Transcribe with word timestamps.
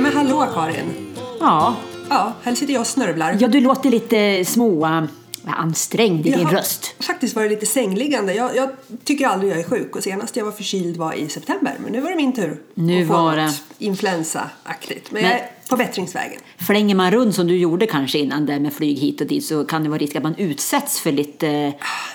Nej 0.00 0.12
men 0.14 0.26
hallå 0.26 0.46
Karin! 0.54 1.14
Ja, 1.40 1.76
Ja, 2.08 2.32
här 2.42 2.54
sitter 2.54 2.72
jag 2.72 2.80
och 2.80 2.86
snörvlar. 2.86 3.36
ja 3.40 3.48
du 3.48 3.60
låter 3.60 3.90
lite 3.90 4.44
små 4.44 4.86
äh, 4.86 5.02
ansträngd 5.46 6.26
i 6.26 6.30
Jag 6.30 6.38
din 6.38 6.46
har 6.46 6.52
röst. 6.54 6.94
faktiskt 7.00 7.36
varit 7.36 7.50
lite 7.50 7.66
sängliggande. 7.66 8.34
Jag, 8.34 8.56
jag 8.56 8.70
tycker 9.04 9.26
aldrig 9.26 9.52
jag 9.52 9.58
är 9.58 9.64
sjuk 9.64 9.96
och 9.96 10.02
senast 10.02 10.36
jag 10.36 10.44
var 10.44 10.52
förkyld 10.52 10.96
var 10.96 11.12
i 11.12 11.28
september. 11.28 11.76
Men 11.82 11.92
nu 11.92 12.00
var 12.00 12.10
det 12.10 12.16
min 12.16 12.32
tur 12.32 12.60
Nu 12.74 13.02
att 13.02 13.08
få 13.08 13.12
var 13.14 13.36
något 13.36 13.62
det- 13.78 13.84
influensaaktigt. 13.84 15.10
Men, 15.12 15.22
Men- 15.22 15.30
jag 15.30 15.40
är 15.40 15.46
på 15.70 15.76
bättringsvägen. 15.76 16.40
Flänger 16.58 16.94
man 16.94 17.10
runt 17.10 17.34
som 17.34 17.46
du 17.46 17.56
gjorde 17.56 17.86
kanske 17.86 18.18
innan 18.18 18.46
där 18.46 18.60
med 18.60 18.72
flyg 18.72 18.98
hit 18.98 19.20
och 19.20 19.26
dit 19.26 19.44
så 19.44 19.64
kan 19.64 19.82
det 19.82 19.88
vara 19.88 19.98
risk 19.98 20.16
att 20.16 20.22
man 20.22 20.34
utsätts 20.34 21.00
för 21.00 21.12
lite 21.12 21.72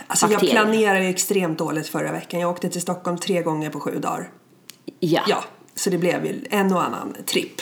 Alltså 0.07 0.25
jag 0.25 0.31
bakterier. 0.31 0.53
planerade 0.63 1.03
ju 1.03 1.09
extremt 1.09 1.57
dåligt 1.57 1.87
förra 1.87 2.11
veckan. 2.11 2.39
Jag 2.39 2.49
åkte 2.49 2.69
till 2.69 2.81
Stockholm 2.81 3.17
tre 3.17 3.41
gånger 3.41 3.69
på 3.69 3.79
sju 3.79 3.99
dagar. 3.99 4.29
Ja. 4.99 5.21
Ja, 5.27 5.43
så 5.75 5.89
det 5.89 5.97
blev 5.97 6.25
ju 6.25 6.41
en 6.49 6.73
och 6.73 6.83
annan 6.83 7.15
tripp. 7.25 7.61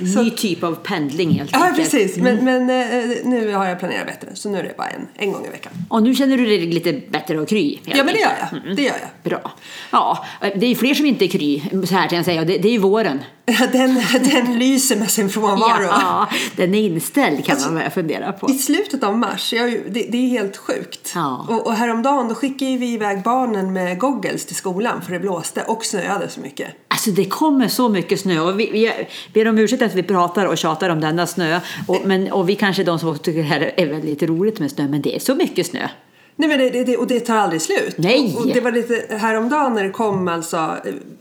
Ny 0.00 0.30
typ 0.30 0.62
av 0.62 0.74
pendling 0.74 1.30
helt 1.30 1.50
ja, 1.52 1.66
enkelt. 1.66 1.90
precis. 1.90 2.16
Men, 2.16 2.44
men 2.44 2.70
eh, 2.70 3.16
nu 3.24 3.52
har 3.54 3.66
jag 3.66 3.78
planerat 3.78 4.06
bättre. 4.06 4.28
Så 4.34 4.48
nu 4.50 4.58
är 4.58 4.62
det 4.62 4.76
bara 4.76 4.88
en, 4.88 5.08
en 5.16 5.32
gång 5.32 5.46
i 5.46 5.50
veckan. 5.50 5.72
Och 5.88 6.02
nu 6.02 6.14
känner 6.14 6.36
du 6.36 6.46
dig 6.46 6.58
lite 6.58 6.92
bättre 6.92 7.40
och 7.40 7.48
kry? 7.48 7.78
Ja, 7.84 8.04
men 8.04 8.14
det 8.14 8.20
gör 8.20 8.32
jag. 8.52 8.76
Det 8.76 8.82
gör 8.82 8.96
jag. 9.00 9.30
Bra. 9.30 9.52
Ja, 9.90 10.26
det 10.40 10.66
är 10.66 10.70
ju 10.70 10.74
fler 10.74 10.94
som 10.94 11.06
inte 11.06 11.24
är 11.24 11.28
kry, 11.28 11.62
så 11.86 11.94
här 11.94 12.08
kan 12.08 12.16
jag 12.16 12.24
säga. 12.24 12.44
Det, 12.44 12.58
det 12.58 12.68
är 12.68 12.72
ju 12.72 12.78
våren. 12.78 13.18
Den, 13.72 14.02
den 14.30 14.58
lyser 14.58 14.96
med 14.96 15.10
sin 15.10 15.30
frånvaro. 15.30 15.82
Ja, 15.84 16.28
den 16.56 16.74
är 16.74 16.80
inställd 16.80 17.44
kan 17.44 17.54
Alltså, 17.54 17.72
man 17.72 17.90
fundera 17.90 18.32
på. 18.32 18.50
I 18.50 18.54
slutet 18.54 19.02
av 19.04 19.18
mars, 19.18 19.52
ju- 19.52 19.84
det, 19.90 20.06
det 20.10 20.16
är 20.18 20.28
helt 20.28 20.56
sjukt. 20.56 21.12
Ja. 21.14 21.46
Och, 21.48 21.66
och 21.66 21.72
häromdagen 21.74 22.28
då 22.28 22.34
skickade 22.34 22.76
vi 22.76 22.92
iväg 22.92 23.22
barnen 23.22 23.72
med 23.72 23.98
goggles 23.98 24.46
till 24.46 24.56
skolan 24.56 25.02
för 25.02 25.12
det 25.12 25.20
blåste 25.20 25.62
och 25.62 25.84
snöade 25.84 26.28
så 26.28 26.40
mycket. 26.40 26.68
Alltså 26.88 27.10
det 27.10 27.24
kommer 27.24 27.68
så 27.68 27.88
mycket 27.88 28.20
snö 28.20 28.40
och 28.40 28.60
vi, 28.60 28.70
vi 28.72 28.92
ber 29.34 29.48
om 29.48 29.58
ursäkt 29.58 29.82
att 29.82 29.94
vi 29.94 30.02
pratar 30.02 30.46
och 30.46 30.58
tjatar 30.58 30.90
om 30.90 31.00
denna 31.00 31.26
snö. 31.26 31.60
Och, 31.86 32.00
men, 32.04 32.32
och 32.32 32.48
vi 32.48 32.54
kanske 32.54 32.82
är 32.82 32.86
de 32.86 32.98
som 32.98 33.18
tycker 33.18 33.38
det 33.42 33.48
här 33.48 33.72
är 33.76 33.86
väldigt 33.86 34.22
roligt 34.22 34.60
med 34.60 34.70
snö, 34.70 34.88
men 34.88 35.02
det 35.02 35.16
är 35.16 35.20
så 35.20 35.34
mycket 35.34 35.66
snö. 35.66 35.88
Nej, 36.36 36.48
men 36.48 36.58
det, 36.58 36.84
det, 36.84 36.96
och 36.96 37.06
det 37.06 37.20
tar 37.20 37.36
aldrig 37.36 37.62
slut. 37.62 37.94
Nej. 37.98 38.36
Och 38.38 38.46
det 38.46 38.60
var 38.60 38.72
lite 38.72 39.16
häromdagen 39.16 39.74
när 39.74 39.84
det 39.84 39.90
kom 39.90 40.28
alltså, 40.28 40.76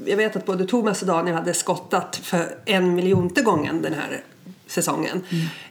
jag 0.06 0.18
vet 0.18 0.36
att 0.36 0.46
både 0.46 0.66
Thomas 0.66 1.02
och 1.02 1.08
Daniel 1.08 1.36
hade 1.36 1.54
skottat 1.54 2.16
för 2.16 2.56
en 2.66 2.96
miljonte 2.96 3.42
gången 3.42 3.82
den 3.82 3.94
här 3.94 4.22
säsongen 4.70 5.22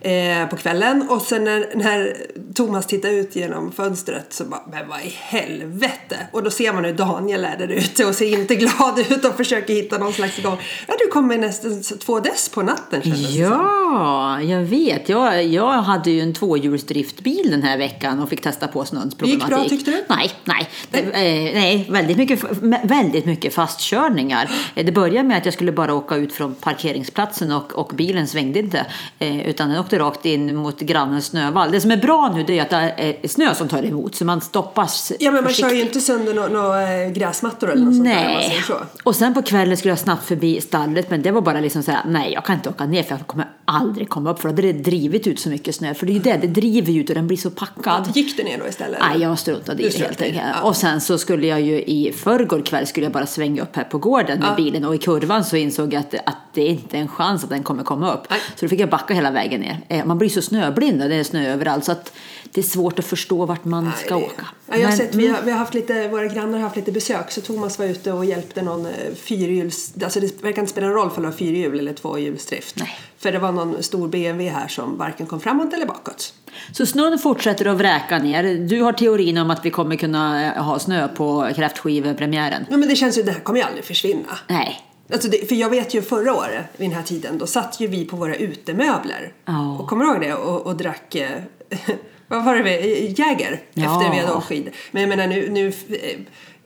eh, 0.00 0.46
på 0.50 0.56
kvällen 0.56 1.06
och 1.10 1.22
sen 1.22 1.44
när, 1.44 1.66
när 1.74 2.16
Thomas 2.54 2.86
tittar 2.86 3.08
ut 3.08 3.36
genom 3.36 3.72
fönstret 3.72 4.26
så 4.32 4.44
bara, 4.44 4.62
men 4.70 4.88
vad 4.88 5.00
i 5.00 5.08
helvete? 5.16 6.16
Och 6.32 6.42
då 6.42 6.50
ser 6.50 6.72
man 6.72 6.84
hur 6.84 6.92
Daniel 6.92 7.44
är 7.44 7.56
där 7.58 7.68
ute 7.68 8.04
och 8.04 8.14
ser 8.14 8.32
inte 8.38 8.54
glad 8.54 8.98
ut 8.98 9.24
och 9.24 9.36
försöker 9.36 9.74
hitta 9.74 9.98
någon 9.98 10.12
slags 10.12 10.42
gång. 10.42 10.56
Ja, 10.88 10.94
du 11.04 11.10
kommer 11.10 11.38
nästan 11.38 11.82
två 11.82 12.20
dess 12.20 12.48
på 12.48 12.62
natten 12.62 13.02
kändes 13.02 13.20
det 13.36 13.44
som. 13.44 13.52
Ja, 13.52 14.42
jag 14.42 14.60
vet. 14.62 15.08
Jag, 15.08 15.44
jag 15.44 15.72
hade 15.82 16.10
ju 16.10 16.20
en 16.20 16.34
tvåhjulsdriftbil 16.34 17.50
den 17.50 17.62
här 17.62 17.78
veckan 17.78 18.20
och 18.22 18.28
fick 18.28 18.42
testa 18.42 18.68
på 18.68 18.84
snöns 18.84 19.14
Det 19.14 19.26
gick 19.26 19.40
problematik. 19.40 19.68
bra, 19.70 19.76
tyckte 19.76 19.90
du? 19.90 20.04
Nej, 20.08 20.30
nej. 20.44 20.68
Det, 20.90 20.98
eh, 20.98 21.12
nej 21.54 21.86
väldigt, 21.90 22.16
mycket, 22.16 22.40
väldigt 22.82 23.24
mycket 23.26 23.54
fastkörningar. 23.54 24.50
Eh, 24.74 24.86
Det 24.86 24.92
började 24.92 25.28
med 25.28 25.38
att 25.38 25.44
jag 25.44 25.54
skulle 25.54 25.72
bara 25.72 25.94
åka 25.94 26.16
ut 26.16 26.32
från 26.32 26.54
parkeringsplatsen 26.54 27.52
och, 27.52 27.72
och 27.72 27.92
bilen 27.94 28.26
svängde 28.26 28.58
inte. 28.58 28.86
Eh, 29.18 29.48
utan 29.48 29.68
den 29.68 29.78
åkte 29.78 29.98
rakt 29.98 30.24
in 30.24 30.56
mot 30.56 30.80
grannens 30.80 31.26
snövall. 31.26 31.70
Det 31.72 31.80
som 31.80 31.90
är 31.90 31.96
bra 31.96 32.32
nu 32.34 32.42
det 32.42 32.58
är 32.58 32.62
att 32.62 32.70
det 32.70 32.76
är 33.22 33.28
snö 33.28 33.54
som 33.54 33.68
tar 33.68 33.82
emot 33.82 34.14
så 34.14 34.24
man 34.24 34.40
stoppas 34.40 35.12
Ja, 35.20 35.30
men 35.30 35.44
man 35.44 35.52
kör 35.52 35.68
ju 35.68 35.70
försiktigt. 35.70 35.96
inte 35.96 36.00
sönder 36.06 36.34
några 36.34 36.48
nå, 36.48 36.74
eh, 36.74 37.10
gräsmattor 37.12 37.70
eller 37.70 37.84
något 37.84 37.94
sånt 37.94 38.08
där 38.08 38.62
så. 38.66 38.74
Och 39.04 39.16
sen 39.16 39.34
på 39.34 39.42
kvällen 39.42 39.76
skulle 39.76 39.92
jag 39.92 39.98
snabbt 39.98 40.24
förbi 40.24 40.60
stallet 40.60 41.10
men 41.10 41.22
det 41.22 41.30
var 41.30 41.40
bara 41.40 41.60
liksom 41.60 41.82
såhär, 41.82 42.00
nej 42.06 42.32
jag 42.32 42.44
kan 42.44 42.54
inte 42.56 42.68
åka 42.68 42.86
ner 42.86 43.02
för 43.02 43.10
jag 43.16 43.26
kommer 43.26 43.46
aldrig 43.68 44.08
komma 44.08 44.30
upp 44.30 44.40
för 44.40 44.48
då 44.48 44.52
hade 44.54 44.62
det 44.62 44.72
drivit 44.72 45.26
ut 45.26 45.40
så 45.40 45.48
mycket 45.48 45.74
snö. 45.74 45.94
För 45.94 46.06
det 46.06 46.12
är 46.12 46.14
ju 46.14 46.20
det, 46.20 46.36
det 46.36 46.46
driver 46.46 46.92
ut 46.92 47.08
och 47.08 47.14
den 47.14 47.26
blir 47.26 47.36
så 47.36 47.50
packad. 47.50 48.10
Gick 48.16 48.36
du 48.36 48.42
ner 48.42 48.58
då 48.58 48.68
istället? 48.68 48.98
Nej, 49.00 49.20
jag 49.22 49.38
struntade 49.38 49.82
i 49.82 49.88
det 49.88 49.98
helt 49.98 50.22
enkelt. 50.22 50.42
ja. 50.54 50.62
Och 50.68 50.76
sen 50.76 51.00
så 51.00 51.18
skulle 51.18 51.46
jag 51.46 51.60
ju 51.60 51.82
i 51.82 52.12
förrgår 52.16 52.62
kväll 52.62 52.86
skulle 52.86 53.06
jag 53.06 53.12
bara 53.12 53.26
svänga 53.26 53.62
upp 53.62 53.76
här 53.76 53.84
på 53.84 53.98
gården 53.98 54.38
med 54.40 54.56
bilen 54.56 54.84
och 54.84 54.94
i 54.94 54.98
kurvan 54.98 55.44
så 55.44 55.56
insåg 55.56 55.92
jag 55.94 56.00
att, 56.00 56.14
att 56.14 56.36
det 56.54 56.62
är 56.62 56.68
inte 56.70 56.98
en 56.98 57.08
chans 57.08 57.44
att 57.44 57.50
den 57.50 57.62
kommer 57.62 57.82
komma 57.84 58.12
upp. 58.14 58.22
Nej. 58.30 58.40
Så 58.56 58.64
då 58.64 58.68
fick 58.68 58.80
jag 58.80 58.90
backa 58.90 59.14
hela 59.14 59.30
vägen 59.30 59.60
ner. 59.60 59.78
Eh, 59.88 60.04
Man 60.04 60.18
blir 60.18 60.28
så 60.28 60.42
snöblind 60.42 61.02
och 61.02 61.08
det 61.08 61.14
är 61.14 61.24
snö 61.24 61.52
överallt 61.52 61.84
så 61.84 61.92
att 61.92 62.12
det 62.52 62.60
är 62.60 62.64
svårt 62.64 62.98
att 62.98 63.04
förstå 63.04 63.46
vart 63.46 63.64
man 63.64 63.90
ska 64.04 64.14
Nej, 64.16 64.24
åka. 64.24 64.46
Ja, 64.66 64.74
jag 64.76 64.82
har 64.82 64.88
Men- 64.88 64.96
sett, 64.96 65.14
vi, 65.14 65.26
har, 65.28 65.38
vi 65.44 65.50
har 65.50 65.58
haft 65.58 65.74
lite, 65.74 66.08
våra 66.08 66.26
grannar 66.26 66.52
har 66.52 66.64
haft 66.64 66.76
lite 66.76 66.92
besök 66.92 67.30
så 67.30 67.40
Thomas 67.40 67.78
var 67.78 67.86
ute 67.86 68.12
och 68.12 68.24
hjälpte 68.24 68.62
någon 68.62 68.86
eh, 68.86 68.92
fyrhjuls... 69.14 69.92
Alltså 70.04 70.20
det 70.20 70.42
verkar 70.42 70.62
inte 70.62 70.72
spela 70.72 70.86
någon 70.86 70.96
roll 70.96 71.10
för 71.10 71.20
det 71.20 71.26
var 71.28 71.34
fyrhjul 71.36 71.78
eller 71.78 71.92
tvåhjulsdrift. 71.92 72.76
Nej. 72.78 72.88
För 73.18 73.32
det 73.32 73.38
var 73.38 73.52
någon 73.52 73.82
stor 73.82 74.08
BMW 74.08 74.48
här 74.50 74.68
som 74.68 74.96
varken 74.98 75.26
kom 75.26 75.40
framåt 75.40 75.72
eller 75.74 75.86
bakåt. 75.86 76.34
Så 76.72 76.86
snön 76.86 77.18
fortsätter 77.18 77.66
att 77.66 77.76
vräka 77.76 78.18
ner. 78.18 78.54
Du 78.68 78.82
har 78.82 78.92
teorin 78.92 79.38
om 79.38 79.50
att 79.50 79.64
vi 79.64 79.70
kommer 79.70 79.96
kunna 79.96 80.46
eh, 80.54 80.62
ha 80.62 80.78
snö 80.78 81.08
på 81.08 81.48
kräftskivepremiären. 81.56 82.66
Ja, 82.70 82.76
men 82.76 82.88
det 82.88 82.96
känns 82.96 83.18
ju, 83.18 83.22
det 83.22 83.32
här 83.32 83.40
kommer 83.40 83.60
ju 83.60 83.66
aldrig 83.66 83.84
försvinna. 83.84 84.38
Nej. 84.48 84.80
Alltså 85.12 85.28
det, 85.28 85.48
för 85.48 85.54
jag 85.54 85.70
vet 85.70 85.94
ju 85.94 86.02
förra 86.02 86.34
året 86.34 86.64
vid 86.76 86.88
den 86.90 86.96
här 86.96 87.02
tiden 87.04 87.38
då 87.38 87.46
satt 87.46 87.80
ju 87.80 87.86
vi 87.86 88.04
på 88.04 88.16
våra 88.16 88.34
utemöbler. 88.36 89.32
Ja. 89.44 89.76
Och 89.80 89.88
kommer 89.88 90.04
du 90.04 90.10
ihåg 90.10 90.20
det? 90.20 90.34
Och, 90.34 90.66
och 90.66 90.76
drack... 90.76 91.14
Eh, 91.14 91.28
vad 92.28 92.44
var 92.44 92.56
det? 92.56 92.62
vi- 92.62 93.14
Jäger 93.18 93.60
Ja. 93.74 93.82
efter 94.02 94.12
vi 94.14 94.20
hade 94.20 94.32
åkt 94.32 94.46
skidor. 94.46 94.72
Men 94.90 95.02
jag 95.02 95.08
menar 95.08 95.26
nu, 95.26 95.50
nu 95.50 95.66
eh, 95.68 96.18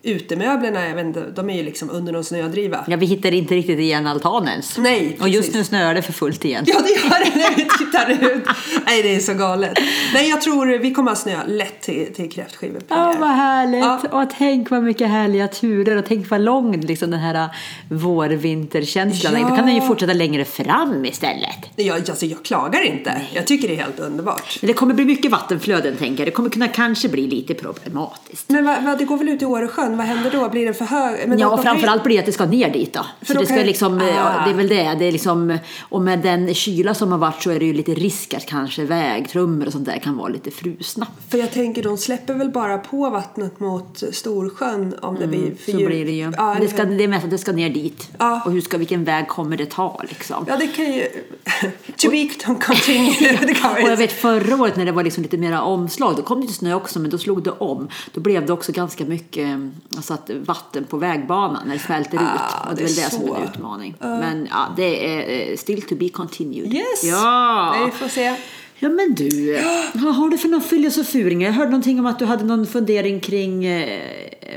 utemöblerna, 0.02 0.88
jag 0.88 0.94
vet 0.94 1.06
inte, 1.06 1.30
de 1.34 1.50
är 1.50 1.56
ju 1.56 1.62
liksom 1.62 1.90
under 1.90 2.12
någon 2.12 2.24
snödriva. 2.24 2.84
Ja, 2.86 2.96
vi 2.96 3.06
hittar 3.06 3.34
inte 3.34 3.54
riktigt 3.54 3.78
igen 3.78 4.06
altanen 4.06 4.48
ens. 4.48 4.78
Nej, 4.78 5.16
Och 5.20 5.28
just 5.28 5.38
precis. 5.38 5.54
nu 5.54 5.64
snöar 5.64 5.94
det 5.94 6.02
för 6.02 6.12
fullt 6.12 6.44
igen. 6.44 6.64
Ja, 6.66 6.80
det 6.80 6.90
gör 6.90 7.24
det 7.24 7.38
när 7.38 7.56
vi 7.56 7.64
tittar 7.78 8.34
ut. 8.34 8.44
Nej, 8.86 9.02
det 9.02 9.14
är 9.14 9.20
så 9.20 9.34
galet. 9.34 9.78
Nej, 10.14 10.28
jag 10.30 10.40
tror 10.40 10.66
vi 10.78 10.94
kommer 10.94 11.12
att 11.12 11.18
snöa 11.18 11.44
lätt 11.46 11.80
till, 11.80 12.14
till 12.14 12.30
kräftskivepremiär. 12.30 13.12
Ja, 13.12 13.16
vad 13.20 13.30
härligt! 13.30 13.84
Ja. 13.84 14.22
Och 14.22 14.30
tänk 14.38 14.70
vad 14.70 14.82
mycket 14.82 15.08
härliga 15.08 15.48
turer 15.48 15.96
och 15.96 16.04
tänk 16.08 16.30
vad 16.30 16.40
lång 16.40 16.80
liksom, 16.80 17.10
den 17.10 17.20
här 17.20 17.48
vårvinterkänslan 17.88 19.36
är. 19.36 19.40
Ja. 19.40 19.48
Då 19.48 19.56
kan 19.56 19.66
den 19.66 19.74
ju 19.74 19.80
fortsätta 19.80 20.12
längre 20.12 20.44
fram 20.44 21.04
istället. 21.04 21.58
Jag, 21.76 21.96
alltså, 22.10 22.26
jag 22.26 22.44
klagar 22.44 22.82
inte. 22.86 23.20
Jag 23.32 23.46
tycker 23.46 23.68
det 23.68 23.74
är 23.74 23.82
helt 23.82 24.00
underbart. 24.00 24.58
Men 24.60 24.66
det 24.68 24.74
kommer 24.74 24.94
bli 24.94 25.04
mycket 25.04 25.30
vattenflöden 25.30 25.96
tänker 25.96 26.20
jag. 26.20 26.26
Det 26.28 26.32
kommer 26.32 26.50
kunna 26.50 26.68
kanske 26.68 27.08
bli 27.08 27.26
lite 27.26 27.54
problematiskt. 27.54 28.50
Men 28.50 28.64
vad, 28.64 28.82
vad, 28.84 28.98
det 28.98 29.04
går 29.04 29.16
väl 29.16 29.28
ut 29.28 29.42
i 29.42 29.44
Åresjön? 29.44 29.91
Vad 29.96 30.06
händer 30.06 30.30
då? 30.30 30.48
Blir 30.48 30.64
den 30.64 30.74
för 30.74 30.84
hög? 30.84 31.28
Men 31.28 31.38
Ja, 31.38 31.58
framförallt 31.62 32.04
blir 32.04 32.14
det 32.16 32.20
att 32.20 32.26
det 32.26 32.32
ska 32.32 32.44
ner 32.46 32.72
dit 32.72 32.92
då. 32.94 33.06
För 33.22 33.34
Så 33.34 33.40
det 33.40 33.46
ska 33.46 33.54
kan- 33.56 33.66
liksom, 33.66 33.96
Ah. 33.98 34.44
det 34.44 34.50
är 34.50 34.54
väl 34.54 34.68
det. 34.68 34.96
det 34.98 35.04
är 35.04 35.12
liksom, 35.12 35.58
och 35.88 36.02
med 36.02 36.18
den 36.18 36.54
kyla 36.54 36.94
som 36.94 37.12
har 37.12 37.18
varit 37.18 37.42
så 37.42 37.50
är 37.50 37.58
det 37.58 37.64
ju 37.66 37.72
lite 37.72 37.94
risk 37.94 38.34
att 38.34 38.46
kanske 38.46 38.84
vägtrummor 38.84 39.66
och 39.66 39.72
sånt 39.72 39.86
där 39.86 39.98
kan 39.98 40.16
vara 40.16 40.28
lite 40.28 40.50
frusna. 40.50 41.06
För 41.28 41.38
jag 41.38 41.50
tänker, 41.50 41.82
de 41.82 41.98
släpper 41.98 42.34
väl 42.34 42.50
bara 42.50 42.78
på 42.78 43.10
vattnet 43.10 43.60
mot 43.60 44.02
Storsjön 44.12 44.94
om 45.02 45.14
det 45.20 45.26
blir 45.26 45.38
för 45.40 45.46
Mm, 45.46 45.56
Så 45.64 45.70
djupt. 45.70 45.86
blir 45.86 46.04
det 46.04 46.12
ju. 46.12 46.32
Ja, 46.36 46.56
det, 46.60 46.68
ska, 46.68 46.84
det 46.84 47.04
är 47.04 47.08
mest 47.08 47.24
att 47.24 47.30
det 47.30 47.38
ska 47.38 47.52
ner 47.52 47.70
dit. 47.70 48.10
Ja. 48.18 48.42
Och 48.46 48.52
hur 48.52 48.60
ska, 48.60 48.78
vilken 48.78 49.04
väg 49.04 49.28
kommer 49.28 49.56
det 49.56 49.70
ta 49.70 50.00
liksom? 50.08 50.44
ja, 50.48 50.56
det 50.56 50.66
kan 50.66 50.84
ju... 50.92 51.02
to 51.96 52.10
be 52.10 52.28
continue. 52.66 53.12
det 53.46 53.82
Och 53.82 53.88
jag 53.90 53.96
vet 53.96 54.12
förra 54.12 54.56
året 54.62 54.76
när 54.76 54.84
det 54.86 54.92
var 54.92 55.02
liksom 55.02 55.22
lite 55.22 55.36
mera 55.36 55.62
omslag, 55.62 56.16
då 56.16 56.22
kom 56.22 56.40
det 56.40 56.46
ju 56.46 56.52
snö 56.52 56.74
också 56.74 56.98
men 57.00 57.10
då 57.10 57.18
slog 57.18 57.42
det 57.42 57.50
om. 57.50 57.88
Då 58.14 58.20
blev 58.20 58.46
det 58.46 58.52
också 58.52 58.72
ganska 58.72 59.04
mycket 59.04 59.48
alltså 59.96 60.14
att 60.14 60.30
vatten 60.30 60.84
på 60.84 60.96
vägbanan 60.96 61.62
när 61.66 61.74
det 61.74 61.80
svälter 61.80 62.14
ut. 62.14 62.20
Ah, 62.22 62.68
Och 62.70 62.76
det 62.76 62.82
är 62.82 62.86
väl 62.86 62.94
det 62.94 63.10
som 63.10 63.28
är 63.28 63.36
en 63.36 63.42
utmaning. 63.48 63.94
Men 64.00 64.48
ja, 64.50 64.66
det 64.76 65.06
är 65.14 65.50
eh, 65.50 65.56
still 65.56 65.82
to 65.82 65.94
be 65.94 66.08
continued. 66.08 66.74
Yes! 66.74 67.04
Ja! 67.04 67.74
Vi 67.84 67.90
får 67.90 68.08
se. 68.08 68.36
Ja 68.78 68.88
men 68.88 69.14
du, 69.14 69.58
vad 69.94 70.14
har 70.14 70.28
du 70.28 70.38
för 70.38 70.48
någon 70.48 70.60
filosofuring? 70.60 71.42
Jag 71.42 71.52
hörde 71.52 71.70
någonting 71.70 71.98
om 72.00 72.06
att 72.06 72.18
du 72.18 72.24
hade 72.24 72.44
någon 72.44 72.66
fundering 72.66 73.20
kring 73.20 73.64
eh, 73.64 74.00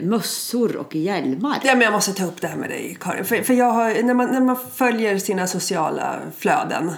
mössor 0.02 0.76
och 0.76 0.96
hjälmar. 0.96 1.58
Ja, 1.64 1.72
men 1.74 1.82
jag 1.82 1.94
måste 1.94 2.14
ta 2.14 2.26
upp 2.26 2.42
det 2.42 2.48
här 2.48 2.58
med 2.58 2.70
dig, 2.70 2.98
Karin. 3.00 3.26
För, 3.26 3.42
för 3.44 3.54
jag 3.54 3.72
har, 3.72 4.04
när, 4.04 4.14
man, 4.14 4.28
när 4.32 4.42
man 4.42 4.58
följer 4.76 5.18
sina 5.18 5.48
sociala 5.48 6.16
flöden, 6.38 6.92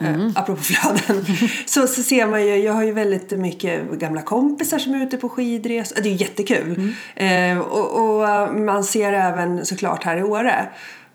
Mm. 0.00 0.20
eh, 0.26 0.32
apropå 0.34 0.62
flöden, 0.62 1.24
så, 1.66 1.86
så 1.86 2.02
ser 2.02 2.26
man 2.26 2.46
ju, 2.46 2.56
jag 2.56 2.72
har 2.72 2.82
ju 2.84 2.92
väldigt 2.92 3.30
mycket 3.30 3.90
gamla 3.92 4.22
kompisar 4.22 4.78
som 4.78 4.94
är 4.94 5.02
ute 5.06 5.16
på 5.16 5.28
skidresor. 5.28 5.96
Det 6.02 6.08
är 6.08 6.10
ju 6.12 6.16
jättekul. 6.16 6.92
Mm. 7.16 7.58
Eh, 7.58 7.64
och, 7.66 8.16
och 8.16 8.28
eh, 8.28 8.52
man 8.52 8.84
ser 8.84 9.12
även 9.12 9.66
såklart 9.66 10.04
här 10.04 10.16
i 10.16 10.22
Åre. 10.22 10.68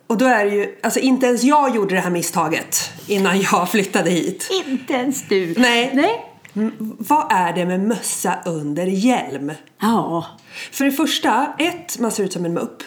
Och 0.07 0.17
då 0.17 0.25
är 0.25 0.45
det 0.45 0.51
ju, 0.51 0.79
alltså 0.83 0.99
inte 0.99 1.25
ens 1.25 1.43
jag 1.43 1.75
gjorde 1.75 1.95
det 1.95 2.01
här 2.01 2.09
misstaget 2.09 2.91
innan 3.07 3.41
jag 3.41 3.69
flyttade 3.69 4.09
hit. 4.09 4.49
Inte 4.67 4.93
ens 4.93 5.27
du. 5.27 5.53
Nej. 5.57 5.91
Nej. 5.93 6.29
Mm, 6.55 6.71
Vad 6.79 7.31
är 7.31 7.53
det 7.53 7.65
med 7.65 7.79
mössa 7.79 8.35
under 8.45 8.85
hjälm? 8.85 9.51
Ja. 9.81 10.25
För 10.71 10.85
det 10.85 10.91
första, 10.91 11.47
ett, 11.59 11.99
man 11.99 12.11
ser 12.11 12.23
ut 12.23 12.33
som 12.33 12.45
en 12.45 12.53
mupp. 12.53 12.83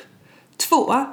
Två, 0.68 1.04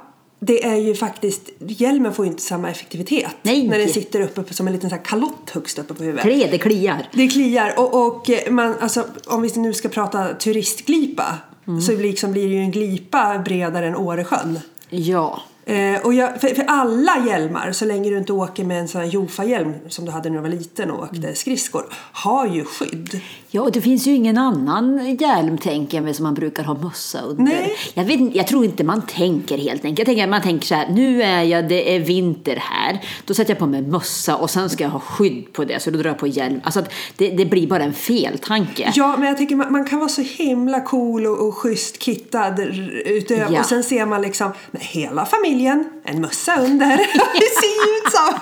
det 0.46 0.64
är 0.64 0.76
ju 0.76 0.94
faktiskt, 0.94 1.42
hjälmen 1.58 2.14
får 2.14 2.24
ju 2.24 2.30
inte 2.30 2.42
samma 2.42 2.70
effektivitet 2.70 3.30
Nej. 3.42 3.68
när 3.68 3.78
den 3.78 3.88
sitter 3.88 4.20
uppe 4.20 4.42
på, 4.42 4.54
som 4.54 4.66
en 4.66 4.72
liten 4.72 4.90
så 4.90 4.96
här 4.96 5.04
kalott 5.04 5.50
högst 5.52 5.78
uppe 5.78 5.94
på 5.94 6.02
huvudet. 6.02 6.22
Tre, 6.22 6.48
det 6.50 6.58
kliar. 6.58 7.08
Det 7.12 7.28
kliar 7.28 7.74
och, 7.78 8.06
och 8.06 8.30
man, 8.50 8.74
alltså, 8.80 9.04
om 9.26 9.42
vi 9.42 9.50
nu 9.56 9.72
ska 9.72 9.88
prata 9.88 10.34
turistglipa 10.34 11.38
Mm. 11.66 11.80
så 11.80 11.92
liksom 11.92 12.32
blir 12.32 12.46
det 12.48 12.54
ju 12.54 12.60
en 12.60 12.70
glipa 12.70 13.38
bredare 13.38 13.86
än 13.86 13.96
Åresjön. 13.96 14.60
Ja. 14.90 15.42
Eh, 15.66 16.00
och 16.04 16.14
jag, 16.14 16.40
för, 16.40 16.48
för 16.48 16.64
alla 16.68 17.26
hjälmar, 17.26 17.72
så 17.72 17.84
länge 17.84 18.10
du 18.10 18.18
inte 18.18 18.32
åker 18.32 18.64
med 18.64 18.80
en 18.80 18.88
sån 18.88 19.00
här 19.00 19.08
Jofa-hjälm 19.08 19.74
som 19.88 20.04
du 20.04 20.10
hade 20.10 20.30
när 20.30 20.36
du 20.36 20.42
var 20.42 20.48
liten 20.48 20.90
och 20.90 21.02
åkte 21.02 21.16
Mm. 21.16 21.34
skridskor, 21.34 21.84
har 22.12 22.46
ju 22.46 22.64
skydd. 22.64 23.20
Ja, 23.56 23.62
och 23.62 23.72
det 23.72 23.80
finns 23.80 24.06
ju 24.06 24.14
ingen 24.14 24.38
annan 24.38 25.16
hjälm 25.20 25.58
tänker 25.58 25.96
jag 25.96 26.04
mig 26.04 26.14
som 26.14 26.22
man 26.22 26.34
brukar 26.34 26.64
ha 26.64 26.74
mössa 26.74 27.20
under. 27.20 27.44
Nej. 27.44 27.76
Jag, 27.94 28.04
vet, 28.04 28.34
jag 28.34 28.46
tror 28.46 28.64
inte 28.64 28.84
man 28.84 29.02
tänker 29.06 29.58
helt 29.58 29.84
enkelt. 29.84 29.98
Jag 29.98 30.06
tänker 30.06 30.26
man 30.26 30.42
tänker 30.42 30.66
så 30.66 30.74
här, 30.74 30.88
nu 30.88 31.22
är 31.22 31.42
jag, 31.42 31.68
det 31.68 31.96
är 31.96 32.00
vinter 32.00 32.56
här. 32.56 33.00
Då 33.24 33.34
sätter 33.34 33.50
jag 33.50 33.58
på 33.58 33.66
mig 33.66 33.82
mössa 33.82 34.36
och 34.36 34.50
sen 34.50 34.70
ska 34.70 34.84
jag 34.84 34.90
ha 34.90 35.00
skydd 35.00 35.52
på 35.52 35.64
det. 35.64 35.82
Så 35.82 35.90
då 35.90 35.98
drar 35.98 36.10
jag 36.10 36.18
på 36.18 36.26
hjälm. 36.26 36.60
Alltså 36.64 36.80
att 36.80 36.92
det, 37.16 37.30
det 37.30 37.46
blir 37.46 37.66
bara 37.66 37.82
en 37.82 37.92
feltanke. 37.92 38.92
Ja, 38.94 39.16
men 39.18 39.28
jag 39.28 39.38
tycker 39.38 39.56
man, 39.56 39.72
man 39.72 39.84
kan 39.84 39.98
vara 39.98 40.08
så 40.08 40.22
himla 40.22 40.80
cool 40.80 41.26
och, 41.26 41.48
och 41.48 41.54
schysst 41.54 42.02
kittad 42.02 42.60
utöver 43.04 43.52
Ja. 43.52 43.60
och 43.60 43.66
sen 43.66 43.82
ser 43.82 44.06
man 44.06 44.22
liksom 44.22 44.52
nej, 44.70 44.82
hela 44.92 45.26
familjen, 45.26 45.84
en 46.04 46.20
mössa 46.20 46.56
under. 46.60 46.96
det 47.34 47.50
ser 47.60 47.86
ju 47.86 47.96
ut 47.98 48.12
som... 48.12 48.40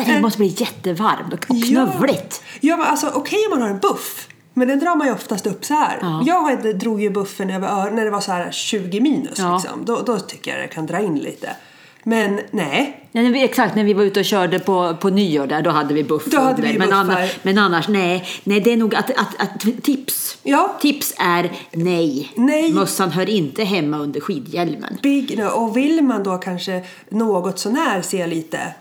Och 0.00 0.06
det 0.06 0.20
måste 0.20 0.38
bli 0.38 0.54
jättevarmt 0.56 1.32
och, 1.32 1.40
knövligt. 1.40 2.42
Ja, 2.52 2.58
ja 2.60 2.76
men 2.76 2.86
alltså 2.86 3.10
okej 3.14 3.38
om 3.46 3.58
man 3.58 3.62
har 3.62 3.74
en 3.74 3.80
buff. 3.80 4.26
Men 4.54 4.68
den 4.68 4.78
drar 4.78 4.96
man 4.96 5.06
ju 5.06 5.12
oftast 5.12 5.46
upp 5.46 5.64
så 5.64 5.74
här. 5.74 5.98
Ja. 6.02 6.22
Jag 6.26 6.78
drog 6.78 7.02
ju 7.02 7.10
buffen 7.10 7.50
över 7.50 7.68
öronen 7.68 7.94
när 7.94 8.04
det 8.04 8.10
var 8.10 8.20
så 8.20 8.32
här 8.32 8.50
20 8.50 9.00
minus. 9.00 9.38
Ja. 9.38 9.54
Liksom. 9.54 9.84
Då, 9.84 10.02
då 10.06 10.18
tycker 10.18 10.50
jag 10.50 10.60
det 10.60 10.74
kan 10.74 10.86
dra 10.86 11.00
in 11.00 11.18
lite. 11.18 11.56
Men 12.04 12.40
nej. 12.50 13.08
När 13.12 13.30
vi, 13.30 13.44
exakt, 13.44 13.74
när 13.74 13.84
vi 13.84 13.94
var 13.94 14.02
ute 14.02 14.20
och 14.20 14.26
körde 14.26 14.58
på, 14.58 14.96
på 15.00 15.10
nyår 15.10 15.46
där, 15.46 15.62
då 15.62 15.70
hade 15.70 15.94
vi 15.94 16.04
buff 16.04 16.24
Då 16.24 16.40
hade 16.40 16.62
vi 16.62 16.78
men, 16.78 16.92
annars, 16.92 17.38
men 17.42 17.58
annars, 17.58 17.88
nej. 17.88 18.24
Nej, 18.44 18.60
det 18.60 18.72
är 18.72 18.76
nog 18.76 18.94
att, 18.94 19.10
att, 19.10 19.40
att 19.42 19.82
tips. 19.82 20.38
Ja. 20.42 20.76
Tips 20.80 21.14
är 21.18 21.52
nej. 21.72 22.32
Nej. 22.34 22.72
Mössan 22.72 23.10
hör 23.10 23.30
inte 23.30 23.64
hemma 23.64 23.98
under 23.98 24.20
skidhjälmen. 24.20 24.98
Big, 25.02 25.38
no. 25.38 25.46
och 25.46 25.76
vill 25.76 26.02
man 26.02 26.22
då 26.22 26.38
kanske 26.38 26.84
något 27.08 27.58
sånär 27.58 28.02
se 28.02 28.26
lite 28.26 28.74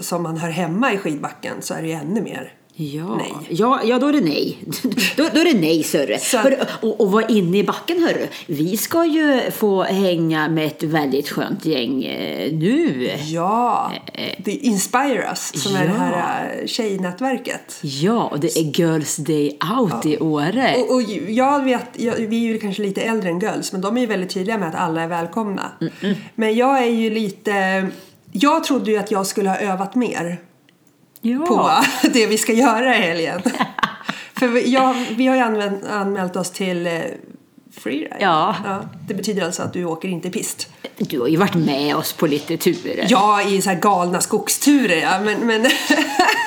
som 0.00 0.22
man 0.22 0.36
hör 0.36 0.50
hemma 0.50 0.92
i 0.92 0.98
skidbacken 0.98 1.54
så 1.60 1.74
är 1.74 1.82
det 1.82 1.88
ju 1.88 1.94
ännu 1.94 2.22
mer 2.22 2.52
Ja, 2.78 3.16
nej. 3.16 3.32
ja, 3.48 3.80
ja 3.84 3.98
då 3.98 4.06
är 4.06 4.12
det 4.12 4.20
nej. 4.20 4.58
då, 5.16 5.28
då 5.34 5.40
är 5.40 5.44
det 5.52 5.60
nej, 5.60 5.82
Sörre. 5.82 6.18
Hörru, 6.42 6.56
och, 6.82 7.00
och 7.00 7.12
vara 7.12 7.26
inne 7.26 7.58
i 7.58 7.64
backen, 7.64 8.02
hörru. 8.02 8.26
Vi 8.46 8.76
ska 8.76 9.04
ju 9.04 9.50
få 9.50 9.82
hänga 9.82 10.48
med 10.48 10.66
ett 10.66 10.82
väldigt 10.82 11.28
skönt 11.28 11.64
gäng 11.66 12.04
eh, 12.04 12.52
nu. 12.52 13.10
Ja, 13.26 13.92
det 14.38 14.50
är 14.52 14.64
Inspire 14.64 15.28
Us 15.30 15.62
som 15.62 15.76
är 15.76 15.80
det 15.80 15.86
Ja. 15.86 15.92
här 15.94 16.56
eh, 16.60 16.66
tjejnätverket. 16.66 17.78
Ja, 17.82 18.24
och 18.24 18.40
det 18.40 18.56
är 18.58 18.62
Girls 18.80 19.16
Day 19.16 19.58
Out 19.78 20.06
i 20.06 20.18
Åre. 20.18 20.74
Och, 20.76 20.94
och 20.94 21.02
jag 21.28 21.64
vet, 21.64 21.86
jag, 21.96 22.14
vi 22.14 22.36
är 22.44 22.52
ju 22.52 22.58
kanske 22.58 22.82
lite 22.82 23.02
äldre 23.02 23.30
än 23.30 23.40
Girls 23.40 23.72
men 23.72 23.80
de 23.80 23.96
är 23.96 24.00
ju 24.00 24.06
väldigt 24.06 24.30
tydliga 24.30 24.58
med 24.58 24.68
att 24.68 24.74
alla 24.74 25.02
är 25.02 25.08
välkomna. 25.08 25.70
Men 26.34 26.56
jag 26.56 26.82
är 26.82 26.90
ju 26.90 27.10
lite, 27.10 27.86
jag 28.32 28.64
trodde 28.64 28.90
ju 28.90 28.96
att 28.96 29.10
jag 29.10 29.26
skulle 29.26 29.48
ha 29.48 29.56
övat 29.56 29.94
mer 29.94 30.38
ja. 31.30 31.46
på 31.46 31.70
det 32.08 32.26
vi 32.26 32.38
ska 32.38 32.52
göra 32.52 32.96
i 32.96 33.00
helgen. 33.00 33.42
För 34.34 34.48
vi, 34.48 34.72
jag, 34.72 34.94
vi 35.16 35.26
har 35.26 35.36
ju 35.36 35.42
använt, 35.42 35.84
anmält 35.84 36.36
oss 36.36 36.50
till 36.50 36.86
eh, 36.86 36.92
freeride. 37.76 38.16
Ja. 38.20 38.54
Det 39.08 39.14
betyder 39.14 39.44
alltså 39.44 39.62
att 39.62 39.72
du 39.72 39.84
åker 39.84 40.08
inte 40.08 40.30
pist. 40.30 40.68
Du 40.98 41.20
har 41.20 41.28
ju 41.28 41.36
varit 41.36 41.54
med 41.54 41.96
oss 41.96 42.12
på 42.12 42.26
lite 42.26 42.56
turer. 42.56 43.06
Ja, 43.08 43.42
i 43.42 43.62
så 43.62 43.70
här 43.70 43.80
galna 43.80 44.20
skogsturer 44.20 44.96
ja. 44.96 45.20
Men, 45.20 45.46
men 45.46 45.62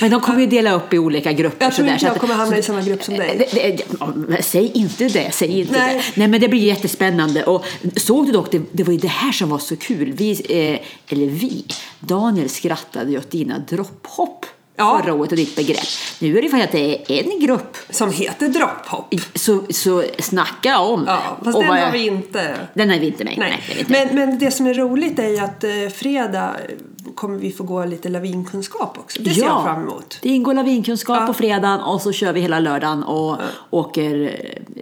Men 0.00 0.10
de 0.10 0.20
kommer 0.20 0.40
ju 0.40 0.46
dela 0.46 0.72
upp 0.72 0.94
i 0.94 0.98
olika 0.98 1.32
grupper. 1.32 1.64
Jag 1.64 1.74
tror 1.74 1.88
inte 1.88 2.00
så 2.00 2.06
jag 2.06 2.16
kommer 2.16 2.34
hamna 2.34 2.58
i 2.58 2.62
samma 2.62 2.82
grupp 2.82 3.02
som 3.02 3.14
dig. 3.14 3.48
Det, 3.52 3.60
det, 3.60 3.82
ja, 4.00 4.12
men 4.14 4.42
säg 4.42 4.72
inte 4.74 5.08
det, 5.08 5.34
säg 5.34 5.60
inte 5.60 5.72
Nej. 5.72 5.94
det. 5.94 6.02
Nej 6.14 6.28
men 6.28 6.40
det 6.40 6.48
blir 6.48 6.60
jättespännande. 6.60 7.44
Och 7.44 7.64
såg 7.96 8.26
du 8.26 8.32
dock, 8.32 8.52
det, 8.52 8.62
det 8.72 8.84
var 8.84 8.92
ju 8.92 8.98
det 8.98 9.08
här 9.08 9.32
som 9.32 9.48
var 9.48 9.58
så 9.58 9.76
kul. 9.76 10.12
Vi, 10.12 10.30
eh, 10.30 11.12
eller 11.12 11.26
vi, 11.26 11.64
Daniel 12.00 12.48
skrattade 12.48 13.10
ju 13.10 13.18
åt 13.18 13.30
dina 13.30 13.58
dropphopp 13.58 14.46
Ja. 14.76 15.00
förra 15.02 15.14
året 15.14 15.30
och 15.30 15.36
ditt 15.36 15.56
begrepp. 15.56 15.86
Nu 16.18 16.38
är 16.38 16.42
det 16.42 16.48
för 16.48 16.58
att 16.58 16.72
det 16.72 17.12
är 17.18 17.32
en 17.32 17.40
grupp. 17.40 17.76
som 17.90 18.12
heter 18.12 18.48
dropphopp. 18.48 19.14
Så, 19.34 19.62
så 19.70 20.04
snacka 20.18 20.78
om. 20.78 21.04
Ja, 21.06 21.22
fast 21.44 21.56
Och 21.56 21.62
den 21.64 21.72
har 21.72 21.92
vi 21.92 22.06
inte. 22.06 22.56
Den 22.74 22.90
har 22.90 22.98
vi 22.98 23.06
inte 23.06 23.24
med. 23.24 23.34
Nej. 23.38 23.62
vi 23.74 23.80
inte. 23.80 23.92
Men, 23.92 24.14
men 24.16 24.38
det 24.38 24.50
som 24.50 24.66
är 24.66 24.74
roligt 24.74 25.18
är 25.18 25.28
ju 25.28 25.38
att 25.38 25.64
eh, 25.64 25.70
fredag 25.94 26.56
kommer 27.14 27.38
vi 27.38 27.52
få 27.52 27.64
gå 27.64 27.84
lite 27.84 28.08
lavinkunskap 28.08 28.98
också. 28.98 29.22
Det 29.22 29.30
ser 29.30 29.42
jag 29.42 29.64
fram 29.64 29.82
emot. 29.82 30.18
Det 30.22 30.28
ingår 30.28 30.54
lavinkunskap 30.54 31.16
Ja. 31.20 31.26
på 31.26 31.34
fredagen 31.34 31.80
och 31.80 32.02
så 32.02 32.12
kör 32.12 32.32
vi 32.32 32.40
hela 32.40 32.58
lördagen 32.60 33.02
och 33.04 33.36
åker 33.70 34.22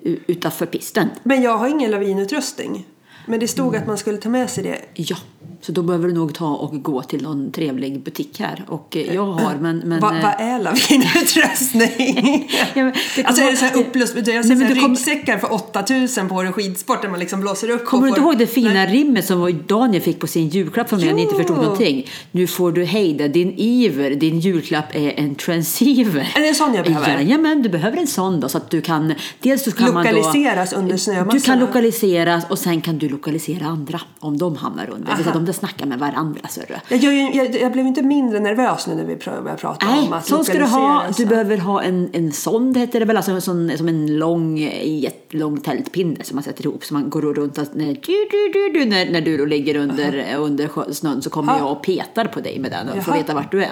eh, 0.02 0.12
utanför 0.26 0.66
pisten. 0.66 1.08
Men 1.22 1.42
jag 1.42 1.56
har 1.58 1.68
ingen 1.68 1.90
lavinutrustning. 1.90 2.86
Men 3.26 3.40
det 3.40 3.48
stod 3.48 3.76
att 3.76 3.86
man 3.86 3.98
skulle 3.98 4.18
ta 4.18 4.28
med 4.28 4.50
sig 4.50 4.64
det. 4.64 4.78
Ja, 4.94 5.16
så 5.62 5.72
då 5.72 5.82
behöver 5.82 6.08
du 6.08 6.14
nog 6.14 6.34
ta 6.34 6.54
och 6.54 6.82
gå 6.82 7.02
till 7.02 7.22
någon 7.22 7.52
trevlig 7.52 8.02
butik 8.02 8.40
här. 8.40 8.64
Och 8.68 8.96
eh, 8.96 9.14
jag 9.14 9.26
har, 9.26 9.54
men... 9.60 9.78
men 9.84 10.00
Vad 10.00 10.16
eh, 10.16 10.22
vad 10.22 10.32
är 10.40 10.58
lavinutrustning? 10.58 12.50
Ja, 12.74 12.84
men 12.84 12.92
alltså 13.24 13.42
är 13.42 13.50
det 13.50 13.56
så 13.56 13.64
här 13.64 13.76
upplöst? 13.76 14.14
Jag 14.16 14.26
Nej, 14.26 14.42
ser 14.44 14.56
men 14.56 14.68
du 14.68 14.74
kommer- 14.74 14.88
ryggsäckar 14.88 15.38
för 15.38 15.52
8000 15.52 16.28
på 16.28 16.40
en 16.42 16.52
skidsport 16.52 17.02
där 17.02 17.08
man 17.08 17.20
liksom 17.20 17.40
blåser 17.40 17.70
upp 17.70 17.84
Kommer 17.84 18.02
du 18.02 18.08
inte 18.08 18.20
får- 18.20 18.30
ihåg 18.32 18.38
det 18.38 18.46
fina 18.46 18.72
Nej. 18.72 18.92
rimmet 18.92 19.24
som 19.26 19.60
Daniel 19.66 20.02
fick 20.02 20.18
på 20.20 20.26
sin 20.26 20.48
julklapp 20.48 20.88
från 20.88 21.00
mig 21.00 21.12
när 21.12 21.22
inte 21.22 21.34
förstod 21.34 21.56
någonting? 21.56 22.06
Nu 22.32 22.46
får 22.46 22.72
du 22.72 22.84
hejda 22.84 23.28
din 23.28 23.54
iver, 23.56 24.10
din 24.10 24.40
julklapp 24.40 24.94
är 24.94 25.12
en 25.20 25.34
transceiver. 25.34 26.32
Är 26.36 26.40
det 26.40 26.48
en 26.48 26.54
sån 26.54 26.74
jag 26.74 26.84
behöver? 26.84 27.08
Jajamän, 27.14 27.62
du 27.62 27.68
behöver 27.68 27.96
en 27.96 28.06
sån 28.06 28.40
då 28.40 28.48
så 28.48 28.58
att 28.58 28.70
du 28.70 28.80
kan 28.80 29.14
dels 29.40 29.64
så 29.64 29.72
kan 29.72 29.94
man 29.94 30.04
då, 30.06 30.12
Lokaliseras 30.12 30.72
under 30.72 30.96
snömassorna. 30.96 31.32
Du 31.32 31.40
kan 31.40 31.58
lokaliseras 31.58 32.44
och 32.50 32.58
sen 32.58 32.80
kan 32.80 32.98
du 32.98 33.08
lokalisera 33.08 33.66
andra 33.66 34.00
om 34.18 34.38
de 34.38 34.56
hamnar 34.56 34.90
under. 34.90 35.12
Där 35.52 35.58
snackar 35.58 35.86
med 35.86 35.98
varandra. 35.98 36.40
Jag, 36.88 36.98
ju- 37.02 37.30
jag, 37.34 37.54
jag 37.60 37.72
blev 37.72 37.86
inte 37.86 38.02
mindre 38.02 38.40
nervös 38.40 38.86
nu 38.86 38.94
när 38.94 39.04
vi 39.04 39.16
började 39.16 39.56
prata 39.56 39.86
Nej, 39.86 40.06
om 40.06 40.12
att 40.12 40.26
sån 40.26 40.44
ska 40.44 40.58
du 40.58 40.64
ha. 40.64 41.04
Du 41.16 41.26
behöver 41.26 41.56
ha 41.56 41.82
en, 41.82 42.10
en 42.12 42.32
sond 42.32 42.76
heter 42.76 43.00
det 43.00 43.06
väl, 43.06 43.16
alltså 43.16 43.32
en 43.32 43.40
sån, 43.42 43.72
som 43.78 43.88
en 43.88 44.18
lång, 44.18 44.58
jättelång 44.84 45.60
tältpinne 45.60 46.24
som 46.24 46.36
man 46.36 46.42
sätter 46.42 46.66
ihop 46.66 46.84
så 46.84 46.94
man 46.94 47.10
går 47.10 47.22
runt 47.22 47.58
och 47.58 47.66
när, 47.72 47.86
du, 47.86 48.28
du, 48.30 48.48
du, 48.52 48.78
du, 48.78 48.84
när, 48.90 49.10
när 49.12 49.20
du 49.20 49.36
då 49.36 49.44
ligger 49.44 49.76
under, 49.76 50.34
under 50.38 50.68
sjö- 50.68 50.92
snön 50.92 51.22
så 51.22 51.30
kommer 51.30 51.52
Ja. 51.52 51.58
jag 51.58 51.72
och 51.72 51.82
petar 51.82 52.24
på 52.24 52.40
dig 52.40 52.58
med 52.58 52.70
den 52.70 52.88
och 52.98 53.04
får 53.04 53.12
veta 53.12 53.34
vart 53.34 53.50
du 53.52 53.62
är. 53.64 53.70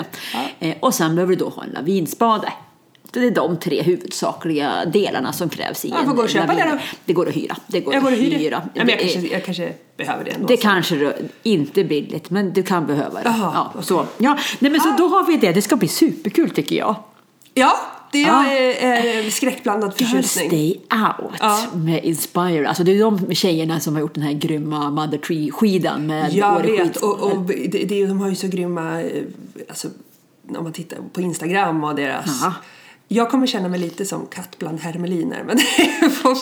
Eh, 0.60 0.74
och 0.80 0.94
sen 0.94 1.14
behöver 1.14 1.36
du 1.36 1.44
då 1.44 1.48
ha 1.48 1.64
en 1.64 1.70
lavinspade. 1.70 2.52
Det 3.10 3.26
är 3.26 3.30
de 3.30 3.56
tre 3.56 3.82
huvudsakliga 3.82 4.84
delarna 4.84 5.32
som 5.32 5.48
krävs 5.48 5.84
i 5.84 5.88
Jag 5.88 5.98
får 6.04 6.10
en 6.10 6.16
gå 6.16 6.22
och 6.22 6.28
köpa 6.28 6.54
det. 6.54 6.78
Det 7.04 7.12
går 7.12 7.28
att 7.28 7.36
hyra. 7.36 7.56
Det 7.66 7.80
går 7.80 7.94
Jag 7.94 8.02
går 8.02 8.12
att 8.12 8.18
hyr 8.18 8.30
det. 8.30 8.36
hyra. 8.36 8.62
Ja, 8.74 8.84
men 8.84 8.88
jag, 8.88 9.00
kanske, 9.00 9.20
jag 9.20 9.44
kanske 9.44 9.72
behöver 9.96 10.24
det 10.24 10.30
ändå. 10.30 10.46
det 10.46 10.56
kanske 10.56 10.94
du, 10.96 11.12
inte 11.42 11.84
billigt, 11.84 12.30
men 12.30 12.52
du 12.52 12.62
kan 12.62 12.86
behöva 12.86 13.14
det. 13.14 13.24
Jaha, 13.24 13.50
ja, 13.54 13.70
okej. 13.74 13.84
så. 13.86 14.06
Ja, 14.18 14.38
nej, 14.58 14.70
men 14.72 14.80
så 14.80 14.94
då 14.98 15.08
har 15.08 15.26
vi 15.26 15.36
det. 15.36 15.52
Det 15.52 15.62
ska 15.62 15.76
bli 15.76 15.88
superkul 15.88 16.50
tycker 16.50 16.76
jag. 16.76 16.96
Ja, 17.54 17.72
det 18.12 18.24
är, 18.24 19.22
är 19.26 19.30
skräckblandad 19.30 19.94
Girls 19.98 20.10
förtjusning. 20.10 20.50
Day 20.50 20.80
Out 20.92 21.32
Ja. 21.40 21.58
med 21.74 22.04
Inspire. 22.04 22.68
Alltså 22.68 22.84
det 22.84 22.92
är 22.92 23.00
de 23.00 23.34
tjejerna 23.34 23.80
som 23.80 23.94
har 23.94 24.00
gjort 24.00 24.14
den 24.14 24.22
här 24.24 24.32
grymma 24.32 24.90
Mother 24.90 25.18
Tree-skidan 25.18 26.06
med 26.06 26.32
Jag 26.32 26.62
vet, 26.62 26.96
och, 26.96 27.20
och 27.20 27.40
det, 27.68 28.06
de 28.06 28.20
har 28.20 28.28
ju 28.28 28.34
så 28.34 28.46
grymma, 28.48 29.02
eh, 29.02 29.22
alltså, 29.68 29.88
om 30.56 30.64
man 30.64 30.72
tittar 30.72 30.98
på 31.12 31.20
Instagram 31.20 31.84
och 31.84 31.94
deras... 31.94 32.40
Ja. 32.42 32.52
Jag 33.08 33.30
kommer 33.30 33.46
känna 33.46 33.68
mig 33.68 33.80
lite 33.80 34.04
som 34.04 34.26
katt 34.26 34.58
bland 34.58 34.80
hermeliner, 34.80 35.44
men 35.46 35.56
det 36.00 36.10
får, 36.10 36.38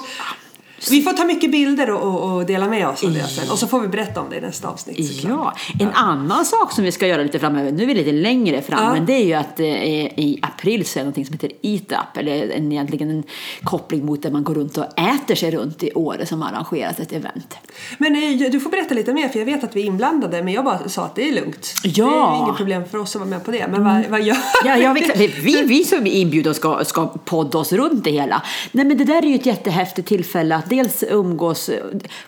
vi 0.91 1.03
får 1.03 1.13
ta 1.13 1.25
mycket 1.25 1.51
bilder 1.51 1.91
och, 1.91 2.03
och, 2.03 2.37
och 2.37 2.47
dela 2.47 2.67
med 2.69 2.89
oss 2.89 3.05
av 3.05 3.13
det 3.13 3.27
sen. 3.27 3.51
Och 3.51 3.59
så 3.59 3.67
får 3.67 3.81
vi 3.81 3.89
berätta 3.89 4.21
om 4.21 4.31
det 4.31 4.37
i 4.37 4.41
nästa 4.41 4.69
avsnitt 4.69 5.15
såklart. 5.17 5.61
Ja, 5.79 5.87
en 5.87 5.93
annan 5.95 6.45
sak 6.45 6.73
som 6.73 6.85
vi 6.85 6.93
ska 6.93 7.07
göra 7.07 7.23
lite 7.23 7.39
framöver, 7.39 7.73
nu 7.73 7.83
är 7.83 7.87
vi 7.87 7.95
lite 7.95 8.13
längre 8.13 8.63
fram, 8.63 8.85
Ja. 8.85 8.93
men 8.93 9.07
det 9.07 9.13
är 9.13 9.25
ju 9.25 9.33
att 9.35 9.61
eh, 9.61 9.67
i 9.67 10.39
april 10.43 10.87
så 10.87 10.99
är 10.99 11.01
det 11.01 11.05
någonting 11.05 11.27
som 11.27 11.33
heter 11.33 11.51
Eat 11.63 11.93
Up, 11.93 12.17
eller 12.19 12.49
en, 12.51 12.73
egentligen 12.73 13.11
en 13.11 13.23
koppling 13.65 14.07
mot 14.07 14.23
där 14.23 14.31
man 14.31 14.45
går 14.45 14.55
runt 14.55 14.77
och 14.79 14.85
äter 14.99 15.35
sig 15.35 15.51
runt 15.51 15.83
i 15.83 15.91
Åre 15.95 16.27
som 16.27 16.43
arrangerat 16.43 17.01
ett 17.01 17.13
event. 17.13 17.57
Men 17.99 18.17
eh, 18.17 18.51
du 18.51 18.61
får 18.61 18.71
berätta 18.71 18.95
lite 18.95 19.13
mer, 19.13 19.29
för 19.29 19.39
jag 19.39 19.47
vet 19.47 19.65
att 19.65 19.77
vi 19.77 19.83
är 19.83 19.87
inblandade, 19.87 20.43
men 20.43 20.55
jag 20.55 20.65
bara 20.65 20.89
sa 20.89 21.05
att 21.05 21.15
det 21.15 21.29
är 21.29 21.33
lugnt. 21.35 21.75
Ja. 21.85 22.05
Det 22.07 22.13
är 22.13 22.45
inget 22.45 22.57
problem 22.57 22.83
för 22.91 22.99
oss 22.99 23.17
att 23.17 23.21
vara 23.21 23.31
med 23.31 23.45
på 23.45 23.51
det, 23.51 23.69
men 23.69 23.85
vad, 23.85 24.05
vad 24.11 24.23
gör 24.23 24.37
Ja, 24.65 24.77
jag 24.77 24.95
vet, 24.95 25.17
vi, 25.21 25.63
vi 25.63 25.85
som 25.85 26.07
är 26.07 26.11
inbjudna 26.13 26.55
ska, 26.55 26.85
ska 26.85 27.07
podda 27.07 27.59
oss 27.59 27.73
runt 27.73 28.05
det 28.05 28.11
hela. 28.11 28.43
Nej, 28.73 28.85
men 28.85 28.99
det 28.99 29.05
där 29.05 29.25
är 29.25 29.29
ju 29.29 29.35
ett 29.35 29.47
jättehäftigt 29.47 30.09
tillfälle 30.09 30.57
att 30.67 30.71
dels 30.71 31.05
umgås. 31.09 31.71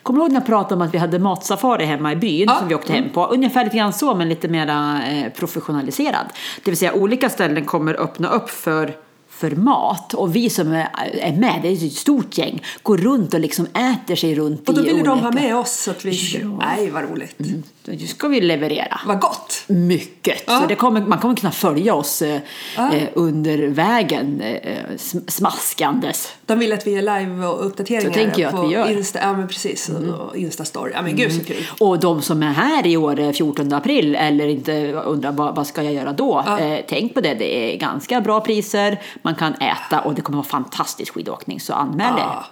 Kommer 0.02 0.18
du 0.18 0.22
ihåg 0.24 0.32
när 0.32 0.40
jag 0.40 0.46
pratade 0.46 0.74
om 0.74 0.82
att 0.82 0.94
vi 0.94 0.98
hade 0.98 1.18
matsafari 1.18 1.84
hemma 1.84 2.12
i 2.12 2.16
byn 2.16 2.44
Ja. 2.48 2.56
som 2.58 2.68
vi 2.68 2.74
åkte 2.74 2.92
hem 2.92 3.10
på? 3.14 3.26
Ungefär 3.26 3.64
lite 3.64 3.76
grann 3.76 3.92
så, 3.92 4.14
men 4.14 4.28
lite 4.28 4.48
mera 4.48 5.00
eh, 5.08 5.32
professionaliserad. 5.32 6.26
Det 6.64 6.70
vill 6.70 6.78
säga 6.78 6.92
olika 6.92 7.30
ställen 7.30 7.64
kommer 7.64 8.00
öppna 8.00 8.28
upp 8.28 8.50
för 8.50 8.96
för 9.38 9.50
mat. 9.50 10.14
Och 10.14 10.36
vi 10.36 10.50
som 10.50 10.72
är 10.72 10.88
är 11.20 11.32
med, 11.32 11.58
det 11.62 11.68
är 11.68 11.86
ett 11.86 11.92
stort 11.92 12.38
gäng, 12.38 12.62
går 12.82 12.96
runt 12.96 13.34
och 13.34 13.40
liksom 13.40 13.66
äter 13.66 14.16
sig 14.16 14.34
runt 14.34 14.68
Och 14.68 14.74
då 14.74 14.80
i 14.80 14.84
ville 14.84 15.02
de 15.02 15.10
olika... 15.10 15.24
ha 15.24 15.32
med 15.32 15.56
oss 15.56 15.72
så 15.72 15.90
att 15.90 16.04
vi... 16.04 16.10
Ja. 16.34 16.40
Mm. 16.40 16.56
Nej, 16.58 16.90
vad 16.90 17.10
roligt. 17.10 17.34
Nu 17.38 17.62
ska 18.06 18.28
vi 18.28 18.40
leverera. 18.40 19.00
Vad 19.06 19.20
gott! 19.20 19.64
Mycket. 19.66 20.42
Ja. 20.46 20.60
Så 20.60 20.66
det 20.66 20.74
kommer, 20.74 21.00
man 21.00 21.18
kommer 21.18 21.36
kunna 21.36 21.52
följa 21.52 21.94
oss 21.94 22.22
eh, 22.22 22.40
Ja. 22.76 22.94
eh, 22.94 23.02
under 23.14 23.58
vägen 23.68 24.40
eh, 24.40 24.72
sm- 24.96 25.30
smaskandes. 25.30 26.32
De 26.46 26.58
vill 26.58 26.72
att 26.72 26.86
vi 26.86 26.90
gör 26.90 27.02
live 27.20 27.46
och 27.46 27.66
uppdateringar 27.66 28.10
Så 28.10 28.14
tänker 28.14 28.42
jag 28.42 28.48
att 28.48 28.54
på 28.60 28.66
vi 28.66 28.74
gör. 28.74 28.84
Mm. 28.86 28.98
Insta, 28.98 29.18
ja 29.18 29.32
men 29.32 29.48
precis, 29.48 29.88
och 29.88 30.36
Insta-story. 30.36 30.90
Ja 30.94 31.02
men 31.02 31.16
gud 31.16 31.32
så 31.32 31.44
kul. 31.44 31.56
Och 31.80 32.00
de 32.00 32.22
som 32.22 32.42
är 32.42 32.52
här 32.52 32.86
i 32.86 32.96
år 32.96 33.20
eh, 33.20 33.30
14 33.32 33.72
april 33.72 34.14
eller 34.14 34.46
inte 34.46 34.92
undrar 34.92 35.32
vad, 35.32 35.54
vad 35.56 35.66
ska 35.66 35.82
jag 35.82 35.94
göra 35.94 36.12
då? 36.12 36.42
Ja. 36.46 36.58
Eh, 36.60 36.80
tänk 36.88 37.14
på 37.14 37.20
det, 37.20 37.34
det 37.34 37.74
är 37.74 37.78
ganska 37.78 38.20
bra 38.20 38.40
priser, 38.40 39.00
man 39.28 39.34
kan 39.34 39.54
äta 39.54 40.00
och 40.00 40.14
det 40.14 40.22
kommer 40.22 40.36
vara 40.36 40.46
fantastisk 40.46 41.14
skidåkning 41.14 41.60
så 41.60 41.72
anmäl 41.72 42.18
er. 42.18 42.18
Ja, 42.18 42.46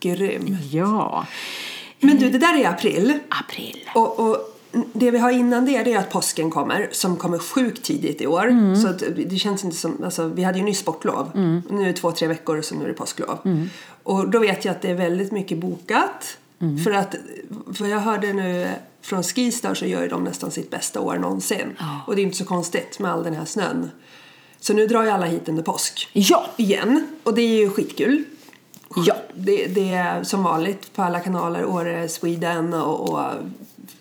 grym. 0.00 0.56
Ja, 0.70 1.26
Men 2.00 2.16
du, 2.16 2.30
det 2.30 2.38
där 2.38 2.58
är 2.58 2.68
april. 2.68 3.18
april. 3.28 3.90
Och, 3.94 4.20
och 4.20 4.36
det 4.92 5.10
vi 5.10 5.18
har 5.18 5.30
innan 5.30 5.66
det, 5.66 5.82
det 5.82 5.92
är 5.92 5.98
att 5.98 6.10
påsken 6.10 6.50
kommer, 6.50 6.88
som 6.92 7.16
kommer 7.16 7.38
sjukt 7.38 7.82
tidigt 7.82 8.20
i 8.20 8.26
år. 8.26 8.48
Mm. 8.48 8.76
Så 8.76 8.88
det 9.30 9.36
känns 9.36 9.64
inte 9.64 9.76
som, 9.76 10.04
alltså, 10.04 10.28
vi 10.28 10.42
hade 10.42 10.58
ju 10.58 10.64
nyss 10.64 10.78
sportlov. 10.78 11.30
Nu 11.70 11.82
är 11.82 11.86
det 11.86 11.92
två, 11.92 12.12
tre 12.12 12.28
veckor 12.28 12.62
så 12.62 12.74
nu 12.74 12.84
är 12.84 12.88
det 12.88 12.94
påsklov. 12.94 13.38
Mm. 13.44 13.70
Och 14.02 14.28
då 14.28 14.38
vet 14.38 14.64
jag 14.64 14.72
att 14.72 14.82
det 14.82 14.90
är 14.90 14.94
väldigt 14.94 15.32
mycket 15.32 15.58
bokat. 15.58 16.38
Mm. 16.60 16.78
För 16.78 16.90
att, 16.90 17.14
för 17.74 17.86
jag 17.86 18.00
hörde 18.00 18.32
nu 18.32 18.68
från 19.02 19.22
Skistar 19.22 19.74
så 19.74 19.86
gör 19.86 20.02
ju 20.02 20.08
de 20.08 20.24
nästan 20.24 20.50
sitt 20.50 20.70
bästa 20.70 21.00
år 21.00 21.18
någonsin. 21.18 21.76
Och 22.06 22.16
det 22.16 22.22
är 22.22 22.24
inte 22.24 22.36
så 22.36 22.44
konstigt 22.44 22.98
med 22.98 23.12
all 23.12 23.24
den 23.24 23.34
här 23.34 23.44
snön. 23.44 23.90
Så 24.66 24.72
nu 24.74 24.86
drar 24.86 25.02
ju 25.04 25.10
alla 25.10 25.26
hit 25.26 25.48
under 25.48 25.62
påsk. 25.62 26.08
Ja, 26.12 26.46
Igen. 26.56 27.06
Och 27.22 27.34
det 27.34 27.42
är 27.42 27.56
ju 27.56 27.70
skitkul. 27.70 28.24
Ja. 29.06 29.14
Det, 29.34 29.66
det 29.66 29.90
är 29.90 30.22
som 30.22 30.42
vanligt 30.42 30.92
på 30.94 31.02
alla 31.02 31.20
kanaler, 31.20 31.64
Åre, 31.64 32.08
Sweden 32.08 32.74
och, 32.74 33.10
och 33.10 33.20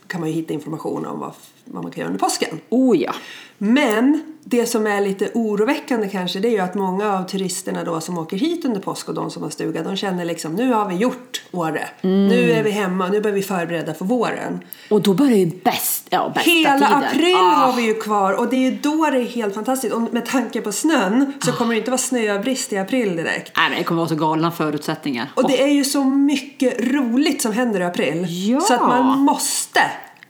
kan 0.08 0.20
man 0.22 0.30
ju 0.30 0.36
hitta 0.36 0.54
information 0.54 1.06
om 1.06 1.20
vad, 1.20 1.32
vad 1.66 1.84
man 1.84 1.92
kan 1.92 2.02
göra 2.02 2.08
under 2.08 2.20
påsken. 2.20 2.60
oh 2.70 2.98
ja. 2.98 3.16
Men 3.58 4.33
det 4.46 4.66
som 4.66 4.88
är 4.88 5.02
lite 5.02 5.30
oroväckande 5.34 6.10
kanske 6.10 6.40
det 6.40 6.48
är 6.48 6.52
ju 6.52 6.60
att 6.60 6.76
många 6.76 7.18
av 7.18 7.24
turisterna 7.24 7.84
då 7.84 8.02
som 8.02 8.18
åker 8.18 8.38
hit 8.38 8.66
under 8.66 8.80
påsk 8.82 9.10
och 9.10 9.16
de 9.16 9.32
som 9.32 9.44
har 9.44 9.50
stuga 9.50 9.84
de 9.84 9.96
känner 9.96 10.26
liksom 10.26 10.54
nu 10.54 10.74
har 10.74 10.90
vi 10.90 10.96
gjort 10.96 11.40
Åre. 11.52 11.88
Mm. 12.02 12.28
Nu 12.28 12.52
är 12.52 12.64
vi 12.64 12.72
hemma, 12.72 13.08
nu 13.08 13.22
börjar 13.22 13.36
vi 13.36 13.44
förbereda 13.44 13.94
för 13.94 14.06
våren. 14.06 14.60
Och 14.90 15.02
då 15.02 15.14
börjar 15.14 15.38
ju 15.38 15.52
bäst, 15.64 16.08
ja, 16.10 16.32
bästa 16.36 16.50
Hela 16.50 16.74
tiden. 16.78 17.04
april 17.04 17.36
Ah. 17.36 17.40
har 17.40 17.74
vi 17.74 17.82
ju 17.82 17.94
kvar 17.94 18.34
och 18.34 18.50
det 18.50 18.56
är 18.56 18.72
ju 18.72 18.78
då 18.78 19.10
det 19.12 19.18
är 19.18 19.26
helt 19.26 19.54
fantastiskt. 19.54 19.94
Och 19.94 20.02
med 20.02 20.26
tanke 20.26 20.62
på 20.62 20.72
snön 20.72 21.34
så 21.46 21.52
kommer 21.52 21.74
det 21.74 21.78
inte 21.78 21.92
vara 21.92 21.98
snöbrist 21.98 22.74
i 22.74 22.78
april 22.78 23.16
direkt. 23.16 23.52
Nej, 23.58 23.70
men 23.70 23.78
det 23.78 23.84
kommer 23.84 24.00
vara 24.02 24.10
så 24.10 24.16
galna 24.16 24.52
förutsättningar. 24.52 25.32
Och 25.36 25.48
det 25.48 25.64
är 25.64 25.68
ju 25.68 25.84
så 25.84 26.04
mycket 26.04 26.82
roligt 26.94 27.42
som 27.42 27.52
händer 27.54 27.80
i 27.80 27.84
april. 27.84 28.26
Ja. 28.30 28.60
Så 28.62 28.74
att 28.74 28.82
man 28.82 29.20
måste 29.20 29.82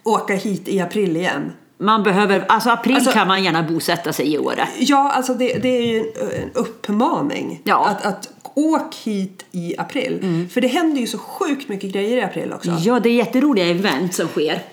åka 0.04 0.34
hit 0.36 0.68
i 0.68 0.80
april 0.80 1.18
igen. 1.18 1.52
Man 1.84 2.04
behöver, 2.04 2.46
alltså 2.50 2.70
april 2.70 2.96
Alltså- 2.96 3.12
kan 3.12 3.28
man 3.28 3.44
gärna 3.44 3.64
bosätta 3.64 4.14
sig 4.14 4.34
i 4.34 4.38
Åre. 4.38 4.68
Ja, 4.80 5.12
alltså 5.12 5.34
det, 5.34 5.54
det 5.58 5.68
är 5.78 5.82
ju 5.88 6.00
en, 6.00 6.44
en 6.44 6.50
uppmaning. 6.54 7.62
Ja. 7.64 7.86
Att, 7.88 8.06
att 8.06 8.30
åk 8.54 8.96
hit 8.96 9.46
i 9.52 9.76
april. 9.78 10.48
För 10.54 10.62
det 10.62 10.68
händer 10.68 11.02
ju 11.02 11.08
så 11.08 11.18
sjukt 11.18 11.70
mycket 11.70 11.92
grejer 11.94 12.18
i 12.18 12.22
april 12.22 12.54
också. 12.54 12.72
Ja, 12.80 13.00
det 13.00 13.10
är 13.10 13.14
jätteroliga 13.14 13.66
event 13.66 14.14
som 14.16 14.28
sker. 14.28 14.64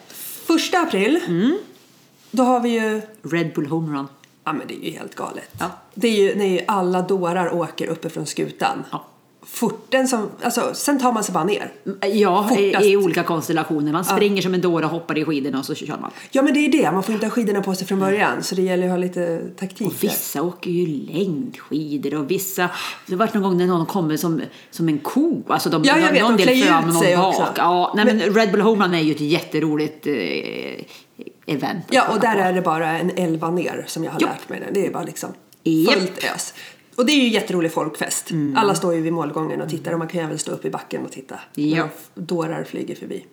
Första 0.47 0.79
april, 0.79 1.21
Mm. 1.27 1.59
då 2.31 2.43
har 2.43 2.61
vi 2.61 2.69
ju... 2.69 3.01
Red 3.23 3.53
Bull 3.55 3.67
Homerun. 3.67 4.09
Ja 4.45 4.53
men 4.53 4.67
det 4.67 4.75
är 4.75 4.91
ju 4.91 4.99
helt 4.99 5.15
galet. 5.15 5.51
Ja. 5.59 5.67
Det 5.95 6.09
är 6.09 6.13
ju 6.23 6.35
när 6.35 6.65
alla 6.67 7.03
dårar 7.03 7.55
åker 7.55 7.87
uppe 7.87 8.11
från 8.11 8.27
skutan. 8.27 8.85
Ja. 8.93 9.05
Fort, 9.43 9.87
den 9.89 10.09
som, 10.09 10.29
alltså, 10.43 10.71
sen 10.75 10.99
tar 11.01 11.13
man 11.13 11.25
sig 11.25 11.33
bara 11.33 11.45
ner. 11.45 11.73
Ja, 12.13 12.51
i, 12.59 12.65
Fortast. 12.73 12.87
i 12.87 12.97
olika 12.97 13.23
konstellationer. 13.23 13.93
Man 13.93 14.05
springer 14.05 14.43
som 14.43 14.55
en 14.55 14.61
dåre, 14.61 14.85
hoppar 14.87 15.19
i 15.19 15.25
skidorna 15.25 15.59
och 15.59 15.65
så 15.65 15.75
kör 15.75 15.87
man. 16.01 16.11
Ja 16.31 16.43
men 16.43 16.55
det 16.55 16.61
är 16.61 16.73
det, 16.73 16.93
man 16.93 17.03
får 17.03 17.15
inte 17.15 17.27
ha 17.27 17.31
skidorna 17.31 17.63
på 17.63 17.75
sig 17.75 17.87
från 17.87 18.01
början. 18.01 18.43
Så 18.43 18.55
det 18.55 18.63
gäller 18.63 18.85
att 18.85 18.91
ha 18.91 18.97
lite 18.97 19.43
taktik. 19.59 19.87
Och 19.87 19.95
vissa 20.05 20.43
åker 20.43 20.71
ju 20.71 20.87
längdskidor 20.87 22.15
och 22.19 22.31
vissa... 22.31 22.71
Det 23.07 23.13
har 23.13 23.19
varit 23.19 23.35
någon 23.35 23.43
gång 23.43 23.59
när 23.59 23.67
någon 23.67 23.87
kommer 23.87 24.17
som, 24.17 24.41
som 24.71 24.89
en 24.89 24.99
ko. 24.99 25.43
Alltså 25.49 25.71
de, 25.71 25.85
Ja, 25.85 25.99
jag 25.99 26.13
vet, 26.13 26.23
någon 26.23 26.37
de 26.37 26.45
del 26.45 26.57
klär 26.57 26.67
fram 26.67 26.89
ut 26.89 26.95
och 26.95 27.03
sig 27.03 27.17
någon 27.17 27.25
också. 27.27 27.41
bak. 27.41 27.59
Ja, 27.59 27.93
nej, 27.97 28.05
men, 28.05 28.21
Red 28.21 28.51
Bull 28.53 28.61
Homerun 28.61 28.95
är 28.95 29.01
ju 29.01 29.13
ett 29.13 29.21
jätteroligt 29.21 30.07
eh, 30.07 30.85
event. 31.55 31.85
Ja, 31.91 32.09
och 32.15 32.21
där 32.21 32.35
på. 32.35 32.41
är 32.41 32.53
det 32.53 32.63
bara 32.63 32.99
en 32.99 33.11
elva 33.11 33.51
ner 33.51 33.85
som 33.87 34.05
jag 34.05 34.13
har 34.13 34.21
Jo. 34.21 34.27
lärt 34.27 34.49
mig. 34.49 34.71
Det 34.73 34.87
är 34.87 34.91
bara 34.93 35.03
liksom 35.05 35.29
fullt 35.65 36.25
ös. 36.35 36.55
Och 36.97 37.07
det 37.07 37.13
är 37.13 37.23
ju 37.23 37.29
jätterolig 37.29 37.73
folkfest. 37.73 38.31
Mm. 38.31 38.57
Alla 38.57 38.75
står 38.75 38.95
ju 38.95 39.01
vid 39.01 39.13
målgången 39.13 39.61
och 39.61 39.69
tittar 39.69 39.93
och 39.93 39.99
man 39.99 40.09
kan 40.09 40.21
ju 40.21 40.27
även 40.27 40.39
stå 40.39 40.53
upp 40.53 40.65
i 40.65 40.71
backen 40.71 41.05
och 41.05 41.13
titta. 41.13 41.41
Ja. 41.55 41.89
När 42.15 42.23
dårar 42.23 42.65
flyger 42.65 42.95
förbi. 42.95 43.25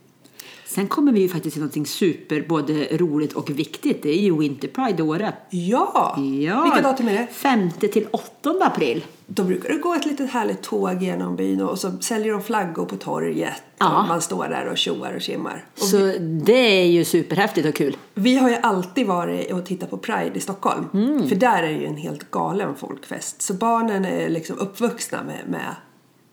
Sen 0.78 0.88
kommer 0.88 1.12
vi 1.12 1.20
ju 1.20 1.30
faktiskt 1.30 1.54
till 1.54 1.62
någonting 1.62 1.86
super, 1.86 2.46
både 2.50 2.98
roligt 2.98 3.34
och 3.34 3.50
viktigt. 3.50 4.04
Det 4.04 4.10
är 4.10 4.22
ju 4.22 4.38
Winter 4.38 4.68
Pride 4.68 5.04
Åre. 5.04 5.34
Ja! 5.50 6.16
Ja, 6.42 6.64
Vilka 6.64 6.82
datum 6.82 7.08
är 7.08 7.14
det? 7.14 7.28
5 7.32 7.72
till 7.72 8.08
8 8.12 8.56
april. 8.62 9.06
Då 9.28 9.44
brukar 9.44 9.70
det 9.70 9.78
gå 9.78 9.94
ett 9.94 10.06
litet 10.06 10.30
härligt 10.30 10.62
tåg 10.62 11.04
genom 11.04 11.36
byn 11.36 11.62
och 11.62 11.80
så 11.80 11.92
säljer 12.02 12.34
de 12.34 12.42
flaggor 12.42 12.86
på 12.86 12.96
torget. 12.96 13.54
Ja. 13.78 14.06
Man 14.08 14.22
står 14.22 14.48
där 14.48 14.66
och 14.66 14.78
tjoar 14.78 15.14
och 15.16 15.22
kimmar. 15.22 15.66
Så 15.76 15.98
det 16.46 16.82
är 16.82 16.86
ju 16.86 17.06
superhäftigt 17.06 17.68
och 17.68 17.76
kul. 17.76 17.98
Vi 18.14 18.38
har 18.38 18.50
ju 18.50 18.56
alltid 18.56 19.08
varit 19.08 19.52
och 19.52 19.66
tittat 19.66 19.90
på 19.90 19.98
Pride 19.98 20.32
i 20.34 20.40
Stockholm. 20.40 20.86
Mm. 20.94 21.30
För 21.30 21.36
där 21.36 21.64
är 21.64 21.68
det 21.74 21.80
ju 21.80 21.86
en 21.86 21.98
helt 21.98 22.32
galen 22.32 22.76
folkfest. 22.76 23.42
Så 23.42 23.54
barnen 23.54 24.06
är 24.06 24.30
liksom 24.30 24.60
uppvuxna 24.60 25.24
med, 25.24 25.40
med 25.48 25.76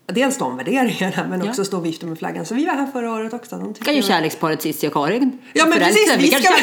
dels 0.07 0.37
de 0.37 0.57
värderingarna 0.57 1.27
men 1.29 1.43
Ja. 1.43 1.49
också 1.49 1.65
stå 1.65 1.77
och 1.77 1.85
vifta 1.85 2.05
med 2.05 2.17
flaggan. 2.19 2.45
Så 2.45 2.55
vi 2.55 2.65
var 2.65 2.73
här 2.73 2.87
förra 2.93 3.11
året 3.11 3.33
också. 3.33 3.55
De 3.57 3.73
kan 3.73 3.95
ju 3.95 4.01
var- 4.01 4.07
kärleksparet 4.07 4.61
Cissi 4.61 4.87
och 4.87 4.93
Karin. 4.93 5.37
Ja, 5.53 5.65
men 5.65 5.77
precis, 5.79 6.15
vi 6.17 6.27
ska- 6.27 6.53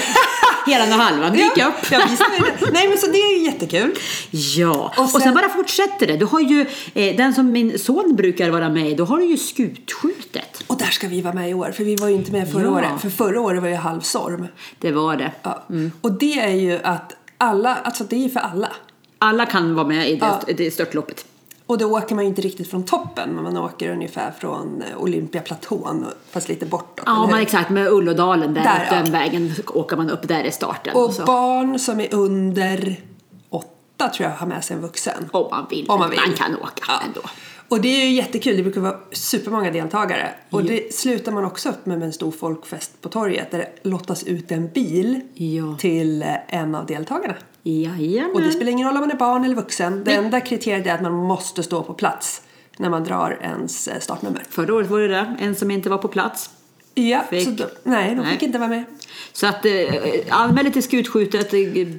hela 0.67 0.85
och 0.85 0.91
halvan 0.91 1.33
dyka 1.33 1.51
Ja, 1.57 1.67
upp. 1.69 1.75
ja, 1.91 2.01
ska. 2.17 2.25
Nej 2.73 2.89
men 2.89 2.99
så 2.99 3.07
det 3.07 3.19
är 3.19 3.39
ju 3.39 3.45
jättekul. 3.45 3.95
Ja, 4.31 4.93
och 4.97 5.05
Och 5.05 5.11
sen, 5.11 5.21
sen- 5.21 5.35
bara 5.35 5.49
fortsätter 5.49 6.07
det. 6.07 6.17
Du 6.17 6.25
har 6.25 6.41
ju, 6.41 6.67
eh, 6.95 7.17
den 7.17 7.35
som 7.35 7.53
min 7.53 7.79
son 7.79 8.17
brukar 8.17 8.51
vara 8.51 8.69
med 8.69 8.91
i, 8.91 8.95
då 8.95 9.05
har 9.05 9.19
du 9.19 9.25
ju 9.25 9.37
skutskjutet. 9.37 10.65
Och 10.67 10.77
där 10.79 10.87
ska 10.87 11.09
vi 11.09 11.21
vara 11.21 11.35
med 11.35 11.51
i 11.51 11.55
år 11.55 11.73
för 11.73 11.85
vi 11.85 11.97
var 11.97 12.09
ju 12.09 12.15
inte 12.15 12.33
med 12.33 12.53
förra 12.53 12.63
Ja. 12.63 12.71
året. 12.71 13.01
För 13.01 13.11
förra 13.11 13.41
året 13.41 13.63
var 13.63 13.69
ju 13.69 13.75
halvstorm. 13.75 14.47
Det 14.79 14.93
var 14.93 15.17
det. 15.17 15.33
Ja. 15.43 15.63
Och 16.01 16.13
det 16.13 16.41
är 16.41 16.55
ju 16.55 16.79
att 16.83 17.13
alla, 17.39 17.75
alltså 17.75 18.05
det 18.05 18.17
är 18.17 18.21
ju 18.21 18.31
för 18.31 18.41
alla. 18.41 18.73
Alla 19.19 19.47
kan 19.47 19.75
vara 19.75 19.87
med 19.87 20.11
i 20.11 20.17
det, 20.17 20.27
Ja. 20.47 20.55
det 20.57 20.71
störtloppet. 20.71 21.25
Och 21.67 21.79
då 21.79 21.97
åker 21.99 22.15
man 22.15 22.25
ju 22.25 22.29
inte 22.29 22.43
riktigt 22.43 22.71
från 22.71 22.85
toppen 22.85 23.31
men 23.35 23.43
man 23.45 23.57
åker 23.57 23.91
ungefär 23.93 24.31
från 24.41 24.83
eh, 24.83 24.99
Olympiaplatån 25.03 26.07
fast 26.31 26.49
lite 26.49 26.67
bortåt. 26.67 27.03
Ja, 27.07 27.29
hur? 27.33 27.39
exakt. 27.43 27.71
Med 27.71 27.89
Ullådalen, 27.93 28.55
där, 28.55 28.63
Där, 28.63 28.89
ja. 28.91 28.97
den 29.03 29.13
vägen 29.13 29.55
åker 29.75 29.97
man 29.97 30.11
upp. 30.11 30.29
Där 30.29 30.45
är 30.45 30.51
starten. 30.51 30.97
Och 30.97 31.13
så. 31.15 31.25
barn 31.25 31.79
som 31.79 32.01
är 32.01 32.15
under 32.15 32.97
åtta 33.51 34.09
tror 34.09 34.29
jag 34.31 34.37
har 34.37 34.47
med 34.47 34.65
sig 34.65 34.77
en 34.77 34.83
vuxen. 34.83 35.29
Om 35.33 35.47
man 35.51 35.67
vill. 35.71 35.87
Om 35.89 35.99
man 35.99 36.11
vill. 36.11 36.21
Man 36.27 36.35
kan 36.37 36.55
åka 36.57 36.83
Ja. 36.89 37.01
ändå. 37.07 37.21
Och 37.69 37.81
det 37.81 37.89
är 38.03 38.05
ju 38.07 38.13
jättekul, 38.13 38.57
det 38.57 38.63
brukar 38.63 38.81
vara 38.81 38.97
supermånga 39.13 39.71
deltagare. 39.71 40.35
Och 40.51 40.65
det 40.65 40.95
slutar 40.95 41.33
man 41.33 41.45
också 41.45 41.69
upp 41.69 41.87
med, 41.87 41.99
med 41.99 42.07
en 42.07 42.13
stor 42.13 42.31
folkfest 42.31 43.01
på 43.01 43.09
torget 43.09 43.51
där 43.51 43.59
det 43.59 43.89
lottas 43.89 44.25
ut 44.25 44.53
en 44.53 44.69
bil 44.69 45.21
Ja. 45.35 45.77
till 45.79 46.23
eh, 46.23 46.29
en 46.49 46.75
av 46.75 46.87
deltagarna. 46.87 47.35
Jajamän. 47.63 48.31
Och 48.35 48.41
det 48.43 48.53
spelar 48.53 48.73
ingen 48.73 48.87
roll 48.89 48.97
om 48.97 49.01
man 49.01 49.11
är 49.11 49.17
barn 49.17 49.45
eller 49.45 49.55
vuxen. 49.55 50.05
Det 50.05 50.13
enda 50.13 50.41
kriteriet 50.41 50.87
är 50.87 50.95
att 50.95 51.03
man 51.03 51.13
måste 51.13 51.63
stå 51.63 51.83
på 51.83 51.95
plats 51.95 52.43
när 52.77 52.91
man 52.91 53.05
drar 53.05 53.39
ens 53.43 53.89
eh, 53.89 54.01
startnummer. 54.01 54.43
Förra 54.51 54.75
året 54.75 54.91
var 54.91 55.01
det 55.01 55.09
det. 55.09 55.37
En 55.41 55.55
som 55.55 55.71
inte 55.71 55.91
var 55.91 55.99
på 55.99 56.09
plats. 56.09 56.51
Ja, 56.95 57.25
Fick- 57.31 57.45
så 57.45 57.51
då, 57.51 57.65
nej, 57.83 58.11
de 58.11 58.17
Nej. 58.17 58.33
fick 58.33 58.43
inte 58.43 58.59
vara 58.59 58.69
med. 58.69 58.85
Så 59.33 59.47
att 59.47 59.67
eh, 59.67 59.73
anmäl 60.31 60.65
dig 60.65 60.73
till 60.73 60.83
skutskjutet. 60.83 61.55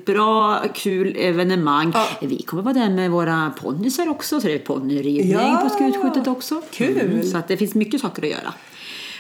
Bra, 0.06 0.64
kul 0.74 1.16
evenemang. 1.18 1.92
Ja. 1.96 2.08
Vi 2.22 2.42
kommer 2.42 2.64
vara 2.64 2.74
där 2.74 2.90
med 2.90 3.12
våra 3.12 3.54
ponnysar 3.62 4.10
också. 4.10 4.42
Så 4.42 4.48
det 4.48 4.54
är 4.54 4.60
ponnyridning 4.60 5.32
Ja, 5.32 5.60
på 5.64 5.70
skutskjutet 5.70 6.28
också. 6.28 6.56
Mm, 6.56 6.94
kul. 6.94 7.24
så 7.28 7.38
att 7.38 7.48
det 7.48 7.58
finns 7.58 7.76
mycket 7.76 8.02
saker 8.02 8.24
att 8.24 8.30
göra. 8.30 8.54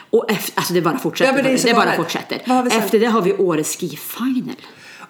Och 0.09 0.31
efter, 0.31 0.59
alltså 0.59 0.73
det 0.73 0.81
bara 0.81 0.97
fortsätter. 0.97 1.37
Ja, 1.37 1.43
det 1.43 1.63
det 1.63 1.73
bara 1.73 1.91
fortsätter. 1.91 2.41
Efter 2.77 2.99
det 2.99 3.05
har 3.05 3.21
vi 3.21 3.33
Årets 3.33 3.77
Ski 3.79 3.89
Final. 3.89 4.55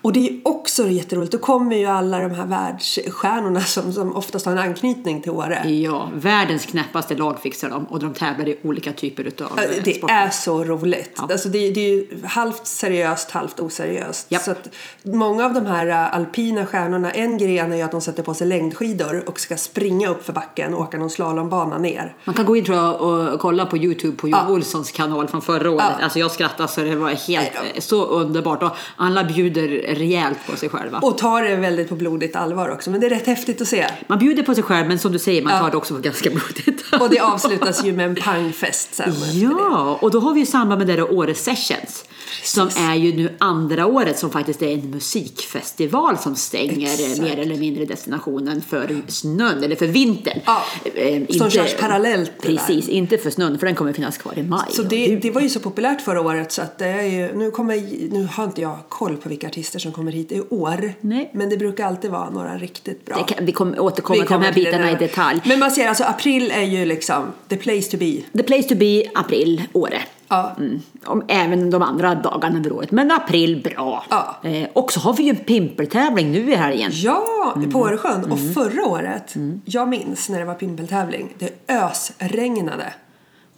Och 0.04 0.14
det 0.14 0.28
är 0.28 0.40
också 0.44 0.88
jätteroligt. 0.88 1.32
Då 1.32 1.38
kommer 1.38 1.76
ju 1.76 1.86
alla 1.86 2.20
de 2.20 2.32
här 2.32 2.46
världsstjärnorna 2.46 3.62
som, 3.62 3.94
som 3.94 4.16
oftast 4.16 4.46
har 4.46 4.52
en 4.54 4.60
anknytning 4.60 5.22
till 5.22 5.32
Åre. 5.32 5.70
Ja, 5.70 6.10
världens 6.16 6.66
knäppaste 6.66 7.16
lag 7.16 7.40
fixar 7.40 7.70
de 7.70 7.86
och 7.86 8.00
de 8.00 8.14
tävlar 8.14 8.48
i 8.48 8.58
olika 8.64 8.94
typer 8.94 9.24
utav 9.24 9.52
Ja, 9.58 9.64
eh, 9.64 9.70
Det 9.84 9.94
sporter. 9.94 10.16
är 10.16 10.30
så 10.30 10.64
roligt. 10.64 11.12
Ja. 11.18 11.28
Alltså 11.32 11.50
det, 11.50 11.72
det 11.72 11.80
är 11.80 11.90
ju 11.90 12.08
halvt 12.26 12.68
seriöst, 12.68 13.32
halvt 13.32 13.60
oseriöst. 13.60 14.26
Japp. 14.30 14.42
Så 14.42 14.52
att 14.52 14.70
många 15.04 15.46
av 15.46 15.54
de 15.54 15.66
här 15.66 15.88
äh, 15.88 16.16
alpina 16.16 16.66
stjärnorna, 16.66 17.12
en 17.12 17.38
gren 17.38 17.72
är 17.72 17.76
ju 17.76 17.82
att 17.82 17.92
de 17.92 18.02
sätter 18.02 18.24
på 18.24 18.34
sig 18.34 18.48
längdskidor 18.48 19.24
och 19.30 19.40
ska 19.40 19.58
springa 19.58 20.10
upp 20.10 20.26
för 20.26 20.34
backen 20.34 20.74
och 20.74 20.82
åka 20.82 20.98
någon 20.98 21.10
slalombana 21.10 21.78
ner. 21.78 22.16
Man 22.26 22.36
kan 22.36 22.46
gå 22.46 22.56
in 22.58 22.66
tror 22.66 22.78
jag, 22.78 23.02
och 23.02 23.40
kolla 23.40 23.66
på 23.66 23.78
Youtube 23.78 24.18
på 24.18 24.28
Jon 24.30 24.40
Ja. 24.48 24.54
Olssons 24.54 24.92
kanal 24.92 25.28
från 25.28 25.42
förra 25.42 25.72
året. 25.72 25.86
Ja. 26.00 26.04
Alltså 26.04 26.20
jag 26.20 26.32
skrattade 26.32 26.70
så 26.70 26.82
det 26.82 26.96
var 26.96 27.10
helt 27.10 27.52
eh, 27.56 27.80
så 27.80 28.06
underbart. 28.06 28.64
Och 28.64 28.72
alla 28.98 29.24
bjuder 29.24 29.93
rejält 29.96 30.38
på 30.50 30.56
sig 30.58 30.70
själva. 30.70 31.00
Och 31.00 31.18
tar 31.18 31.42
det 31.44 31.56
väldigt 31.56 31.90
på 31.90 31.96
blodigt 31.96 32.36
allvar 32.36 32.70
också. 32.70 32.90
Men 32.92 33.00
det 33.02 33.06
är 33.06 33.10
rätt 33.10 33.28
häftigt 33.28 33.62
att 33.62 33.68
se. 33.68 33.86
Man 34.08 34.20
bjuder 34.20 34.44
på 34.44 34.56
sig 34.56 34.64
själv 34.64 34.88
men 34.88 35.00
som 35.00 35.12
du 35.12 35.20
säger, 35.20 35.42
man 35.44 35.54
Ja. 35.54 35.60
tar 35.60 35.72
det 35.72 35.78
också 35.78 35.94
på 35.96 36.02
ganska 36.02 36.30
blodigt. 36.30 36.84
Och 37.02 37.10
det 37.10 37.20
avslutas 37.20 37.84
ju 37.84 37.94
med 37.94 38.06
en 38.06 38.16
pangfest 38.16 38.96
sen. 38.96 39.14
Ja, 39.34 39.98
och 40.02 40.12
då 40.12 40.20
har 40.20 40.34
vi 40.34 40.40
ju 40.40 40.46
samband 40.46 40.80
med 40.88 40.98
det 40.98 41.04
Åre 41.04 41.34
Sessions. 41.36 42.06
Som 42.44 42.70
är 42.78 42.96
ju 42.96 43.16
nu 43.16 43.30
andra 43.38 43.86
året 43.86 44.20
som 44.20 44.30
faktiskt 44.30 44.62
är 44.62 44.74
en 44.74 44.90
musikfestival 44.90 46.18
som 46.18 46.36
stänger 46.36 46.88
eh, 46.88 46.94
Exakt. 46.94 47.22
mer 47.22 47.40
eller 47.40 47.58
mindre 47.58 47.86
destinationen 47.86 48.62
för 48.62 49.02
snön, 49.08 49.64
eller 49.64 49.76
för 49.76 49.88
vintern. 49.88 50.40
Ja, 50.46 50.64
Eh, 50.96 51.28
som 51.28 51.50
körs 51.50 51.76
parallellt 51.76 52.32
det 52.42 52.48
där. 52.48 52.58
Precis, 52.58 52.90
inte 52.90 53.18
för 53.18 53.30
snön 53.30 53.60
för 53.60 53.66
den 53.66 53.76
kommer 53.76 53.94
finnas 53.94 54.18
kvar 54.18 54.40
i 54.40 54.44
maj. 54.44 54.60
Så 54.72 54.84
det, 54.84 55.16
det 55.16 55.32
var 55.32 55.42
ju 55.42 55.50
så 55.50 55.60
populärt 55.60 56.02
förra 56.02 56.22
året 56.22 56.52
så 56.52 56.62
att 56.62 56.78
det 56.78 56.86
är 56.88 57.04
ju, 57.04 57.36
nu, 57.36 57.52
kommer, 57.52 57.76
nu 58.12 58.28
har 58.32 58.44
inte 58.44 58.62
jag 58.62 58.78
koll 58.90 59.18
på 59.18 59.30
vilka 59.30 59.48
artister 59.48 59.80
som 59.80 59.92
kommer 59.92 60.12
hit 60.12 60.32
i 60.32 60.42
år. 60.50 60.94
Nej. 61.02 61.30
Men 61.34 61.50
det 61.50 61.58
brukar 61.58 61.86
alltid 61.86 62.12
vara 62.12 62.30
några 62.30 62.58
riktigt 62.58 63.06
bra. 63.06 63.24
kan, 63.24 63.46
vi 63.46 63.52
kommer 63.52 63.80
återkomma 63.80 64.20
Vi 64.22 64.28
till 64.28 64.34
de 64.34 64.44
här 64.44 64.54
bitarna 64.54 64.92
i 64.92 64.96
detalj. 64.96 65.42
Men 65.46 65.60
man 65.60 65.72
ser 65.72 65.88
alltså 65.88 66.04
april 66.04 66.52
är 66.52 66.62
ju 66.62 66.86
liksom 66.86 67.24
the 67.48 67.58
place 67.58 67.92
to 67.92 67.98
be. 67.98 68.22
The 68.38 68.44
place 68.44 68.70
to 68.70 68.76
be, 68.76 69.04
april, 69.14 69.64
Åre. 69.74 70.02
Ja. 70.34 70.52
Mm. 70.58 70.80
Om, 71.06 71.24
även 71.28 71.70
de 71.70 71.82
andra 71.82 72.16
dagarna 72.16 72.56
under 72.56 72.72
året. 72.74 72.92
Men 72.92 73.12
april, 73.12 73.62
bra. 73.64 74.04
Ja. 74.10 74.36
Eh, 74.50 74.68
och 74.74 74.92
så 74.92 75.00
har 75.00 75.14
vi 75.14 75.24
ju 75.24 75.30
en 75.30 75.36
pimpeltävling 75.36 76.32
nu 76.32 76.52
i 76.52 76.56
helgen. 76.56 76.92
Ja, 76.94 77.54
Mm. 77.56 77.72
på 77.72 77.80
Åresjön. 77.80 78.32
Och 78.32 78.40
förra 78.54 78.86
året, 78.86 79.34
jag 79.66 79.88
minns 79.88 80.30
när 80.30 80.40
det 80.40 80.46
var 80.46 80.54
pimpeltävling, 80.56 81.34
det 81.40 81.70
ösregnade. 81.74 82.94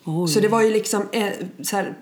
Oj. 0.06 0.28
Så 0.28 0.40
det 0.40 0.48
var 0.48 0.62
ju 0.62 0.70
liksom 0.74 1.04
en, 1.12 1.32
så 1.62 1.76
här, 1.76 1.94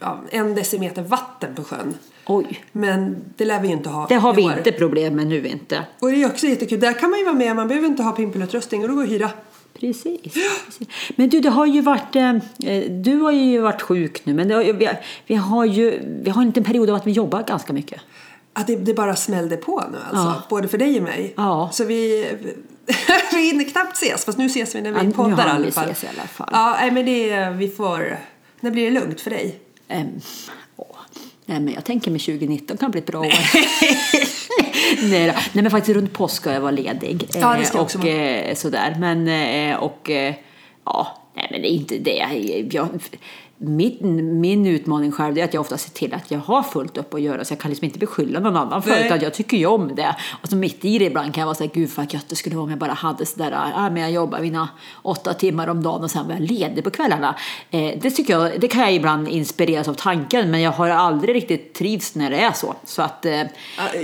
ja, 0.00 0.18
en 0.30 0.54
decimeter 0.54 1.02
vatten 1.02 1.54
på 1.54 1.64
sjön. 1.64 1.94
Oj. 2.26 2.64
Men 2.72 3.16
det 3.36 3.44
lär 3.44 3.60
vi 3.60 3.68
ju 3.68 3.74
inte 3.74 3.88
ha 3.88 4.06
Det 4.06 4.14
har 4.14 4.34
vi 4.34 4.42
år. 4.44 4.52
inte 4.58 4.72
problem 4.72 5.14
med 5.16 5.26
nu 5.26 5.46
inte. 5.48 5.82
Och 6.00 6.10
det 6.10 6.22
är 6.22 6.26
också 6.26 6.46
jättekul. 6.46 6.80
Där 6.80 6.92
kan 6.92 7.10
man 7.10 7.18
ju 7.18 7.24
vara 7.24 7.34
med. 7.34 7.56
Man 7.56 7.68
behöver 7.68 7.88
inte 7.88 8.02
ha 8.02 8.12
pimpelutrustning 8.12 8.82
och 8.82 8.88
då 8.88 8.94
går 8.94 9.04
hyra. 9.04 9.30
Precis, 9.80 10.20
precis. 10.22 10.88
Men 11.16 11.28
du, 11.28 11.40
det 11.40 11.48
har 11.50 11.66
ju 11.66 11.80
varit, 11.80 12.16
eh, 12.16 12.34
du 12.90 13.16
har 13.16 13.32
ju 13.32 13.58
varit 13.60 13.82
sjuk 13.82 14.26
nu, 14.26 14.34
men 14.34 14.48
det 14.48 14.72
vi, 14.72 14.88
vi 15.26 15.34
har 15.34 15.64
ju 15.64 16.00
vi 16.22 16.30
har 16.30 16.42
en 16.42 16.48
liten 16.48 16.64
period 16.64 16.90
av 16.90 16.96
att 16.96 17.06
vi 17.06 17.10
jobbar 17.10 17.42
ganska 17.42 17.72
mycket. 17.72 18.00
Att 18.52 18.66
det, 18.66 18.76
det 18.76 18.94
bara 18.94 19.16
smällde 19.16 19.56
på 19.56 19.84
nu 19.92 19.98
alltså. 19.98 20.16
Ja. 20.26 20.42
Både 20.48 20.68
för 20.68 20.78
dig 20.78 20.96
och 20.96 21.02
mig. 21.02 21.34
Ja. 21.36 21.70
Så 21.72 21.84
vi, 21.84 22.26
vi 23.32 23.50
hinner 23.50 23.64
knappt 23.64 23.96
ses. 23.96 24.24
Fast 24.24 24.38
nu 24.38 24.46
ses 24.46 24.74
vi 24.74 24.80
när 24.80 24.92
vi 24.92 25.06
Ja, 25.06 25.12
poddar 25.12 25.46
i 25.46 25.50
alla 25.50 25.70
fall. 25.70 25.90
ses 25.90 26.04
i 26.04 26.06
alla 26.18 26.28
fall. 26.28 26.48
Ja, 26.52 26.90
men 26.92 27.06
det 27.06 27.50
vi 27.50 27.68
får... 27.68 28.18
När 28.60 28.70
blir 28.70 28.84
det 28.84 29.00
lugnt 29.00 29.20
för 29.20 29.30
dig? 29.30 29.58
Åh. 29.88 30.04
Nej, 31.50 31.60
men 31.60 31.74
jag 31.74 31.84
tänker 31.84 32.10
mig 32.10 32.20
2019 32.20 32.76
kan 32.76 32.90
bli 32.90 33.00
ett 33.00 33.06
bra 33.06 33.20
år. 33.20 33.26
Nej, 35.10 35.26
då. 35.26 35.32
Nej, 35.52 35.62
men 35.62 35.70
faktiskt 35.70 35.96
runt 35.96 36.12
påsk 36.12 36.36
ska 36.36 36.52
jag 36.52 36.60
vara 36.60 36.70
ledig. 36.70 37.24
Ja, 37.34 37.56
det 37.58 37.64
ska 37.64 37.76
jag 37.78 37.80
Eh, 37.80 37.84
också 37.84 37.98
och, 37.98 38.04
vara. 38.04 38.14
eh, 38.14 38.54
sådär. 38.54 38.96
Men, 39.00 39.28
eh, 39.28 39.76
och 39.76 40.10
ja, 40.84 41.18
nej 41.36 41.48
men 41.50 41.62
det 41.62 41.68
är 41.72 41.74
inte 41.74 41.98
det. 41.98 42.26
Jag, 42.70 42.90
min, 43.62 44.40
min 44.40 44.66
utmaning 44.66 45.12
själv 45.12 45.38
är 45.38 45.44
att 45.44 45.54
jag 45.54 45.60
ofta 45.60 45.78
ser 45.78 45.90
till 45.90 46.14
att 46.14 46.30
jag 46.30 46.38
har 46.38 46.62
fullt 46.62 46.96
upp 46.98 47.14
att 47.14 47.20
göra 47.20 47.44
så 47.44 47.52
jag 47.52 47.58
kan 47.60 47.68
liksom 47.70 47.84
inte 47.84 47.98
beskylla 47.98 48.40
någon 48.40 48.56
annan 48.56 48.82
för 48.82 49.04
utan 49.06 49.20
Jag 49.20 49.34
tycker 49.34 49.56
ju 49.56 49.66
om 49.66 49.94
det. 49.94 50.16
Och 50.42 50.48
så 50.48 50.56
mitt 50.56 50.84
i 50.84 50.98
det 50.98 51.04
ibland 51.04 51.34
kan 51.34 51.40
jag 51.40 51.46
vara 51.46 51.54
så 51.54 51.64
här, 51.64 51.70
gud 51.74 51.90
vad 51.96 52.12
gött 52.14 52.24
det 52.28 52.36
skulle 52.36 52.56
vara 52.56 52.64
om 52.64 52.70
jag 52.70 52.78
bara 52.78 52.92
hade 52.92 53.26
sådär, 53.26 53.50
ja 53.76 53.90
men 53.90 54.02
jag 54.02 54.10
jobbar 54.10 54.40
mina 54.40 54.68
åtta 55.02 55.34
timmar 55.34 55.68
om 55.68 55.82
dagen 55.82 56.02
och 56.04 56.10
sen 56.10 56.26
var 56.26 56.32
jag 56.34 56.42
ledig 56.42 56.84
på 56.84 56.90
kvällarna. 56.90 57.36
Eh, 57.70 57.98
det 58.02 58.10
tycker 58.10 58.32
jag, 58.32 58.60
det 58.60 58.68
kan 58.68 58.80
jag 58.82 58.92
ibland 58.94 59.28
inspireras 59.28 59.88
av 59.88 59.94
tanken 59.94 60.50
men 60.50 60.60
jag 60.60 60.72
har 60.72 60.88
aldrig 60.88 61.34
riktigt 61.34 61.74
trivts 61.74 62.14
när 62.14 62.30
det 62.30 62.40
är 62.40 62.52
så. 62.52 62.74
Så 62.84 63.02
att, 63.02 63.24
eh, 63.24 63.32
Ja, 63.32 63.46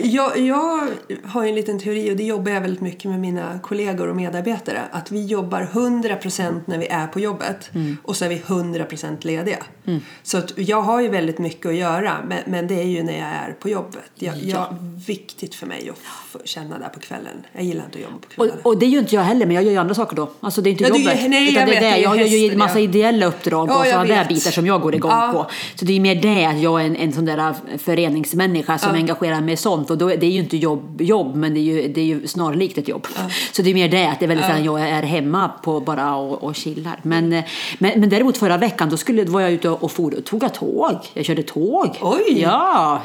Jag, 0.02 0.38
jag 0.38 0.88
har 1.24 1.42
ju 1.42 1.48
en 1.48 1.54
liten 1.54 1.78
teori 1.78 2.12
och 2.12 2.16
det 2.16 2.24
jobbar 2.24 2.52
jag 2.52 2.60
väldigt 2.60 2.80
mycket 2.80 3.10
med 3.10 3.20
mina 3.20 3.58
kollegor 3.58 4.08
och 4.08 4.16
medarbetare. 4.16 4.82
Att 4.90 5.10
vi 5.10 5.24
jobbar 5.26 5.68
100% 5.72 6.60
när 6.64 6.78
vi 6.78 6.86
är 6.86 7.06
på 7.06 7.20
jobbet 7.20 7.70
Mm. 7.74 7.96
och 8.04 8.16
så 8.16 8.24
är 8.24 8.28
vi 8.28 8.36
100% 8.46 9.24
lediga 9.26 9.45
det. 9.46 9.75
Så 10.22 10.38
att 10.38 10.52
jag 10.56 10.82
har 10.82 11.00
ju 11.00 11.08
väldigt 11.08 11.38
mycket 11.38 11.66
att 11.66 11.74
göra 11.74 12.16
men, 12.28 12.38
men 12.46 12.66
det 12.66 12.74
är 12.74 12.86
ju 12.86 13.02
när 13.02 13.12
jag 13.18 13.28
är 13.28 13.52
på 13.60 13.68
jobbet. 13.68 14.10
Jag, 14.14 14.36
jag, 14.42 14.66
viktigt 15.06 15.54
för 15.54 15.66
mig 15.66 15.90
att 15.90 15.98
få 16.32 16.38
känna 16.44 16.78
där 16.78 16.88
på 16.88 17.00
kvällen. 17.00 17.44
Jag 17.52 17.64
gillar 17.64 17.84
inte 17.84 17.98
att 17.98 18.04
jobba 18.04 18.16
på 18.18 18.28
kvällen. 18.28 18.56
Och, 18.62 18.66
och 18.72 18.78
det 18.78 18.86
är 18.86 18.90
ju 18.90 18.98
inte 18.98 19.14
jag 19.14 19.22
heller, 19.22 19.46
men 19.46 19.54
jag 19.54 19.64
gör 19.64 19.70
ju 19.70 19.76
andra 19.78 19.94
saker 19.94 20.16
då. 20.16 20.30
Alltså 20.40 20.60
det 20.62 20.68
är 20.68 20.72
inte 20.72 20.84
Ja, 20.84 20.90
du 20.90 20.98
jobbet. 21.00 21.22
gör- 21.22 21.28
nej, 21.28 21.54
jag 21.54 21.66
det 21.66 21.70
vet, 21.72 21.80
det. 21.80 21.90
du 21.96 22.00
Jag 22.02 22.20
är 22.20 22.24
gör 22.26 22.38
ju 22.38 22.52
en 22.52 22.58
massa 22.58 22.78
ja. 22.78 22.84
ideella 22.84 23.26
uppdrag 23.26 23.68
Ja, 23.68 23.78
och 23.80 23.86
jag 23.86 23.92
sådana 23.92 24.14
där 24.14 24.24
bitar 24.28 24.50
som 24.50 24.66
jag 24.66 24.80
går 24.80 24.94
igång 24.94 25.10
Ja. 25.10 25.30
på. 25.32 25.46
Så 25.74 25.84
det 25.84 25.92
är 25.92 25.94
ju 25.94 26.00
mer 26.00 26.14
det 26.14 26.44
att 26.44 26.60
jag 26.60 26.80
är 26.80 26.84
en, 26.86 26.96
en 26.96 27.12
sån 27.12 27.24
där 27.24 27.54
föreningsmänniska 27.78 28.78
som 28.78 28.92
engagerar 28.94 29.40
mig 29.40 29.54
i 29.54 29.56
sånt. 29.56 29.90
Och 29.90 29.98
då, 29.98 30.06
det 30.08 30.26
är 30.26 30.30
ju 30.30 30.40
inte 30.40 30.56
jobb, 30.56 31.00
jobb 31.00 31.36
men 31.36 31.54
det 31.54 31.60
är 31.60 31.62
ju, 31.62 31.88
det 31.88 32.00
är 32.00 32.04
ju 32.04 32.26
snarlikt 32.26 32.78
ett 32.78 32.88
jobb. 32.88 33.06
Så 33.52 33.62
det 33.62 33.70
är 33.70 33.74
mer 33.74 33.88
det, 33.88 34.06
att 34.08 34.18
det 34.18 34.24
är 34.24 34.28
väldigt 34.28 34.46
sällan 34.46 34.64
jag 34.64 34.80
är 34.80 35.02
hemma 35.02 35.48
på 35.62 35.80
bara 35.80 36.16
och, 36.16 36.44
och 36.44 36.54
chillar. 36.54 37.00
Men, 37.02 37.32
eh, 37.32 37.44
men, 37.78 38.00
men 38.00 38.08
däremot 38.08 38.36
förra 38.36 38.56
veckan 38.56 38.88
då 38.90 38.96
skulle, 38.96 39.24
var 39.24 39.40
jag 39.40 39.52
ute 39.52 39.68
och 39.68 39.75
for, 39.90 40.10
tog 40.10 40.42
jag 40.42 40.54
tåg. 40.54 40.96
Jag 41.14 41.24
körde 41.24 41.42
tåg. 41.42 41.98
Oj! 42.00 42.40
Ja, 42.42 43.02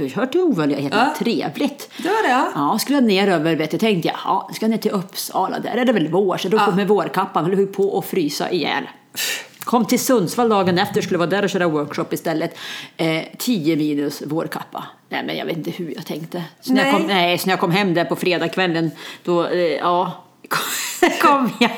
jag 0.00 0.10
kört 0.10 0.32
till 0.32 0.40
helt 0.80 0.94
Ja. 0.94 1.14
trevligt. 1.18 1.90
Det 1.96 2.08
var 2.08 2.22
det? 2.28 2.46
Ja, 2.54 2.78
skulle 2.80 2.96
jag 2.96 3.04
ner 3.04 3.28
över, 3.28 3.56
vet 3.56 3.72
jag 3.72 3.80
tänkte 3.80 4.08
jag, 4.08 4.16
ja, 4.24 4.50
ska 4.54 4.64
jag 4.64 4.70
ner 4.70 4.78
till 4.78 4.90
Uppsala, 4.90 5.58
där 5.58 5.76
är 5.76 5.84
det 5.84 5.92
väl 5.92 6.08
vår, 6.08 6.36
så 6.36 6.46
jag 6.46 6.50
drog 6.50 6.64
på 6.64 6.72
med 6.72 6.88
vårkappan, 6.88 7.44
höll 7.44 7.66
på 7.66 7.98
att 7.98 8.06
frysa 8.06 8.50
ihjäl. 8.50 8.84
Kom 9.64 9.84
till 9.84 9.98
Sundsvall 10.00 10.48
dagen 10.48 10.78
efter, 10.78 11.00
skulle 11.00 11.18
vara 11.18 11.30
där 11.30 11.42
och 11.44 11.50
köra 11.50 11.68
workshop 11.68 12.04
istället. 12.10 12.56
Eh, 12.96 13.22
10 13.38 13.76
minus 13.76 14.22
vårkappa. 14.26 14.84
Nej 15.08 15.24
men 15.26 15.36
jag 15.36 15.46
vet 15.46 15.56
inte 15.56 15.70
hur 15.70 15.94
jag 15.94 16.06
tänkte. 16.06 16.44
Så 16.60 16.72
när, 16.72 16.84
jag 16.84 16.92
Nej. 16.92 17.00
kom, 17.00 17.06
nej, 17.06 17.38
så 17.38 17.46
när 17.46 17.52
jag 17.52 17.60
kom 17.60 17.70
hem 17.70 17.94
där 17.94 18.04
på 18.04 18.16
fredagskvällen, 18.16 18.90
då, 19.24 19.46
eh, 19.46 19.58
ja, 19.58 20.24
kom 21.22 21.50
jag 21.60 21.70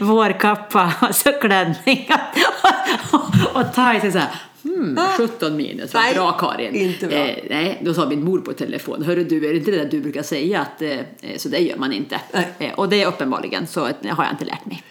vårkappa 0.00 0.92
och 1.08 1.14
så 1.14 1.32
klänning 1.32 2.10
och, 3.12 3.60
och 3.60 3.74
tajt 3.74 4.12
så 4.12 4.18
här. 4.18 4.28
Hmm, 4.62 4.98
17 5.16 5.56
minus, 5.56 5.94
vad 5.94 6.02
Nej, 6.02 6.14
bra 6.14 6.32
Karin. 6.32 6.74
inte 6.74 7.06
bra. 7.06 7.18
Eh, 7.18 7.44
nej, 7.50 7.80
då 7.84 7.94
sa 7.94 8.08
min 8.08 8.24
mor 8.24 8.38
på 8.38 8.52
telefon, 8.52 9.02
hörru 9.02 9.24
du, 9.24 9.36
är 9.48 9.52
det 9.52 9.58
inte 9.58 9.70
det 9.70 9.76
där 9.76 9.90
du 9.90 10.00
brukar 10.00 10.22
säga 10.22 10.60
att 10.60 10.82
eh, 10.82 10.90
eh, 10.90 11.36
så 11.36 11.48
det 11.48 11.58
gör 11.58 11.76
man 11.76 11.92
inte. 11.92 12.20
Eh, 12.58 12.72
och 12.74 12.88
det 12.88 13.02
är 13.02 13.06
uppenbarligen 13.06 13.66
så 13.66 13.80
att, 13.84 14.06
har 14.08 14.24
jag 14.24 14.32
inte 14.32 14.44
lärt 14.44 14.66
mig. 14.66 14.82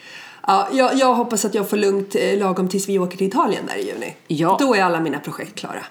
Ja, 0.47 0.67
jag, 0.71 0.95
jag 0.95 1.13
hoppas 1.13 1.45
att 1.45 1.55
jag 1.55 1.69
får 1.69 1.77
lugnt 1.77 2.15
eh, 2.15 2.39
lagom 2.39 2.69
tills 2.69 2.89
vi 2.89 2.99
åker 2.99 3.17
till 3.17 3.27
Italien 3.27 3.65
där 3.67 3.75
i 3.75 3.87
juni. 3.87 4.15
Ja. 4.27 4.57
Då 4.59 4.75
är 4.75 4.83
alla 4.83 4.99
mina 4.99 5.19
projekt 5.19 5.55
klara. 5.55 5.83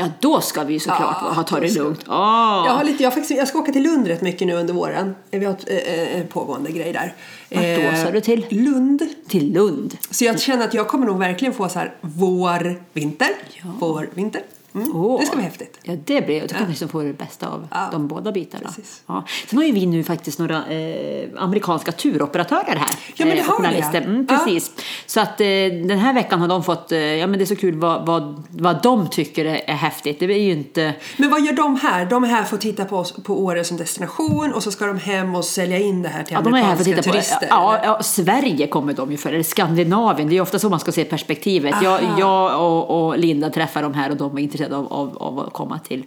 Ja, 0.00 0.06
då 0.20 0.40
ska 0.40 0.64
vi 0.64 0.80
såklart 0.80 1.16
Ja, 1.22 1.30
ha 1.32 1.42
ta 1.42 1.60
det 1.60 1.68
ska- 1.68 1.82
lugnt. 1.82 2.00
Ah. 2.06 2.66
Jag, 2.66 2.72
har 2.72 2.84
lite, 2.84 3.02
jag, 3.02 3.14
faktiskt, 3.14 3.38
jag 3.38 3.48
ska 3.48 3.58
åka 3.58 3.72
till 3.72 3.82
Lund 3.82 4.06
rätt 4.06 4.20
mycket 4.22 4.46
nu 4.46 4.54
under 4.54 4.74
våren. 4.74 5.14
Vi 5.30 5.44
har 5.44 5.56
eh, 5.66 5.76
eh, 6.18 6.26
pågående 6.26 6.70
grej 6.72 6.92
där. 6.92 7.14
Vart 7.50 7.92
då, 7.92 8.04
sa 8.04 8.10
du 8.10 8.20
till? 8.20 8.46
Lund. 8.50 9.02
Till 9.28 9.52
Lund. 9.52 9.96
Så 10.10 10.24
jag 10.24 10.40
känner 10.40 10.64
att 10.64 10.74
jag 10.74 10.88
kommer 10.88 11.06
nog 11.06 11.18
verkligen 11.18 11.54
få 11.54 11.68
så 11.68 11.78
här 11.78 11.94
vår, 12.00 12.82
vinter, 12.92 13.28
Ja. 13.62 13.70
vår, 13.78 14.08
vinter. 14.14 14.42
Mm. 14.74 14.96
Åh. 14.96 15.20
Det 15.20 15.26
ska 15.26 15.36
bli 15.36 15.44
häftigt. 15.44 15.78
Ja, 15.82 15.94
det 16.04 16.26
blir, 16.26 16.38
jag 16.40 16.48
kan 16.50 16.68
liksom 16.68 16.88
få 16.88 17.02
det 17.02 17.12
bästa 17.18 17.48
av 17.48 17.66
Ja. 17.70 17.88
de 17.92 18.08
båda 18.08 18.32
bitarna. 18.32 18.64
Precis. 18.66 19.02
Ja. 19.06 19.24
Sen 19.48 19.58
har 19.58 19.64
ju 19.66 19.72
vi 19.72 19.86
nu 19.86 20.04
faktiskt 20.04 20.38
några 20.38 20.66
eh, 20.66 21.28
amerikanska 21.38 21.92
turoperatörer 21.92 22.76
här. 22.76 22.90
Ja, 23.16 23.26
men 23.26 23.36
det 23.36 23.40
eh, 23.42 23.46
har 23.46 23.54
journalister. 23.56 24.00
ja. 24.00 24.06
Mm, 24.06 24.26
Ja. 24.30 24.36
precis. 24.36 24.70
Så 25.06 25.20
att 25.20 25.40
eh, 25.40 25.46
den 25.86 25.98
här 25.98 26.14
veckan 26.14 26.40
har 26.40 26.48
de 26.48 26.64
fått, 26.64 26.92
eh, 26.92 26.98
ja 26.98 27.26
men 27.26 27.38
det 27.38 27.44
är 27.44 27.46
så 27.46 27.56
kul 27.56 27.74
vad, 27.78 28.06
vad, 28.06 28.42
vad 28.50 28.82
de 28.82 29.08
tycker 29.08 29.44
är, 29.44 29.60
är 29.66 29.74
häftigt. 29.74 30.18
Det 30.18 30.24
är 30.24 30.42
ju 30.42 30.52
inte, 30.52 30.94
Men 31.16 31.30
vad 31.30 31.40
gör 31.44 31.52
de 31.52 31.76
här? 31.76 32.06
De 32.06 32.24
är 32.24 32.28
här 32.28 32.44
för 32.44 32.56
att 32.56 32.60
titta 32.62 32.84
på, 32.84 32.96
oss, 32.96 33.12
på 33.12 33.44
Åre 33.44 33.64
som 33.64 33.76
destination 33.76 34.52
och 34.52 34.62
så 34.62 34.70
ska 34.70 34.86
de 34.86 34.98
hem 34.98 35.34
och 35.34 35.44
sälja 35.44 35.78
in 35.78 36.02
det 36.02 36.08
här 36.08 36.22
till 36.22 36.34
Ja, 36.34 36.40
de 36.40 36.54
är 36.54 36.58
här 36.62 36.76
för 36.76 36.82
att 36.82 36.86
amerikanska 36.88 37.02
titta 37.02 37.10
på, 37.10 37.12
turister. 37.12 37.46
ja, 37.50 37.76
eller? 37.76 37.86
ja, 37.86 38.02
Sverige 38.02 38.66
kommer 38.66 38.92
de 38.92 39.10
ju 39.10 39.16
för, 39.16 39.32
eller 39.32 39.42
Skandinavien. 39.42 40.28
Det 40.28 40.32
är 40.32 40.36
ju 40.36 40.40
ofta 40.42 40.58
så 40.58 40.68
man 40.68 40.80
ska 40.80 40.92
se 40.92 41.04
perspektivet. 41.04 41.74
Jag, 41.82 42.02
Aha. 42.02 42.16
jag 42.18 42.60
och, 42.66 43.06
och 43.08 43.18
Linda 43.18 43.50
träffar 43.50 43.82
de 43.82 43.94
här 43.94 44.10
och 44.10 44.16
de 44.16 44.32
var 44.32 44.38
intresserade 44.38 44.67
av, 44.72 44.92
av, 44.92 45.18
av 45.18 45.38
att 45.38 45.52
komma 45.52 45.78
till 45.78 46.04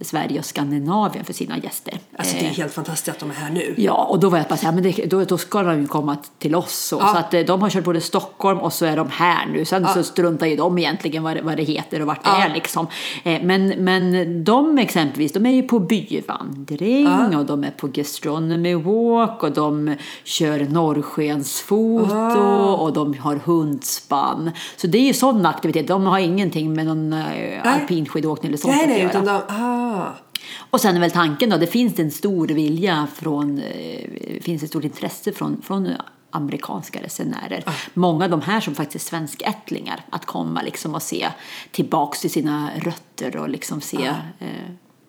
Sverige 0.00 0.38
och 0.38 0.44
Skandinavien 0.44 1.24
för 1.24 1.32
sina 1.32 1.58
gäster. 1.58 1.98
Alltså 2.16 2.36
det 2.36 2.44
är 2.44 2.48
Eh, 2.50 2.54
helt 2.54 2.72
fantastiskt 2.72 3.08
att 3.08 3.18
de 3.20 3.30
är 3.30 3.34
här 3.34 3.50
nu. 3.50 3.74
Ja, 3.76 4.04
och 4.10 4.20
då 4.20 4.28
var 4.28 4.38
jag 4.38 4.46
bara 4.46 4.56
så 4.56 4.66
här, 4.66 4.72
men 4.72 4.82
det, 4.82 4.90
då, 5.10 5.24
då 5.24 5.38
ska 5.38 5.62
de 5.62 5.80
ju 5.80 5.86
komma 5.86 6.16
till 6.38 6.54
oss. 6.54 6.72
Så, 6.74 6.96
Ja. 7.00 7.08
så 7.12 7.18
att 7.18 7.34
eh, 7.34 7.40
de 7.40 7.62
har 7.62 7.70
kört 7.70 7.84
både 7.84 8.00
Stockholm 8.00 8.58
och 8.58 8.72
så 8.72 8.84
är 8.84 8.96
de 8.96 9.08
här 9.10 9.46
nu. 9.46 9.64
Sen 9.64 9.86
så 9.88 10.02
struntar 10.02 10.46
ju 10.46 10.56
de 10.56 10.78
egentligen 10.78 11.22
vad 11.22 11.36
det, 11.36 11.42
vad 11.42 11.56
det 11.56 11.62
heter 11.62 12.00
och 12.00 12.06
vart 12.06 12.24
det 12.24 12.30
Ja. 12.30 12.44
är 12.44 12.54
liksom. 12.54 12.86
Eh, 13.24 13.42
Men, 13.42 13.68
men 13.68 14.44
de 14.44 14.78
exempelvis, 14.78 15.32
de 15.32 15.46
är 15.46 15.50
ju 15.50 15.62
på 15.62 15.78
byvandring 15.78 17.36
och 17.36 17.46
de 17.46 17.64
är 17.64 17.70
på 17.70 17.86
gastronomy 17.86 18.74
walk 18.74 19.42
och 19.42 19.52
de 19.52 19.94
kör 20.24 20.66
norrskensfoto 20.70 22.48
och 22.78 22.92
de 22.92 23.14
har 23.18 23.36
hundspann. 23.36 24.50
Så 24.76 24.86
det 24.86 24.98
är 24.98 25.02
ju 25.06 25.14
sån 25.14 25.46
aktivitet. 25.46 25.88
De 25.88 26.06
har 26.06 26.18
ingenting 26.18 26.72
med 26.72 26.86
någon 26.86 27.14
alpinskidåkning 27.64 28.48
eller 28.48 28.58
sånt 28.58 28.74
Nej, 28.74 28.82
att 28.82 28.88
nej, 28.88 28.98
göra. 29.00 29.10
utan 29.10 29.24
de, 29.24 29.40
ah. 29.48 29.87
Och 30.70 30.80
sen 30.80 30.96
är 30.96 31.00
väl 31.00 31.10
tanken 31.10 31.50
då, 31.50 31.56
det 31.56 31.66
finns 31.66 31.98
en 31.98 32.10
stor 32.10 32.48
vilja 32.48 33.06
från, 33.14 33.58
eh, 33.58 34.40
finns 34.42 34.62
ett 34.62 34.68
stort 34.68 34.84
intresse 34.84 35.32
från, 35.32 35.62
från 35.62 35.88
amerikanska 36.30 37.02
resenärer. 37.02 37.64
Många 37.94 38.24
av 38.24 38.30
de 38.30 38.40
här 38.40 38.60
som 38.60 38.74
faktiskt 38.74 39.06
är 39.06 39.08
svenskättlingar, 39.08 40.04
att 40.10 40.26
komma 40.26 40.62
liksom 40.62 40.94
och 40.94 41.02
se 41.02 41.28
tillbaks 41.70 42.20
till 42.20 42.30
sina 42.30 42.70
rötter 42.76 43.36
och 43.36 43.48
liksom 43.48 43.80
se 43.80 44.06
eh, 44.38 44.48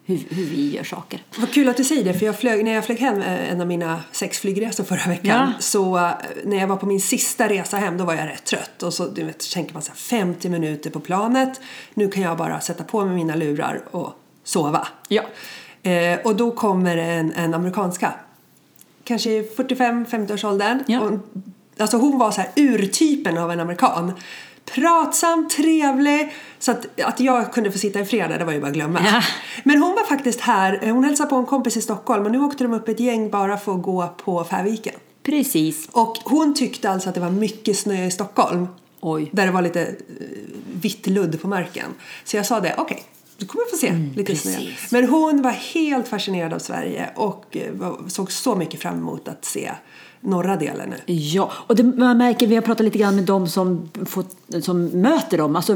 hur, 0.05 0.17
hur 0.29 0.45
vi 0.45 0.75
gör 0.75 0.83
saker. 0.83 1.23
Vad 1.37 1.53
kul 1.53 1.69
att 1.69 1.77
du 1.77 1.83
säger 1.83 2.03
det, 2.03 2.13
för 2.13 2.25
jag 2.25 2.39
flög, 2.39 2.65
när 2.65 2.73
jag 2.73 2.85
flög 2.85 2.99
hem 2.99 3.21
eh, 3.21 3.51
en 3.51 3.61
av 3.61 3.67
mina 3.67 4.01
sex 4.11 4.39
flygresor 4.39 4.83
förra 4.83 5.07
veckan 5.09 5.53
Ja. 5.53 5.53
så 5.59 5.97
eh, 5.97 6.11
när 6.45 6.57
jag 6.57 6.67
var 6.67 6.75
på 6.77 6.85
min 6.85 7.01
sista 7.01 7.49
resa 7.49 7.77
hem 7.77 7.97
då 7.97 8.03
var 8.05 8.13
jag 8.13 8.27
rätt 8.27 8.45
trött 8.45 8.83
och 8.83 8.93
så 8.93 9.07
du 9.07 9.23
vet, 9.23 9.51
tänker 9.53 9.73
man 9.73 9.81
så 9.81 9.91
här 9.91 9.97
50 9.97 10.49
minuter 10.49 10.89
på 10.89 10.99
planet, 10.99 11.61
nu 11.93 12.07
kan 12.07 12.23
jag 12.23 12.37
bara 12.37 12.59
sätta 12.59 12.83
på 12.83 13.05
mig 13.05 13.15
mina 13.15 13.35
lurar 13.35 13.81
och 13.91 14.13
sova. 14.49 14.87
Ja. 15.07 15.23
Eh, 15.83 16.19
och 16.23 16.35
då 16.35 16.51
kommer 16.51 16.97
en, 16.97 17.33
en 17.33 17.53
amerikanska, 17.53 18.13
kanske 19.03 19.29
i 19.29 19.49
45-50-årsåldern. 19.57 20.83
Ja. 20.87 20.99
Och, 20.99 21.11
alltså 21.77 21.97
hon 21.97 22.19
var 22.19 22.31
så 22.31 22.41
här 22.41 22.51
urtypen 22.55 23.37
av 23.37 23.51
en 23.51 23.59
amerikan. 23.59 24.13
Pratsam, 24.65 25.49
trevlig, 25.49 26.33
så 26.59 26.71
att, 26.71 27.01
att 27.01 27.19
jag 27.19 27.53
kunde 27.53 27.71
få 27.71 27.77
sitta 27.77 27.99
i 27.99 28.05
fred 28.05 28.29
där, 28.29 28.39
det 28.39 28.45
var 28.45 28.53
ju 28.53 28.59
bara 28.59 28.67
att 28.67 28.73
glömma. 28.73 28.99
Ja. 29.05 29.21
Men 29.63 29.81
hon 29.81 29.91
var 29.91 30.03
faktiskt 30.03 30.41
här, 30.41 30.79
eh, 30.81 30.93
hon 30.93 31.03
hälsade 31.03 31.29
på 31.29 31.35
en 31.35 31.45
kompis 31.45 31.77
i 31.77 31.81
Stockholm 31.81 32.25
och 32.25 32.31
nu 32.31 32.39
åkte 32.39 32.63
de 32.63 32.73
upp 32.73 32.87
ett 32.87 32.99
gäng 32.99 33.29
bara 33.29 33.57
för 33.57 33.75
att 33.75 33.81
gå 33.81 34.09
på 34.23 34.43
Färviken. 34.43 34.95
Precis. 35.23 35.89
Och 35.91 36.17
hon 36.23 36.55
tyckte 36.55 36.89
alltså 36.89 37.09
att 37.09 37.15
det 37.15 37.21
var 37.21 37.31
mycket 37.31 37.77
snö 37.77 38.05
i 38.05 38.11
Stockholm. 38.11 38.67
Oj. 38.99 39.29
Där 39.31 39.45
det 39.45 39.51
var 39.51 39.61
lite 39.61 39.81
eh, 39.81 39.95
vitt 40.73 41.07
ludd 41.07 41.41
på 41.41 41.47
marken. 41.47 41.85
Så 42.23 42.37
jag 42.37 42.45
sa 42.45 42.59
det, 42.59 42.75
okej, 42.77 43.03
du 43.39 43.45
kommer 43.45 43.65
få 43.71 43.77
se 43.77 43.87
lite. 43.87 43.95
Mm, 43.95 44.25
precis. 44.25 44.91
Men 44.91 45.07
hon 45.07 45.41
var 45.41 45.51
helt 45.51 46.07
fascinerad 46.07 46.53
av 46.53 46.59
Sverige 46.59 47.09
och 47.15 47.57
eh, 47.57 48.07
såg 48.07 48.31
så 48.31 48.55
mycket 48.55 48.79
fram 48.79 48.97
emot 48.97 49.27
att 49.27 49.45
se 49.45 49.71
norra 50.21 50.55
delen 50.55 50.89
nu. 50.89 51.13
Ja, 51.13 51.51
och 51.55 51.75
det, 51.75 51.83
man 51.83 52.17
märker, 52.17 52.47
vi 52.47 52.55
har 52.55 52.61
pratat 52.61 52.83
lite 52.85 52.97
grann 52.97 53.15
med 53.15 53.23
dem 53.23 53.47
som, 53.47 53.89
får, 54.05 54.23
som 54.61 54.85
möter 54.85 55.37
dem. 55.37 55.55
Alltså, 55.55 55.75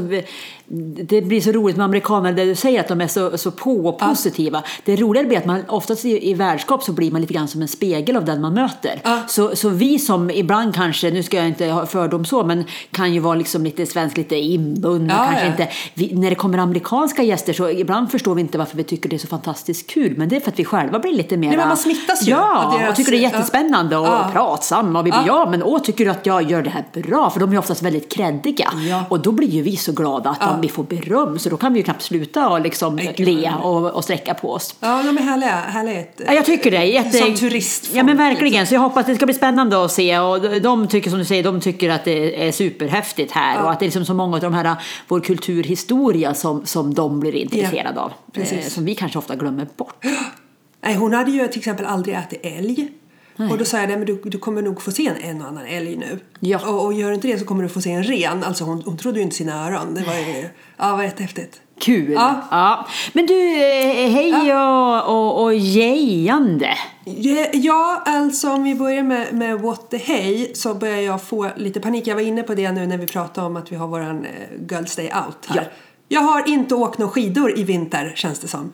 det 1.04 1.22
blir 1.22 1.40
så 1.40 1.52
roligt 1.52 1.76
med 1.76 1.84
amerikaner, 1.84 2.32
där 2.32 2.46
du 2.46 2.54
säger 2.54 2.80
att 2.80 2.88
de 2.88 3.00
är 3.00 3.06
så, 3.06 3.38
så 3.38 3.50
på 3.50 3.86
och 3.88 3.98
positiva. 3.98 4.62
Det 4.84 4.96
roliga 4.96 5.24
blir 5.24 5.38
att 5.38 5.46
man 5.46 5.62
oftast 5.68 6.04
i, 6.04 6.30
i 6.30 6.34
värdskap 6.34 6.82
så 6.82 6.92
blir 6.92 7.10
man 7.10 7.20
lite 7.20 7.34
grann 7.34 7.48
som 7.48 7.62
en 7.62 7.68
spegel 7.68 8.16
av 8.16 8.24
den 8.24 8.40
man 8.40 8.54
möter. 8.54 9.00
Ja. 9.04 9.22
Så, 9.28 9.56
så 9.56 9.68
vi 9.68 9.98
som 9.98 10.30
ibland 10.30 10.74
kanske, 10.74 11.10
nu 11.10 11.22
ska 11.22 11.36
jag 11.36 11.48
inte 11.48 11.66
ha 11.66 11.86
fördom 11.86 12.24
så, 12.24 12.44
men 12.44 12.64
kan 12.90 13.14
ju 13.14 13.20
vara 13.20 13.34
liksom 13.34 13.64
lite 13.64 13.86
svensk, 13.86 14.16
lite 14.16 14.36
inbundna, 14.36 15.14
Ja, 15.14 15.24
kanske 15.24 15.44
ja. 15.44 15.50
inte. 15.50 15.68
Vi, 15.94 16.14
när 16.14 16.30
det 16.30 16.36
kommer 16.36 16.58
amerikanska 16.58 17.22
gäster 17.22 17.52
så 17.52 17.70
ibland 17.70 18.10
förstår 18.10 18.34
vi 18.34 18.40
inte 18.40 18.58
varför 18.58 18.76
vi 18.76 18.84
tycker 18.84 19.08
det 19.08 19.16
är 19.16 19.18
så 19.18 19.26
fantastiskt 19.26 19.90
kul, 19.90 20.14
men 20.18 20.28
det 20.28 20.36
är 20.36 20.40
för 20.40 20.50
att 20.50 20.58
vi 20.58 20.64
själva 20.64 20.98
blir 20.98 21.12
lite 21.12 21.36
mer... 21.36 21.56
men 21.56 21.68
man 21.68 21.76
smittas 21.76 22.22
ju 22.26 22.30
Ja, 22.30 22.74
deras- 22.78 22.90
och 22.90 22.96
tycker 22.96 23.12
det 23.12 23.18
är 23.18 23.20
jättespännande 23.20 23.96
och 23.96 24.06
Ja. 24.34 24.46
pratsam 24.50 24.96
och 24.96 25.06
vi 25.06 25.10
blir, 25.10 25.20
Ja. 25.26 25.44
ja 25.44 25.50
men 25.50 25.62
åh 25.62 25.78
tycker 25.80 26.04
du 26.04 26.10
att 26.10 26.26
jag 26.26 26.50
gör 26.50 26.62
det 26.62 26.70
här 26.70 26.84
bra? 27.02 27.30
För 27.30 27.40
de 27.40 27.52
är 27.52 27.58
oftast 27.58 27.82
väldigt 27.82 28.12
kreddiga. 28.12 28.70
Ja. 28.88 29.04
Och 29.08 29.20
då 29.20 29.32
blir 29.32 29.48
ju 29.48 29.62
vi 29.62 29.76
så 29.76 29.92
glada 29.92 30.30
att 30.30 30.38
Ja. 30.40 30.58
vi 30.62 30.68
får 30.68 30.82
beröm 30.84 31.38
så 31.38 31.48
då 31.48 31.56
kan 31.56 31.72
vi 31.72 31.78
ju 31.78 31.84
knappt 31.84 32.02
sluta 32.02 32.48
och 32.48 32.60
liksom 32.60 32.96
Nej, 32.96 33.14
le 33.18 33.52
och, 33.62 33.90
och 33.90 34.04
sträcka 34.04 34.34
på 34.34 34.52
oss. 34.52 34.74
Ja, 34.80 35.02
de 35.02 35.18
är 35.18 35.22
härliga. 35.22 35.48
härligt. 35.50 36.20
Ja, 36.26 36.32
jag 36.32 36.44
tycker 36.44 36.70
det. 36.70 36.84
Jätte... 36.84 37.18
Som 37.18 37.34
turistfolk, 37.34 37.96
Ja 37.98 38.02
men 38.04 38.16
verkligen. 38.16 38.50
liksom. 38.52 38.66
Så 38.66 38.74
jag 38.74 38.80
hoppas 38.80 39.06
det 39.06 39.14
ska 39.14 39.24
bli 39.26 39.34
spännande 39.34 39.84
att 39.84 39.92
se. 39.92 40.18
Och 40.18 40.60
de 40.60 40.88
tycker 40.88 41.10
som 41.10 41.18
du 41.18 41.24
säger, 41.24 41.42
de 41.42 41.60
tycker 41.60 41.90
att 41.90 42.04
det 42.04 42.46
är 42.48 42.52
superhäftigt 42.52 43.32
här. 43.32 43.62
Och 43.64 43.70
att 43.70 43.78
det 43.80 43.84
är 43.84 43.86
liksom 43.86 44.04
så 44.04 44.14
många 44.14 44.34
av 44.36 44.40
de 44.42 44.54
här, 44.54 44.76
vår 45.08 45.20
kulturhistoria 45.20 46.34
som, 46.34 46.66
som 46.66 46.94
de 46.94 47.20
blir 47.20 47.34
intresserade 47.34 48.00
av. 48.00 48.12
precis. 48.32 48.52
Eh, 48.66 48.70
Som 48.70 48.84
vi 48.84 48.94
kanske 48.94 49.18
ofta 49.18 49.36
glömmer 49.36 49.66
bort. 49.76 50.04
Nej, 50.84 50.94
hon 50.94 51.12
hade 51.14 51.30
ju 51.30 51.48
till 51.48 51.58
exempel 51.58 51.86
aldrig 51.86 52.14
ätit 52.16 52.40
älg. 52.42 52.88
Och 53.36 53.58
då 53.58 53.64
sa 53.64 53.78
jag, 53.78 53.88
nej 53.88 53.96
men 53.96 54.06
du, 54.06 54.20
du 54.24 54.38
kommer 54.38 54.62
nog 54.62 54.82
få 54.82 54.90
se 54.90 55.06
en, 55.06 55.16
en 55.16 55.42
och 55.42 55.48
annan 55.48 55.66
älg 55.66 55.96
nu. 55.96 56.18
Ja. 56.40 56.68
Och, 56.68 56.84
och 56.84 56.92
gör 56.92 57.08
du 57.08 57.14
inte 57.14 57.28
det 57.28 57.38
så 57.38 57.44
kommer 57.44 57.62
du 57.62 57.68
få 57.68 57.80
se 57.80 57.92
en 57.92 58.04
ren. 58.04 58.44
Alltså 58.44 58.64
hon, 58.64 58.82
hon 58.84 58.96
trodde 58.96 59.18
ju 59.18 59.22
inte 59.22 59.36
sina 59.36 59.66
öron. 59.66 59.94
Det 59.94 60.02
var 60.02 60.14
ju, 60.14 60.48
ja, 60.76 60.96
var 60.96 61.02
jättehäftigt. 61.02 61.60
Kul! 61.80 62.12
Ja. 62.12 62.40
Ja. 62.50 62.86
Men 63.12 63.26
du, 63.26 63.54
eh, 63.54 64.10
hej 64.10 64.54
och, 64.54 65.08
och, 65.08 65.42
och 65.42 65.54
jejande. 65.54 66.74
Ja, 67.04 67.46
Ja, 67.52 68.02
alltså 68.06 68.50
om 68.50 68.64
vi 68.64 68.74
börjar 68.74 69.02
med, 69.02 69.34
med 69.34 69.60
What 69.60 69.90
the 69.90 69.96
Hey 69.96 70.54
så 70.54 70.74
börjar 70.74 71.00
jag 71.00 71.22
få 71.22 71.50
lite 71.56 71.80
panik. 71.80 72.06
Jag 72.06 72.14
var 72.14 72.22
inne 72.22 72.42
på 72.42 72.54
det 72.54 72.72
nu 72.72 72.86
när 72.86 72.98
vi 72.98 73.06
pratade 73.06 73.46
om 73.46 73.56
att 73.56 73.72
vi 73.72 73.76
har 73.76 73.88
våran 73.88 74.24
eh, 74.24 74.30
Girls 74.70 74.96
Day 74.96 75.06
Out 75.26 75.46
här. 75.46 75.56
Ja. 75.56 75.62
Jag 76.08 76.20
har 76.20 76.48
inte 76.48 76.74
åkt 76.74 76.98
några 76.98 77.12
skidor 77.12 77.58
i 77.58 77.64
vinter 77.64 78.12
känns 78.16 78.38
det 78.38 78.48
som. 78.48 78.72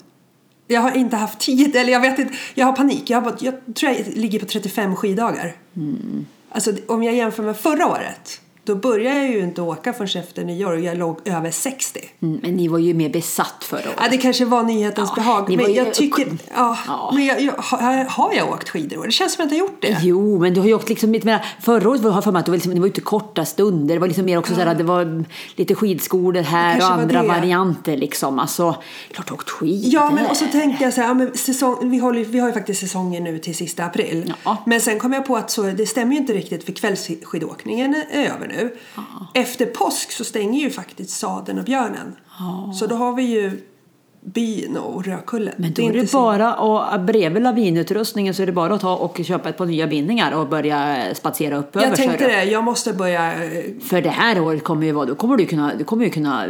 Jag 0.70 0.80
har 0.80 0.96
inte 0.96 1.16
haft 1.16 1.38
tid, 1.38 1.76
eller 1.76 1.92
jag 1.92 2.00
vet 2.00 2.18
inte, 2.18 2.34
jag 2.54 2.66
har 2.66 2.72
panik. 2.72 3.10
Jag, 3.10 3.20
har, 3.20 3.36
jag 3.40 3.54
tror 3.74 3.92
jag 3.92 4.06
ligger 4.06 4.38
på 4.38 4.46
35 4.46 4.96
skiddagar. 4.96 5.56
Alltså 6.50 6.72
om 6.86 7.02
jag 7.02 7.14
jämför 7.14 7.42
med 7.42 7.56
förra 7.56 7.86
året, 7.86 8.40
då 8.64 8.74
började 8.74 9.16
jag 9.18 9.30
ju 9.30 9.40
inte 9.40 9.62
åka 9.62 9.92
förrän 9.92 10.22
efter 10.22 10.44
nyår 10.44 10.72
och 10.72 10.80
jag 10.80 10.98
låg 10.98 11.18
över 11.24 11.50
60. 11.50 12.00
Mm, 12.22 12.40
Men 12.42 12.54
ni 12.54 12.68
var 12.68 12.78
ju 12.78 12.94
mer 12.94 13.08
besatt 13.08 13.64
förra 13.64 13.80
året. 13.80 13.94
Ja, 14.00 14.08
det 14.10 14.16
kanske 14.16 14.44
var 14.44 14.62
nyhetens 14.62 15.08
Ja, 15.10 15.22
behag. 15.22 15.48
ni 15.48 15.56
var 15.56 15.62
Men 15.62 15.72
ju- 15.72 15.78
jag 15.78 15.94
tycker, 15.94 16.26
ja, 16.56 16.78
Ja. 16.86 17.10
men 17.14 17.24
jag, 17.26 17.40
jag, 17.40 17.52
har, 17.52 18.04
har 18.04 18.32
jag 18.34 18.48
åkt 18.48 18.68
skidor? 18.68 19.04
Det 19.06 19.10
känns 19.12 19.34
som 19.34 19.46
att 19.46 19.52
jag 19.52 19.58
inte 19.58 19.86
har 19.86 19.92
gjort 19.94 20.00
det. 20.02 20.06
Jo, 20.08 20.38
men 20.38 20.54
du 20.54 20.60
har 20.60 20.66
ju 20.66 20.74
åkt 20.74 20.88
liksom 20.88 21.12
lite 21.12 21.26
mer, 21.26 21.44
förra 21.60 21.88
året 21.90 22.00
var 22.00 22.10
jag 22.12 22.24
för 22.24 22.32
mig 22.32 22.40
att 22.40 22.46
det 22.46 22.50
var, 22.50 22.56
liksom, 22.56 22.74
det 22.74 22.80
var 22.80 22.88
ute 22.88 23.00
korta 23.00 23.44
stunder. 23.44 23.94
Det 23.94 24.00
var 24.00 24.06
liksom 24.08 24.24
mer 24.24 24.38
också 24.38 24.54
så 24.54 24.60
här, 24.60 24.74
det 24.74 24.84
var 24.84 25.24
lite 25.56 25.74
skidskolor 25.74 26.42
här 26.42 26.76
och 26.78 26.84
andra 26.92 27.22
varianter 27.22 27.96
liksom. 27.96 28.38
Alltså, 28.38 28.76
klart 29.12 29.26
du 29.26 29.32
har 29.32 29.36
åkt 29.36 29.50
skidor. 29.50 29.90
Ja, 29.92 30.10
men 30.10 30.26
och 30.26 30.36
så 30.36 30.46
tänkte 30.46 30.84
jag 30.84 30.94
så 30.94 31.00
här, 31.00 31.08
ja, 31.08 31.14
men 31.14 31.34
säsong, 31.36 31.90
vi, 31.90 31.98
håller, 31.98 32.24
vi 32.24 32.38
har 32.38 32.48
ju 32.48 32.52
faktiskt 32.54 32.80
säsongen 32.80 33.24
nu 33.24 33.38
till 33.38 33.56
sista 33.56 33.84
april. 33.84 34.34
Ja. 34.44 34.56
Men 34.66 34.80
sen 34.80 34.98
kom 34.98 35.12
jag 35.12 35.26
på 35.26 35.36
att 35.36 35.50
så, 35.50 35.62
det 35.62 35.86
stämmer 35.86 36.12
ju 36.12 36.18
inte 36.18 36.32
riktigt 36.32 36.64
för 36.64 36.72
kvällsskidåkningen 36.72 37.94
är 38.10 38.26
över 38.34 38.46
nu. 38.50 38.76
Efter 39.34 39.66
påsk 39.66 40.12
så 40.12 40.24
stänger 40.24 40.60
ju 40.60 40.70
faktiskt 40.70 41.10
Sadeln 41.10 41.58
och 41.58 41.64
Björnen. 41.64 42.16
Så 42.74 42.86
då 42.86 42.94
har 42.94 43.12
vi 43.12 43.22
ju 43.22 43.60
byn 44.24 44.76
och 44.76 45.04
Rödkullen. 45.04 45.54
Men 45.56 45.74
då 45.74 45.82
är 45.82 45.92
det 45.92 46.12
bara, 46.12 46.54
och 46.54 47.00
bredvid 47.00 47.42
lavinutrustningen 47.42 48.34
så 48.34 48.42
är 48.42 48.46
det 48.46 48.52
bara 48.52 48.74
att 48.74 48.80
ta 48.80 48.96
och 48.96 49.20
köpa 49.24 49.48
ett 49.48 49.56
par 49.56 49.66
nya 49.66 49.86
bindningar 49.86 50.32
och 50.32 50.48
börja 50.48 50.96
spatsera 51.14 51.56
upp 51.56 51.76
över. 51.76 51.86
Jag 51.86 51.96
tänkte 51.96 52.26
det, 52.28 52.44
jag 52.44 52.64
måste 52.64 52.92
börja 52.92 53.44
eh, 53.44 53.64
För 53.82 54.02
det 54.02 54.10
här 54.10 54.40
året 54.40 54.64
kommer 54.64 54.86
ju 54.86 54.92
vara, 54.92 55.06
då 55.06 55.14
kommer 55.14 55.36
du 55.36 55.46
kunna, 55.46 55.74
du 55.74 55.84
kommer 55.84 56.04
ju 56.04 56.10
kunna 56.10 56.46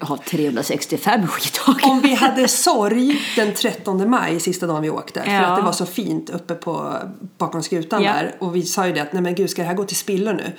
ha 0.00 0.16
365 0.16 1.26
skiddagar. 1.26 1.90
Om 1.90 2.00
vi 2.00 2.14
hade 2.14 2.48
sorg 2.48 3.20
den 3.36 3.54
13 3.54 4.10
maj, 4.10 4.40
sista 4.40 4.66
dagen 4.66 4.82
vi 4.82 4.90
åkte, 4.90 5.22
för 5.22 5.30
Ja. 5.32 5.46
att 5.46 5.56
det 5.56 5.62
var 5.62 5.72
så 5.72 5.86
fint 5.86 6.30
uppe 6.30 6.54
på, 6.54 6.92
bakom 7.38 7.62
skutan 7.62 8.02
Ja. 8.02 8.12
där. 8.12 8.34
Och 8.38 8.56
vi 8.56 8.62
sa 8.62 8.86
ju 8.86 8.92
det 8.92 9.00
att, 9.00 9.12
nej 9.12 9.22
men 9.22 9.34
gud, 9.34 9.50
ska 9.50 9.62
det 9.62 9.68
här 9.68 9.74
gå 9.74 9.84
till 9.84 9.96
spillo 9.96 10.32
nu? 10.32 10.52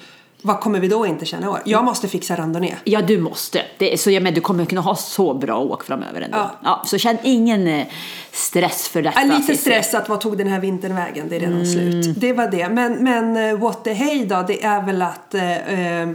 Vad 0.46 0.60
kommer 0.60 0.80
vi 0.80 0.88
då 0.88 1.06
inte 1.06 1.26
känna 1.26 1.46
i 1.46 1.50
år? 1.50 1.62
Jag 1.66 1.84
måste 1.86 2.08
fixa 2.08 2.36
randonnée. 2.36 2.76
Ja, 2.84 3.02
du 3.02 3.18
måste. 3.18 3.62
Det, 3.78 4.00
så 4.00 4.12
ja, 4.12 4.20
men 4.20 4.34
du 4.34 4.42
kommer 4.42 4.66
kunna 4.66 4.82
ha 4.82 4.96
så 4.96 5.34
bra 5.34 5.58
åk 5.60 5.84
framöver 5.84 6.22
ändå. 6.22 6.38
Ja. 6.38 6.52
Ja. 6.64 6.84
så 6.86 6.98
känn 6.98 7.18
ingen 7.24 7.68
eh, 7.68 7.88
stress 8.32 8.88
för 8.90 9.02
detta. 9.02 9.22
Ja, 9.22 9.38
lite 9.38 9.58
stress 9.58 9.94
att 9.94 10.10
vad 10.10 10.22
tog 10.22 10.38
den 10.38 10.48
här 10.48 10.60
vintern 10.60 10.96
vägen? 10.96 11.26
Det 11.30 11.36
är 11.36 11.40
redan 11.40 11.54
Mm. 11.62 11.66
slut. 11.66 12.20
Det 12.20 12.34
var 12.34 12.48
det. 12.48 12.70
Men, 12.70 13.04
men 13.04 13.38
eh, 13.50 13.58
what 13.60 13.84
the 13.84 13.94
hey 13.94 14.26
då? 14.26 14.44
Det 14.48 14.64
är 14.64 14.82
väl 14.86 15.02
att 15.02 15.34
eh, 15.34 16.02
eh, 16.02 16.10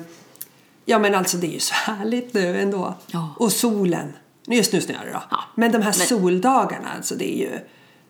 Ja 0.85 0.99
men 0.99 1.15
alltså 1.15 1.37
det 1.37 1.47
är 1.47 1.53
ju 1.53 1.59
så 1.61 1.75
härligt 1.75 2.35
nu 2.35 2.61
ändå. 2.61 2.95
Ja. 3.07 3.35
Och 3.39 3.53
solen. 3.53 4.13
Just 4.47 4.73
nu 4.73 4.81
snöar 4.81 5.05
det 5.05 5.13
då. 5.13 5.23
Ja, 5.31 5.39
Men 5.55 5.73
de 5.73 5.79
här 5.79 5.85
men- 5.85 5.93
soldagarna 6.07 6.89
alltså 6.97 7.15
det 7.15 7.35
är 7.35 7.39
ju 7.39 7.51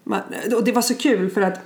man, 0.04 0.20
Och 0.56 0.64
det 0.64 0.72
var 0.72 0.82
så 0.82 0.94
kul 0.94 1.30
för 1.30 1.40
att 1.40 1.58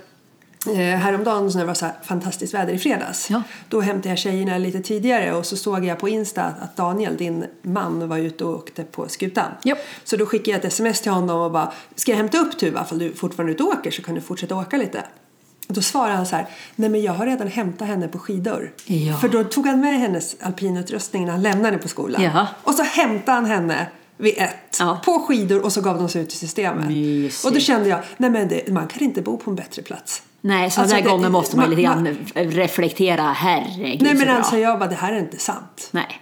eh, 0.67 0.77
häromdagen 0.77 1.47
när 1.47 1.61
det 1.61 1.67
var 1.67 1.75
så 1.75 1.87
fantastiskt 2.03 2.55
väder 2.55 2.73
i 2.73 2.79
fredags. 2.79 3.31
Ja. 3.31 3.43
Då 3.69 3.81
hämtade 3.81 4.09
jag 4.09 4.19
tjejerna 4.19 4.59
lite 4.59 4.81
tidigare 4.81 5.35
och 5.35 5.47
så 5.47 5.57
såg 5.57 5.85
jag 5.85 5.99
på 5.99 6.09
Insta 6.09 6.45
att 6.45 6.77
Daniel, 6.77 7.17
din 7.17 7.45
man, 7.63 8.09
var 8.09 8.19
ute 8.19 8.45
och 8.45 8.55
åkte 8.55 8.85
på 8.85 9.09
skutan. 9.09 9.51
Japp. 9.63 9.79
Så 10.05 10.17
då 10.17 10.27
skickade 10.27 10.51
jag 10.51 10.59
ett 10.59 10.65
sms 10.65 11.01
till 11.01 11.13
honom 11.13 11.41
och 11.41 11.51
bara 11.51 11.73
Ska 11.95 12.13
jag 12.13 12.17
hämta 12.17 12.39
upp 12.39 12.59
Tuva 12.59 12.83
ifall 12.83 12.99
du 12.99 13.13
fortfarande 13.15 13.53
är 13.53 13.55
ute 13.55 13.63
och 13.63 13.69
åker 13.69 13.91
så 13.91 14.03
kan 14.03 14.15
du 14.15 14.21
fortsätta 14.21 14.57
åka 14.57 14.77
lite. 14.77 15.05
Då 15.69 15.83
svarade 15.83 16.15
han 16.17 16.27
så 16.27 16.37
här 16.37 16.47
Nej 16.77 16.89
men 16.91 17.03
jag 17.03 17.13
har 17.13 17.27
redan 17.27 17.49
hämtat 17.49 17.89
henne 17.89 18.09
på 18.09 18.19
skidor. 18.19 18.73
Ja. 18.87 19.17
För 19.17 19.29
då 19.29 19.45
tog 19.45 19.67
han 19.67 19.81
med 19.81 19.99
hennes 19.99 20.37
alpinutrustning 20.41 21.25
när 21.25 21.33
han 21.33 21.43
lämnade 21.43 21.69
henne 21.69 21.79
på 21.79 21.89
skolan. 21.89 22.23
Jaha. 22.23 22.49
Och 22.63 22.75
så 22.75 22.83
hämtade 22.83 23.33
han 23.33 23.45
henne 23.45 23.87
vid 24.17 24.35
ett 24.39 24.77
Ja. 24.79 25.01
på 25.05 25.19
skidor 25.19 25.65
och 25.65 25.73
så 25.73 25.81
gav 25.81 25.99
de 25.99 26.09
sig 26.09 26.23
ut 26.23 26.33
i 26.33 26.37
systemet. 26.37 26.87
Mysigt. 26.87 27.45
Och 27.45 27.53
då 27.53 27.61
kände 27.61 27.89
jag 27.89 28.01
Nej 28.17 28.31
men 28.31 28.49
det, 28.49 28.73
man 28.73 28.87
kan 28.87 29.03
inte 29.03 29.23
bo 29.23 29.37
på 29.37 29.51
en 29.51 29.57
bättre 29.57 29.83
plats. 29.83 30.23
Nej, 30.47 30.71
så 30.71 30.81
Alltså, 30.81 30.97
där 30.97 31.03
gången 31.03 31.33
måste 31.33 31.57
man, 31.57 31.63
man- 31.63 31.71
lite 31.71 31.83
grann 31.83 32.17
reflektera. 32.35 33.23
Herregud 33.23 34.03
Nej 34.03 34.15
men 34.15 34.29
alltså 34.37 34.59
jag 34.59 34.79
bara 34.79 34.89
det 34.89 34.95
här 34.95 35.13
är 35.13 35.19
inte 35.19 35.39
sant. 35.39 35.89
Nej. 35.91 36.21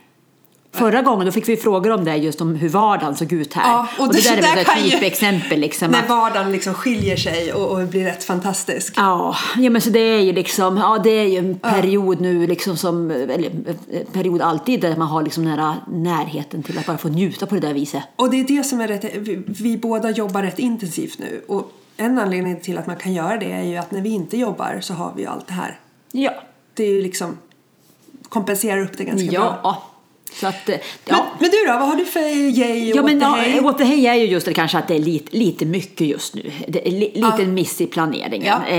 Förra 0.74 1.02
gången 1.02 1.26
då 1.26 1.32
fick 1.32 1.48
vi 1.48 1.56
frågor 1.56 1.90
om 1.90 2.04
det, 2.04 2.16
just 2.16 2.40
om 2.40 2.54
hur 2.54 2.68
vardagen 2.68 3.16
såg 3.16 3.32
ut 3.32 3.54
här. 3.54 3.72
Ja, 3.72 3.88
och 3.98 4.06
och 4.06 4.14
det, 4.14 4.20
det- 4.20 4.28
där 4.28 4.36
är 4.36 4.54
väl 4.54 4.58
ett 4.58 4.90
typexempel. 4.92 5.60
Liksom, 5.60 5.90
När 5.90 6.02
att- 6.02 6.08
vardagen 6.08 6.52
liksom 6.52 6.74
skiljer 6.74 7.16
sig 7.16 7.52
och, 7.52 7.70
och 7.80 7.88
blir 7.88 8.04
rätt 8.04 8.24
fantastisk. 8.24 8.94
Ja, 8.96 9.36
ja 9.56 9.70
men 9.70 9.80
så 9.82 9.90
det 9.90 9.98
är 10.00 10.20
ju 10.20 10.32
liksom, 10.32 10.76
ja 10.76 10.98
det 11.04 11.10
är 11.10 11.26
ju 11.28 11.38
en 11.38 11.58
period 11.58 12.20
nu 12.20 12.46
liksom 12.46 12.76
som, 12.76 13.10
eller 13.10 13.50
eh, 13.92 14.00
period 14.12 14.42
alltid 14.42 14.80
där 14.80 14.96
man 14.96 15.08
har 15.08 15.22
liksom 15.22 15.46
här 15.46 15.74
närheten 15.92 16.62
till 16.62 16.78
att 16.78 16.86
bara 16.86 16.98
få 16.98 17.08
njuta 17.08 17.46
på 17.46 17.54
det 17.54 17.60
där 17.60 17.74
viset. 17.74 18.02
Och 18.16 18.30
det 18.30 18.40
är 18.40 18.44
det 18.44 18.64
som 18.64 18.80
är 18.80 18.88
rätt, 18.88 19.04
vi, 19.14 19.42
vi 19.46 19.76
båda 19.78 20.10
jobbar 20.10 20.42
rätt 20.42 20.58
intensivt 20.58 21.18
nu. 21.18 21.44
Och 21.48 21.72
en 22.02 22.18
anledning 22.18 22.60
till 22.60 22.78
att 22.78 22.86
man 22.86 22.96
kan 22.96 23.12
göra 23.12 23.36
det 23.36 23.52
är 23.52 23.62
ju 23.62 23.76
att 23.76 23.90
när 23.90 24.00
vi 24.00 24.10
inte 24.10 24.36
jobbar 24.36 24.78
så 24.80 24.94
har 24.94 25.12
vi 25.16 25.22
ju 25.22 25.28
allt 25.28 25.46
det 25.46 25.52
här. 25.52 25.80
Ja. 26.12 26.32
Det 26.74 26.84
är 26.84 26.90
ju 26.90 27.02
liksom 27.02 27.38
kompenserar 28.28 28.80
upp 28.80 28.98
det 28.98 29.04
ganska 29.04 29.30
bra. 29.30 29.82
Ja. 30.34 30.40
Så 30.40 30.46
att, 30.46 30.68
eh, 30.68 30.74
Men, 30.74 31.16
ja. 31.16 31.26
men 31.40 31.50
du 31.50 31.56
då, 31.66 31.72
vad 31.72 31.88
har 31.88 31.96
du 31.96 32.04
för 32.04 32.20
yay 32.58 32.92
och 32.92 32.98
Ja, 32.98 33.02
men 33.02 33.20
ja, 33.20 33.62
what 33.62 33.78
the 33.78 33.84
hey 33.84 34.06
är 34.06 34.14
ju 34.14 34.24
just 34.24 34.46
det 34.46 34.54
kanske 34.54 34.78
att 34.78 34.88
det 34.88 34.94
är 34.94 34.98
lite, 34.98 35.36
lite 35.36 35.64
mycket 35.66 36.06
just 36.06 36.34
nu. 36.34 36.50
Det 36.68 36.88
är 36.88 36.92
li, 36.92 37.10
lite 37.14 37.34
Ja. 37.38 37.46
miss 37.46 37.80
i 37.80 37.86
planeringen. 37.86 38.46
Ja. 38.46 38.74
Eh, 38.74 38.78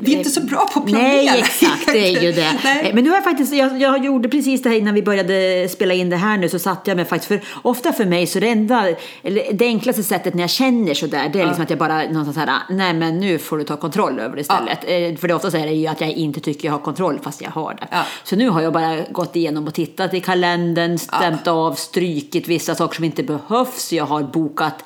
Vi 0.00 0.12
är 0.14 0.18
inte 0.18 0.30
så 0.30 0.40
bra 0.40 0.68
på 0.74 0.80
att 0.80 0.86
planera. 0.86 1.08
Nej, 1.08 1.38
exakt, 1.38 1.86
det 1.92 1.98
är 2.16 2.22
ju 2.22 2.32
det. 2.32 2.52
Nej. 2.64 2.88
Eh, 2.88 2.94
Men 2.94 3.04
nu 3.04 3.10
har 3.10 3.16
jag 3.16 3.24
faktiskt, 3.24 3.54
jag, 3.54 3.80
jag 3.80 4.04
gjorde 4.04 4.28
precis 4.28 4.62
det 4.62 4.68
här 4.68 4.76
innan 4.76 4.94
vi 4.94 5.02
började 5.02 5.68
spela 5.68 5.94
in 5.94 6.10
det 6.10 6.16
här 6.16 6.38
nu, 6.38 6.48
så 6.48 6.58
satte 6.58 6.90
jag 6.90 6.96
mig 6.96 7.04
faktiskt, 7.04 7.28
för 7.28 7.40
ofta 7.62 7.92
för 7.92 8.04
mig 8.04 8.26
så 8.26 8.40
det 8.40 8.48
enda, 8.48 8.88
eller 9.22 9.52
det 9.52 9.64
enklaste 9.66 10.02
sättet 10.02 10.34
när 10.34 10.42
jag 10.42 10.50
känner 10.50 10.94
sådär, 10.94 11.30
det 11.32 11.40
är 11.40 11.46
liksom 11.46 11.62
att 11.62 11.70
jag 11.70 11.78
bara 11.78 12.02
någonstans 12.02 12.36
här, 12.36 12.58
nej 12.70 12.94
men 12.94 13.20
nu 13.20 13.38
får 13.38 13.58
du 13.58 13.64
ta 13.64 13.76
kontroll 13.76 14.18
över 14.18 14.34
det 14.36 14.40
istället. 14.40 14.78
Eh, 14.84 15.20
För 15.20 15.28
det 15.28 15.34
ofta 15.34 15.58
är 15.58 15.66
det 15.66 15.72
ju 15.72 15.86
att 15.86 16.00
jag 16.00 16.10
inte 16.10 16.40
tycker 16.40 16.68
jag 16.68 16.72
har 16.72 16.78
kontroll 16.80 17.20
fast 17.22 17.42
jag 17.42 17.50
har 17.50 17.74
det. 17.74 17.88
Ja. 17.90 18.02
Så 18.24 18.36
nu 18.36 18.48
har 18.48 18.62
jag 18.62 18.72
bara 18.72 18.96
gått 19.10 19.36
igenom 19.36 19.66
och 19.66 19.74
tittat 19.74 20.14
i 20.14 20.20
kalendern, 20.20 20.75
stämt 20.98 21.46
av, 21.46 21.72
strykit 21.74 22.48
vissa 22.48 22.74
saker 22.74 22.94
som 22.94 23.04
inte 23.04 23.22
behövs. 23.22 23.92
Jag 23.92 24.04
har 24.04 24.22
bokat, 24.22 24.84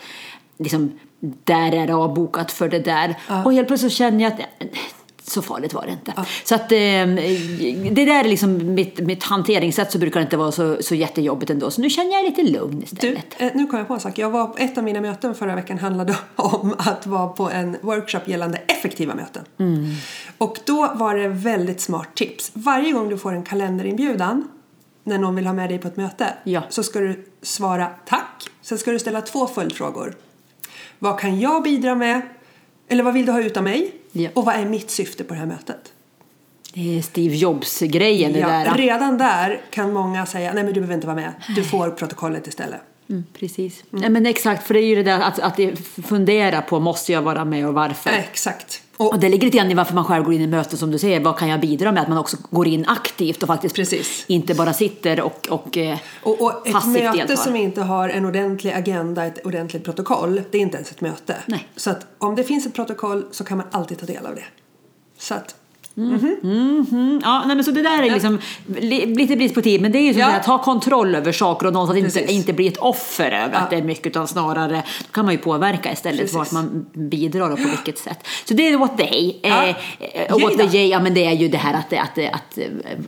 liksom, 0.59 0.99
där 1.45 1.73
är 1.75 1.87
det 1.87 1.95
avbokat 1.95 2.53
för 2.53 2.69
det 2.69 2.79
där. 2.79 3.15
Och 3.45 3.53
helt 3.53 3.69
plötsligt 3.69 3.93
känner 3.93 4.25
jag 4.25 4.33
att 4.33 4.39
nej, 4.39 4.71
så 5.23 5.43
farligt 5.43 5.75
var 5.75 5.87
det 5.87 5.93
inte. 5.93 6.13
Så 6.45 6.55
att 6.55 6.73
eh, 6.73 7.89
det 7.93 8.05
där 8.05 8.25
är 8.25 8.29
liksom 8.29 8.75
mitt, 8.75 9.01
mitt 9.01 9.23
hanteringssätt 9.23 9.93
så 9.93 9.99
brukar 9.99 10.21
det 10.21 10.25
inte 10.25 10.37
vara 10.37 10.53
så, 10.53 10.77
så 10.81 10.95
jättejobbigt 10.95 11.51
ändå. 11.51 11.71
Så 11.71 11.81
nu 11.81 11.91
känner 11.91 12.13
jag 12.13 12.25
lite 12.25 12.43
lugn 12.43 12.79
Du, 12.79 12.85
istället. 12.85 13.27
eh, 13.39 13.49
nu 13.55 13.67
kom 13.67 13.79
jag 13.79 13.89
på 13.89 13.95
en 13.95 14.01
sak. 14.01 14.19
Jag 14.19 14.31
var, 14.31 14.55
ett 14.59 14.79
av 14.79 14.85
mina 14.85 15.01
möten 15.01 15.35
förra 15.35 15.55
veckan 15.55 15.79
handlade 15.79 16.17
om 16.37 16.75
att 16.79 17.07
vara 17.07 17.29
på 17.29 17.51
en 17.51 17.77
workshop 17.81 18.21
gällande 18.25 18.59
effektiva 18.59 19.15
möten. 19.15 19.45
Mm. 19.59 19.95
Och 20.39 20.59
då 20.65 20.91
var 20.95 21.15
det 21.15 21.29
väldigt 21.29 21.81
smart 21.81 22.15
tips. 22.15 22.51
Varje 22.55 22.93
gång 22.93 23.09
du 23.09 23.19
får 23.19 23.33
en 23.33 23.43
kalenderinbjudan 23.43 24.49
när 25.05 25.19
någon 25.19 25.35
vill 25.37 25.47
ha 25.47 25.53
med 25.55 25.71
dig 25.71 25.79
på 25.79 25.89
ett 25.89 25.97
möte 25.97 26.35
Ja. 26.45 26.63
så 26.69 26.83
ska 26.83 27.01
du 27.01 27.25
svara 27.43 27.87
tack. 28.07 28.45
Sen 28.63 28.79
ska 28.79 28.91
du 28.91 28.99
ställa 28.99 29.21
två 29.21 29.47
följdfrågor. 29.47 30.15
Vad 30.99 31.21
kan 31.21 31.41
jag 31.41 31.63
bidra 31.63 31.95
med? 31.95 32.21
Eller 32.89 33.03
vad 33.05 33.15
vill 33.15 33.27
du 33.27 33.33
ha 33.33 33.41
ut 33.43 33.57
av 33.57 33.63
mig? 33.65 33.93
Ja. 34.13 34.31
Och 34.35 34.45
vad 34.45 34.55
är 34.55 34.65
mitt 34.65 34.91
syfte 34.91 35.25
på 35.25 35.35
det 35.35 35.41
här 35.41 35.47
mötet? 35.47 35.93
Det 36.75 36.99
är 36.99 37.03
Steve 37.03 37.35
Jobs-grejen 37.37 38.35
Ja, 38.35 38.49
där. 38.49 38.75
redan 38.77 39.19
där 39.19 39.61
kan 39.71 39.93
många 39.93 40.27
säga 40.27 40.53
nej 40.53 40.65
men 40.65 40.73
du 40.75 40.81
behöver 40.81 40.95
inte 40.95 41.07
vara 41.07 41.17
med. 41.17 41.33
Du 41.57 41.65
får 41.65 41.91
protokollet 41.91 42.47
istället. 42.47 42.81
Mm, 43.09 43.25
precis. 43.39 43.85
Nej, 43.91 44.11
men 44.11 44.27
exakt, 44.27 44.67
för 44.67 44.75
det 44.75 44.81
är 44.81 44.87
ju 44.87 44.95
det 44.95 45.03
där 45.03 45.21
att, 45.21 45.39
att 45.39 45.59
fundera 46.05 46.63
på, 46.63 46.81
måste 46.81 47.13
jag 47.13 47.23
vara 47.23 47.45
med 47.45 47.67
och 47.69 47.75
varför? 47.75 48.11
Exakt. 48.11 48.83
Och 49.01 49.19
det 49.21 49.29
ligger 49.29 49.45
lite 49.47 49.59
grann 49.59 49.71
i 49.71 49.75
varför 49.75 49.95
man 49.95 50.05
själv 50.05 50.25
går 50.25 50.35
in 50.35 50.41
i 50.41 50.47
möten 50.47 50.79
som 50.79 50.91
du 50.91 50.99
säger. 50.99 51.21
Vad 51.21 51.39
kan 51.39 51.49
jag 51.49 51.61
bidra 51.61 51.93
med? 51.93 52.03
Att 52.03 52.09
man 52.09 52.19
också 52.19 52.37
går 52.51 52.67
in 52.67 52.85
aktivt 52.89 53.43
och 53.43 53.47
faktiskt 53.47 53.75
Precis. 53.75 54.25
inte 54.29 54.55
bara 54.55 54.73
sitter 54.73 55.21
och, 55.21 55.47
och, 55.51 55.77
eh, 55.77 55.99
Och, 56.23 56.43
och 56.43 56.69
ett 56.69 56.87
möte 56.87 57.13
deltar. 57.17 57.37
som 57.37 57.57
inte 57.57 57.83
har 57.83 58.09
en 58.09 58.25
ordentlig 58.27 58.73
agenda, 58.73 59.25
ett 59.27 59.47
ordentligt 59.47 59.85
protokoll, 59.85 60.43
det 60.51 60.59
är 60.59 60.63
inte 60.63 60.77
ens 60.77 60.91
ett 60.91 61.01
möte. 61.01 61.37
Nej. 61.47 61.69
Så 61.77 61.91
att 61.91 62.07
om 62.19 62.35
det 62.35 62.45
finns 62.45 62.67
ett 62.67 62.75
protokoll 62.75 63.27
så 63.31 63.45
kan 63.45 63.57
man 63.59 63.67
alltid 63.71 63.99
ta 63.99 64.07
del 64.07 64.27
av 64.27 64.35
det. 64.35 64.45
Så 65.19 65.35
att, 65.35 65.55
Mm, 65.97 67.21
ja, 67.25 67.43
nej, 67.47 67.57
men 67.57 67.65
så 67.65 67.71
det 67.71 67.83
där 67.83 68.03
är 68.03 68.11
liksom 68.11 68.39
li, 68.81 69.07
lite 69.07 69.37
brist 69.37 69.55
på 69.55 69.63
tid, 69.63 69.81
men 69.81 69.93
det 69.93 69.99
är 69.99 70.03
ju 70.03 70.13
som 70.13 70.21
Ja. 70.21 70.27
att 70.37 70.43
ta 70.43 70.59
kontroll 70.63 71.15
över 71.15 71.33
saker 71.33 71.67
och 71.67 71.73
någonstans 71.73 71.99
inte, 71.99 72.11
Precis. 72.21 72.31
inte 72.37 72.53
bli 72.53 72.67
ett 72.67 72.77
offer 72.77 73.31
över 73.31 73.51
Ja. 73.53 73.59
att 73.59 73.71
det 73.71 73.77
är 73.77 73.83
mycket, 73.83 74.07
utan 74.07 74.29
snarare 74.29 74.83
då 74.99 75.13
kan 75.13 75.25
man 75.25 75.35
ju 75.35 75.39
påverka 75.39 75.93
istället 75.93 76.21
Precis. 76.21 76.37
vart 76.37 76.53
man 76.53 76.87
bidrar 76.93 77.51
och 77.51 77.59
på 77.63 77.69
vilket 77.69 77.99
sätt. 77.99 78.27
Så 78.45 78.55
det 78.55 78.69
är 78.69 78.77
what 78.79 78.99
they. 78.99 79.35
Ja. 79.43 79.65
Eh, 79.67 79.77
eh, 80.01 80.35
och 80.35 80.41
what 80.41 80.51
Yay 80.53 80.59
the 80.59 80.67
då. 80.67 80.77
yay, 80.77 80.89
ja 80.89 81.01
men 81.01 81.15
det 81.15 81.25
är 81.27 81.33
ju 81.33 81.49
det 81.49 81.59
här 81.59 81.75
att, 81.75 81.93
att, 81.93 82.19
att, 82.19 82.59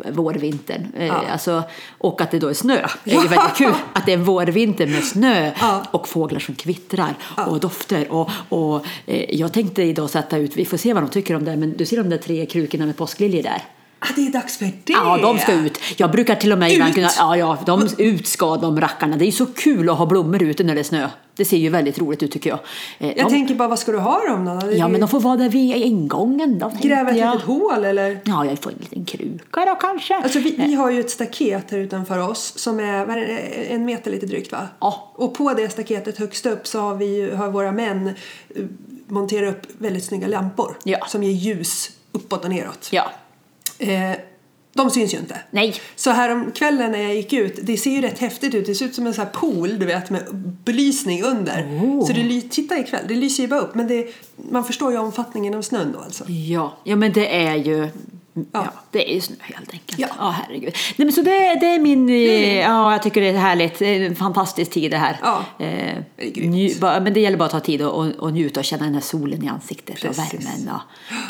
att 0.06 0.16
vårvintern, 0.16 0.86
eh, 0.98 1.06
Ja. 1.06 1.14
alltså, 1.32 1.62
och 1.98 2.20
att 2.20 2.30
det 2.30 2.38
då 2.38 2.48
är 2.48 2.54
snö. 2.54 2.86
Det 3.04 3.10
är 3.10 3.22
ju 3.22 3.28
väldigt 3.28 3.56
kul 3.56 3.72
att 3.92 4.06
det 4.06 4.12
är 4.12 4.16
vårvinter 4.16 4.86
med 4.86 5.04
snö 5.04 5.50
och 5.90 6.08
fåglar 6.08 6.40
som 6.40 6.54
kvittrar 6.54 7.14
och 7.46 7.60
dofter. 7.60 8.12
Och, 8.12 8.30
och 8.48 8.86
eh, 9.06 9.34
jag 9.40 9.52
tänkte 9.52 9.82
idag 9.82 10.10
sätta 10.10 10.36
ut, 10.38 10.56
vi 10.56 10.64
får 10.64 10.76
se 10.76 10.92
vad 10.94 11.02
de 11.02 11.08
tycker 11.10 11.36
om 11.36 11.44
det, 11.44 11.56
men 11.56 11.76
du 11.76 11.86
ser 11.86 11.96
de 11.96 12.08
där 12.10 12.18
tre 12.18 12.46
krukorna 12.46 12.71
med 12.78 12.96
påskliljor 12.96 13.42
där? 13.42 13.62
ah, 13.98 14.06
det 14.16 14.26
är 14.26 14.30
dags 14.32 14.58
för 14.58 14.64
det! 14.64 14.92
Ja, 14.92 15.18
de 15.22 15.38
ska 15.38 15.52
ut. 15.52 15.78
Jag 15.96 16.10
brukar 16.10 16.34
till 16.34 16.52
och 16.52 16.58
med 16.58 16.72
ibland 16.72 16.88
Ut? 16.90 16.94
kunna, 16.94 17.10
ja, 17.18 17.36
ja, 17.36 17.58
de 17.66 17.88
ut 17.98 18.26
ska 18.26 18.56
de 18.56 18.80
rackarna. 18.80 19.16
Det 19.16 19.24
är 19.24 19.26
ju 19.26 19.32
så 19.32 19.46
kul 19.46 19.90
att 19.90 19.98
ha 19.98 20.06
blommor 20.06 20.42
ute 20.42 20.64
när 20.64 20.74
det 20.74 20.80
är 20.80 20.84
snö. 20.84 21.08
Det 21.36 21.44
ser 21.44 21.56
ju 21.56 21.68
väldigt 21.68 21.98
roligt 21.98 22.22
ut 22.22 22.30
tycker 22.32 22.50
jag. 22.50 22.58
Eh, 22.98 23.08
Jag 23.18 23.26
de, 23.26 23.30
tänker 23.30 23.54
bara, 23.54 23.68
vad 23.68 23.78
ska 23.78 23.92
du 23.92 23.98
ha 23.98 24.20
dem 24.28 24.44
då? 24.44 24.72
Ja, 24.72 24.88
men 24.88 25.00
de 25.00 25.08
får 25.08 25.20
vara 25.20 25.36
där 25.36 25.48
vid 25.48 25.76
ingången 25.76 26.58
då. 26.58 26.72
Gräva 26.82 27.10
ett 27.10 27.16
litet 27.16 27.42
hål 27.42 27.84
eller? 27.84 28.20
Ja, 28.24 28.44
jag 28.44 28.58
får 28.58 28.70
en 28.70 28.76
liten 28.80 29.04
kruka 29.04 29.64
då 29.64 29.74
kanske. 29.80 30.14
Alltså 30.16 30.38
vi, 30.38 30.50
vi 30.58 30.74
har 30.74 30.90
ju 30.90 31.00
ett 31.00 31.10
staket 31.10 31.70
här 31.70 31.78
utanför 31.78 32.18
oss 32.18 32.58
som 32.58 32.80
är 32.80 32.84
är 33.06 33.16
det, 33.16 33.38
en 33.74 33.84
meter 33.84 34.10
lite 34.10 34.26
drygt 34.26 34.52
va? 34.52 34.68
Ja. 34.80 35.12
Och 35.14 35.34
på 35.34 35.52
det 35.54 35.68
staketet 35.68 36.18
högst 36.18 36.46
upp 36.46 36.66
så 36.66 36.80
har, 36.80 36.94
vi, 36.94 37.30
har 37.34 37.50
våra 37.50 37.72
män 37.72 38.06
eh, 38.06 38.62
monterat 39.06 39.54
upp 39.54 39.66
väldigt 39.78 40.04
snygga 40.04 40.26
lampor 40.26 40.76
Ja. 40.84 40.98
som 41.08 41.22
ger 41.22 41.32
ljus 41.32 41.90
uppåt 42.12 42.44
och 42.44 42.50
neråt. 42.50 42.88
Ja, 42.92 43.12
Eh, 43.78 44.12
de 44.74 44.90
syns 44.90 45.14
ju 45.14 45.18
inte. 45.18 45.40
nej. 45.50 45.74
Så 45.96 46.10
här 46.10 46.30
om 46.30 46.52
kvällen 46.52 46.92
när 46.92 47.02
jag 47.02 47.14
gick 47.14 47.32
ut, 47.32 47.58
det 47.62 47.76
ser 47.76 47.90
ju 47.90 48.00
rätt 48.00 48.18
häftigt 48.18 48.54
ut. 48.54 48.66
Det 48.66 48.74
ser 48.74 48.86
ut 48.86 48.94
som 48.94 49.06
en 49.06 49.14
sån 49.14 49.24
här 49.24 49.32
pool, 49.32 49.78
du 49.78 49.86
vet, 49.86 50.10
med 50.10 50.22
belysning 50.64 51.22
under. 51.22 51.62
Oh. 51.62 52.06
Så 52.06 52.12
det, 52.12 52.40
titta 52.50 52.78
ikväll, 52.78 53.04
det 53.08 53.14
lyser 53.14 53.42
ju 53.42 53.48
bara 53.48 53.60
upp. 53.60 53.74
Men 53.74 53.88
det, 53.88 54.14
man 54.50 54.64
förstår 54.64 54.92
ju 54.92 54.98
omfattningen 54.98 55.54
av 55.54 55.62
snön 55.62 55.92
då 55.92 55.98
alltså. 55.98 56.24
Ja, 56.28 56.76
ja 56.84 56.96
men 56.96 57.12
det 57.12 57.34
är 57.44 57.56
ju 57.56 57.88
Ja. 58.34 58.42
Ja. 58.52 58.66
det 58.90 59.10
är 59.10 59.14
ju 59.14 59.20
snö 59.20 59.36
helt 59.40 59.72
enkelt. 59.72 59.98
Ja. 59.98 60.06
Ja, 60.18 60.30
herregud. 60.30 60.74
Nej, 60.96 61.06
men 61.06 61.12
så 61.12 61.22
det, 61.22 61.30
det 61.60 61.66
är 61.66 61.78
min, 61.78 62.08
eh, 62.10 62.58
ja 62.60 62.92
jag 62.92 63.02
tycker 63.02 63.20
det 63.20 63.28
är 63.28 63.32
härligt, 63.38 63.78
det 63.78 63.86
är 63.86 64.00
en 64.00 64.16
fantastisk 64.16 64.70
tid 64.70 64.90
det 64.90 64.96
här. 64.96 65.18
Ja, 65.22 65.44
Eh, 65.58 65.66
det 66.16 66.26
är 66.26 66.30
grymt. 66.30 66.80
men 66.80 67.14
det 67.14 67.20
gäller 67.20 67.36
bara 67.36 67.44
att 67.44 67.50
ta 67.50 67.60
tid 67.60 67.82
och, 67.82 68.06
och, 68.18 68.32
njuta 68.32 68.60
och 68.60 68.64
känna 68.64 68.84
den 68.84 68.94
här 68.94 69.00
solen 69.00 69.44
i 69.44 69.48
ansiktet 69.48 70.00
Precis. 70.00 70.18
och 70.18 70.18
värmen. 70.34 70.70
Och, 70.74 70.80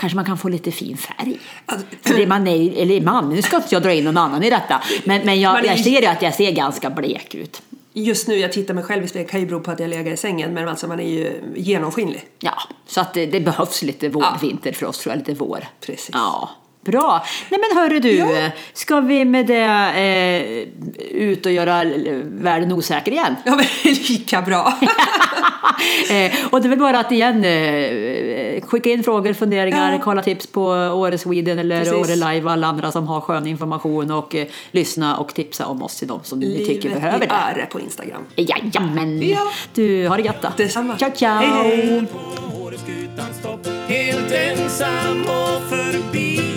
kanske 0.01 0.17
man 0.17 0.25
kan 0.25 0.38
få 0.38 0.49
lite 0.49 0.71
fin 0.73 0.97
färg. 0.97 1.38
Alltså, 1.67 1.87
det 2.17 2.27
man 2.27 2.47
är, 2.47 2.73
eller 2.83 3.01
man, 3.01 3.29
nu 3.29 3.43
ska 3.43 3.57
inte 3.57 3.69
jag 3.71 3.83
dra 3.83 3.93
in 3.93 4.05
någon 4.05 4.17
annan 4.19 4.43
i 4.43 4.51
detta, 4.51 4.83
men, 5.05 5.27
men 5.27 5.41
jag, 5.41 5.65
jag 5.67 5.79
ser 5.79 6.01
ju 6.01 6.07
att 6.07 6.23
jag 6.23 6.35
ser 6.35 6.51
ganska 6.53 6.91
blek 6.91 7.35
ut. 7.35 7.62
Just 7.95 8.29
nu, 8.29 8.35
jag 8.37 8.53
tittar 8.53 8.75
mig 8.75 8.85
själv 8.85 9.05
i 9.05 9.09
spegeln, 9.09 9.29
kan 9.29 9.41
ju 9.41 9.47
bero 9.47 9.61
på 9.61 9.71
att 9.71 9.81
jag 9.81 9.91
lägger 9.91 10.12
i 10.12 10.17
sängen. 10.17 10.55
Men 10.55 10.69
alltså 10.69 10.87
man 10.87 11.01
är 11.01 11.09
ju 11.09 11.43
genomskinlig. 11.57 12.25
Ja, 12.41 12.55
så 12.87 13.01
att 13.01 13.15
det, 13.15 13.27
det 13.27 13.41
behövs 13.41 13.83
lite 13.83 14.09
vår, 14.09 14.23
Ja. 14.23 14.38
vinter 14.43 14.73
för 14.73 14.87
oss 14.87 14.99
tror 14.99 15.12
jag, 15.12 15.19
lite 15.19 15.35
vår. 15.35 15.65
Precis. 15.81 16.11
Ja, 16.12 16.51
bra. 16.85 17.25
Nej 17.51 17.61
men 17.71 17.79
hörru 17.83 18.01
du, 18.01 18.11
Ja. 18.16 18.51
ska 18.73 19.01
vi 19.01 19.25
med 19.25 19.47
det 19.47 19.62
eh, 19.62 21.16
ut 21.16 21.47
och 21.47 21.53
göra 21.53 21.81
l- 21.81 22.23
världen 22.25 22.73
osäker 22.73 23.12
igen? 23.12 23.37
Ja, 23.45 23.57
men 23.57 23.66
lika 24.09 24.42
bra. 24.42 24.79
eh, 26.11 26.33
och 26.51 26.61
det 26.62 26.66
är 26.66 26.71
väl 26.71 26.79
bara 26.79 26.99
att 27.01 27.12
igen 27.12 27.45
eh, 27.45 28.62
skicka 28.66 28.90
in 28.90 29.05
frågor, 29.05 29.33
funderingar, 29.33 29.92
Ja. 29.92 29.99
kolla 30.05 30.23
tips 30.23 30.47
på 30.47 30.62
Åre 30.71 31.18
Sweden 31.18 31.59
eller 31.59 31.79
Precis. 31.79 31.95
Åre 31.95 32.16
Live 32.33 32.45
och 32.47 32.53
alla 32.53 32.66
andra 32.66 32.92
som 32.92 33.07
har 33.09 33.21
skön 33.21 33.47
information 33.47 34.11
och 34.11 34.35
eh, 34.35 34.47
lyssna 34.71 35.16
och 35.16 35.35
tipsa 35.35 35.66
om 35.66 35.83
oss 35.83 35.97
till 35.97 36.09
de 36.09 36.21
som 36.23 36.38
ni 36.38 36.57
tycker 36.66 36.88
Livet 36.88 37.01
behöver 37.03 37.25
i 37.25 37.29
det. 37.29 37.35
ära 37.61 37.66
på 37.66 37.81
Instagram. 37.81 38.23
Jajamän! 38.37 39.23
Ja. 39.29 39.51
Du, 39.75 40.09
har 40.09 40.16
det 40.16 40.23
gött 40.23 40.42
då. 40.42 40.49
Detsamma. 40.57 40.97
Ciao, 40.99 41.11
ciao! 41.14 41.38
Hej, 41.38 41.77
hej. 41.87 42.07
på 42.12 42.18
Åreskutan 42.62 43.27
stopp 43.40 43.66
Helt 43.88 44.33
ensam 44.33 45.21
och 45.23 45.62
förbi 45.68 46.52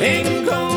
En 0.00 0.44
gång 0.46 0.67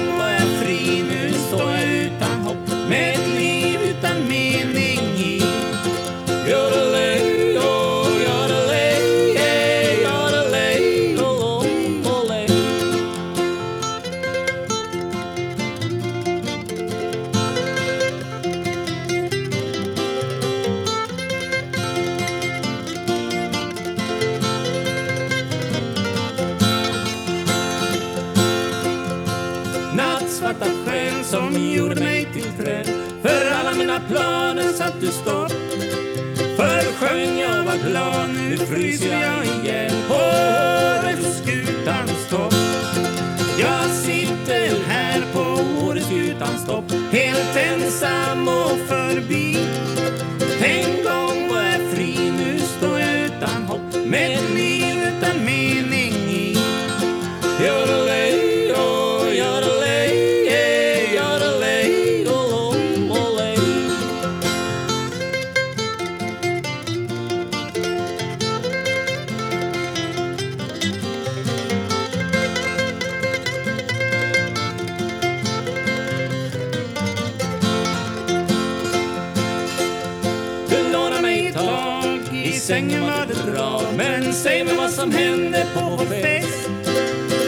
ingen 82.92 83.04
var 83.04 83.26
det 83.26 83.52
bra 83.52 83.82
Men 83.98 84.34
säg 84.34 84.64
mig 84.64 84.76
vad 84.76 84.92
som 84.92 85.12
hände 85.12 85.66
på 85.74 85.80
vår 85.80 86.06
fest. 86.06 86.70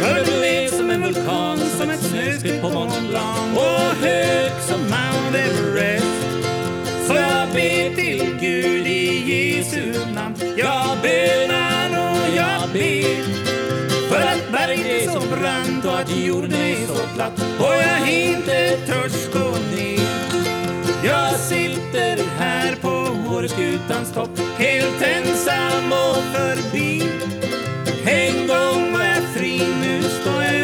För 0.01 0.25
du 0.25 0.45
är 0.45 0.67
som 0.67 0.89
en 0.89 1.01
vulkan, 1.01 1.57
som 1.57 1.89
ett 1.89 2.03
snöskred 2.03 2.61
på 2.61 2.69
Mont 2.69 3.09
Blanc 3.09 3.57
och 3.57 4.05
hög 4.05 4.51
som 4.61 4.81
Mount 4.81 5.39
Everest. 5.39 6.05
Så 7.07 7.13
jag 7.13 7.47
ber 7.53 7.95
till 7.95 8.37
Gud 8.39 8.87
i 8.87 9.31
Jesu 9.31 9.93
namn? 10.15 10.35
Jag 10.57 10.97
bönar 11.01 11.89
och 11.89 12.35
jag 12.35 12.69
ber. 12.73 13.23
För 14.09 14.21
att 14.21 14.51
berget 14.51 14.85
är 14.85 15.09
så 15.09 15.19
brant 15.19 15.85
och 15.85 15.99
att 15.99 16.17
jorden 16.17 16.53
är 16.53 16.87
så 16.87 17.15
platt. 17.15 17.45
Och 17.59 17.75
jag 17.75 18.11
inte 18.11 18.77
törs 18.87 19.33
gå 19.33 19.49
ner. 19.75 19.92
På 23.43 23.47
Åreskutans 23.47 24.11
topp 24.13 24.39
helt 24.57 25.01
ensam 25.01 25.91
och 25.91 26.23
förbi. 26.33 27.03
En 28.05 28.47
gång 28.47 28.93
var 28.93 29.03
jag 29.03 29.23
fri, 29.23 29.61
nu 29.81 30.01
står 30.01 30.43
jag 30.43 30.62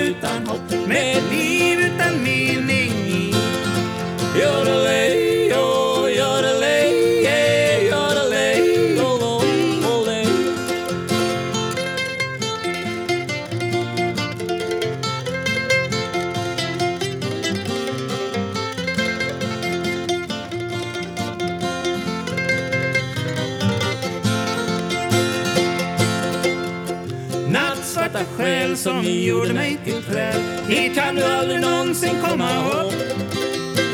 som 29.03 29.11
gjorde 29.11 29.53
mig 29.53 29.77
till 29.85 30.03
träd 30.03 30.35
Hit 30.67 30.95
kan 30.95 31.15
du 31.15 31.23
aldrig 31.23 31.61
någonsin 31.61 32.15
komma 32.21 32.49
upp. 32.71 32.93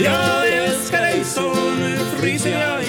Jag 0.04 0.48
älskar 0.54 1.02
dig 1.02 1.24
så, 1.24 1.54
nu 1.80 1.98
fryser 2.20 2.52
jag 2.52 2.85